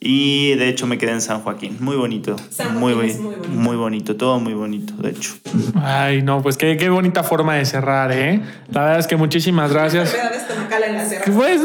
y 0.00 0.54
de 0.54 0.70
hecho 0.70 0.86
me 0.86 0.96
quedé 0.96 1.12
en 1.12 1.20
San 1.20 1.42
Joaquín. 1.42 1.76
Muy 1.80 1.96
bonito. 1.96 2.36
muy, 2.72 2.94
muy, 2.94 3.12
bonito. 3.12 3.48
muy 3.50 3.76
bonito, 3.76 4.16
todo 4.16 4.40
muy 4.40 4.54
bonito, 4.54 4.94
de 4.94 5.10
hecho. 5.10 5.34
Ay, 5.74 6.22
no, 6.22 6.42
pues 6.42 6.56
qué, 6.56 6.78
qué 6.78 6.88
bonita 6.88 7.22
forma 7.24 7.56
de 7.56 7.66
cerrar, 7.66 8.10
¿eh? 8.10 8.40
La 8.70 8.84
verdad 8.84 9.00
es 9.00 9.06
que 9.06 9.16
muchísimas 9.16 9.70
gracias. 9.70 10.14
En 10.14 10.96
la 10.96 11.06
sierra. 11.06 11.24
Pues, 11.26 11.60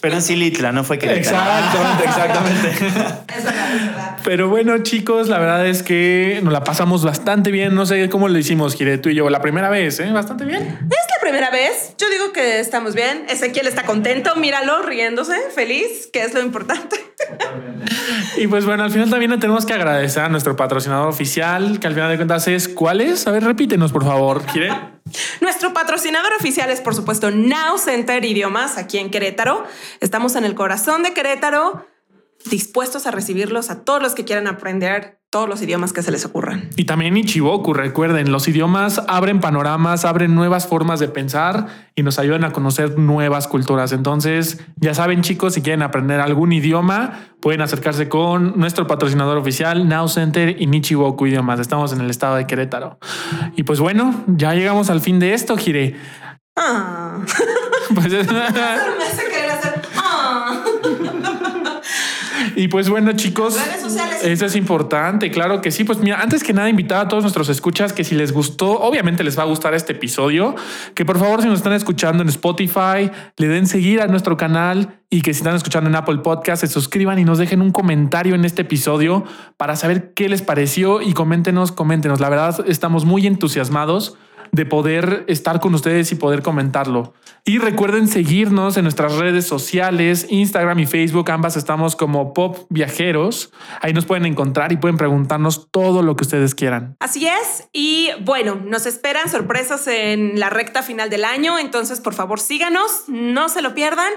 pero 0.00 0.14
en 0.14 0.22
Silitla, 0.22 0.70
no 0.70 0.84
fue 0.84 0.98
que. 1.00 1.12
Exactamente, 1.12 2.04
exactamente. 2.04 2.70
Pero 4.24 4.48
bueno, 4.48 4.78
chicos, 4.78 5.28
la 5.28 5.38
verdad 5.38 5.66
es 5.66 5.82
que 5.82 6.40
nos 6.42 6.52
la 6.52 6.64
pasamos 6.64 7.04
bastante 7.04 7.50
bien. 7.50 7.74
No 7.74 7.86
sé 7.86 8.08
cómo 8.08 8.28
lo 8.28 8.38
hicimos, 8.38 8.74
Gire, 8.74 8.98
tú 8.98 9.08
y 9.08 9.14
yo, 9.14 9.28
la 9.30 9.40
primera 9.40 9.68
vez, 9.70 10.00
¿eh? 10.00 10.10
Bastante 10.12 10.44
bien. 10.44 10.62
Es 10.62 10.70
la 10.88 11.20
primera 11.20 11.50
vez. 11.50 11.94
Yo 11.98 12.08
digo 12.10 12.32
que 12.32 12.60
estamos 12.60 12.94
bien. 12.94 13.26
Ezequiel 13.28 13.66
está 13.66 13.84
contento, 13.84 14.36
míralo, 14.36 14.82
riéndose, 14.82 15.36
feliz, 15.54 16.08
que 16.12 16.22
es 16.22 16.34
lo 16.34 16.40
importante. 16.40 16.96
y 18.36 18.46
pues 18.46 18.64
bueno, 18.64 18.84
al 18.84 18.90
final 18.90 19.10
también 19.10 19.38
tenemos 19.38 19.66
que 19.66 19.74
agradecer 19.74 20.22
a 20.22 20.28
nuestro 20.28 20.56
patrocinador 20.56 21.08
oficial, 21.08 21.80
que 21.80 21.86
al 21.86 21.94
final 21.94 22.10
de 22.10 22.16
cuentas 22.16 22.48
es 22.48 22.68
¿cuál 22.68 23.00
es? 23.00 23.26
A 23.26 23.30
ver, 23.30 23.44
repítenos, 23.44 23.92
por 23.92 24.04
favor, 24.04 24.46
Gire. 24.48 24.70
Nuestro 25.40 25.72
patrocinador 25.72 26.32
oficial 26.38 26.70
es, 26.70 26.80
por 26.80 26.94
supuesto, 26.94 27.30
Now 27.30 27.78
Center 27.78 28.24
Idiomas 28.24 28.76
aquí 28.76 28.98
en 28.98 29.10
Querétaro. 29.10 29.64
Estamos 30.00 30.36
en 30.36 30.44
el 30.44 30.54
corazón 30.54 31.02
de 31.02 31.12
Querétaro, 31.12 31.86
dispuestos 32.44 33.06
a 33.06 33.10
recibirlos 33.10 33.70
a 33.70 33.84
todos 33.84 34.02
los 34.02 34.14
que 34.14 34.24
quieran 34.24 34.46
aprender 34.46 35.18
todos 35.30 35.46
los 35.46 35.60
idiomas 35.60 35.92
que 35.92 36.02
se 36.02 36.10
les 36.10 36.24
ocurran. 36.24 36.70
Y 36.76 36.84
también 36.84 37.14
Ichiboku, 37.14 37.74
recuerden, 37.74 38.32
los 38.32 38.48
idiomas 38.48 39.02
abren 39.08 39.40
panoramas, 39.40 40.06
abren 40.06 40.34
nuevas 40.34 40.66
formas 40.66 41.00
de 41.00 41.08
pensar 41.08 41.66
y 41.94 42.02
nos 42.02 42.18
ayudan 42.18 42.44
a 42.44 42.52
conocer 42.52 42.98
nuevas 42.98 43.46
culturas. 43.46 43.92
Entonces, 43.92 44.58
ya 44.76 44.94
saben 44.94 45.20
chicos, 45.20 45.52
si 45.52 45.60
quieren 45.60 45.82
aprender 45.82 46.20
algún 46.20 46.52
idioma, 46.52 47.28
pueden 47.40 47.60
acercarse 47.60 48.08
con 48.08 48.58
nuestro 48.58 48.86
patrocinador 48.86 49.36
oficial, 49.36 49.86
Now 49.86 50.08
Center 50.08 50.56
y 50.58 50.66
Nichiboku 50.66 51.26
Idiomas. 51.26 51.60
Estamos 51.60 51.92
en 51.92 52.00
el 52.00 52.08
estado 52.08 52.36
de 52.36 52.46
Querétaro. 52.46 52.98
Y 53.54 53.64
pues 53.64 53.80
bueno, 53.80 54.24
ya 54.28 54.54
llegamos 54.54 54.88
al 54.88 55.02
fin 55.02 55.18
de 55.18 55.34
esto, 55.34 55.56
Gire. 55.56 55.96
Ah. 56.56 57.20
Pues, 57.94 58.12
me 58.12 58.18
hace 58.20 59.24
querer 59.30 59.50
hacer 59.50 59.80
ah. 59.96 60.62
Y 62.58 62.66
pues 62.66 62.88
bueno, 62.88 63.12
chicos, 63.12 63.54
Redes 63.54 63.82
sociales. 63.82 64.18
eso 64.24 64.44
es 64.44 64.56
importante, 64.56 65.30
claro 65.30 65.60
que 65.60 65.70
sí. 65.70 65.84
Pues 65.84 66.00
mira, 66.00 66.20
antes 66.20 66.42
que 66.42 66.52
nada, 66.52 66.68
invitar 66.68 67.06
a 67.06 67.08
todos 67.08 67.22
nuestros 67.22 67.48
escuchas 67.50 67.92
que 67.92 68.02
si 68.02 68.16
les 68.16 68.32
gustó, 68.32 68.80
obviamente 68.80 69.22
les 69.22 69.38
va 69.38 69.44
a 69.44 69.46
gustar 69.46 69.74
este 69.74 69.92
episodio, 69.92 70.56
que 70.96 71.04
por 71.04 71.20
favor, 71.20 71.40
si 71.40 71.46
nos 71.46 71.58
están 71.58 71.74
escuchando 71.74 72.20
en 72.20 72.28
Spotify, 72.28 73.12
le 73.36 73.46
den 73.46 73.68
seguir 73.68 74.00
a 74.00 74.08
nuestro 74.08 74.36
canal 74.36 74.98
y 75.08 75.22
que 75.22 75.34
si 75.34 75.38
están 75.38 75.54
escuchando 75.54 75.88
en 75.88 75.94
Apple 75.94 76.18
Podcast, 76.18 76.62
se 76.62 76.66
suscriban 76.66 77.20
y 77.20 77.24
nos 77.24 77.38
dejen 77.38 77.62
un 77.62 77.70
comentario 77.70 78.34
en 78.34 78.44
este 78.44 78.62
episodio 78.62 79.22
para 79.56 79.76
saber 79.76 80.12
qué 80.14 80.28
les 80.28 80.42
pareció 80.42 81.00
y 81.00 81.12
coméntenos, 81.12 81.70
coméntenos. 81.70 82.18
La 82.18 82.28
verdad, 82.28 82.64
estamos 82.66 83.04
muy 83.04 83.28
entusiasmados 83.28 84.16
de 84.52 84.66
poder 84.66 85.24
estar 85.28 85.60
con 85.60 85.74
ustedes 85.74 86.12
y 86.12 86.14
poder 86.14 86.42
comentarlo. 86.42 87.14
Y 87.44 87.58
recuerden 87.58 88.08
seguirnos 88.08 88.76
en 88.76 88.82
nuestras 88.82 89.16
redes 89.16 89.46
sociales, 89.46 90.26
Instagram 90.28 90.80
y 90.80 90.86
Facebook, 90.86 91.30
ambas 91.30 91.56
estamos 91.56 91.96
como 91.96 92.34
Pop 92.34 92.66
Viajeros. 92.68 93.52
Ahí 93.80 93.94
nos 93.94 94.04
pueden 94.04 94.26
encontrar 94.26 94.70
y 94.72 94.76
pueden 94.76 94.98
preguntarnos 94.98 95.70
todo 95.70 96.02
lo 96.02 96.14
que 96.14 96.24
ustedes 96.24 96.54
quieran. 96.54 96.96
Así 97.00 97.26
es. 97.26 97.68
Y 97.72 98.10
bueno, 98.22 98.56
nos 98.56 98.84
esperan 98.86 99.30
sorpresas 99.30 99.86
en 99.86 100.38
la 100.38 100.50
recta 100.50 100.82
final 100.82 101.08
del 101.08 101.24
año. 101.24 101.58
Entonces, 101.58 102.00
por 102.00 102.14
favor, 102.14 102.38
síganos, 102.38 103.04
no 103.08 103.48
se 103.48 103.62
lo 103.62 103.74
pierdan. 103.74 104.12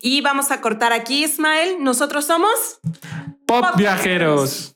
Y 0.00 0.22
vamos 0.22 0.50
a 0.50 0.60
cortar 0.62 0.92
aquí, 0.94 1.24
Ismael. 1.24 1.76
Nosotros 1.80 2.24
somos 2.24 2.80
Pop 3.46 3.64
Viajeros. 3.76 4.74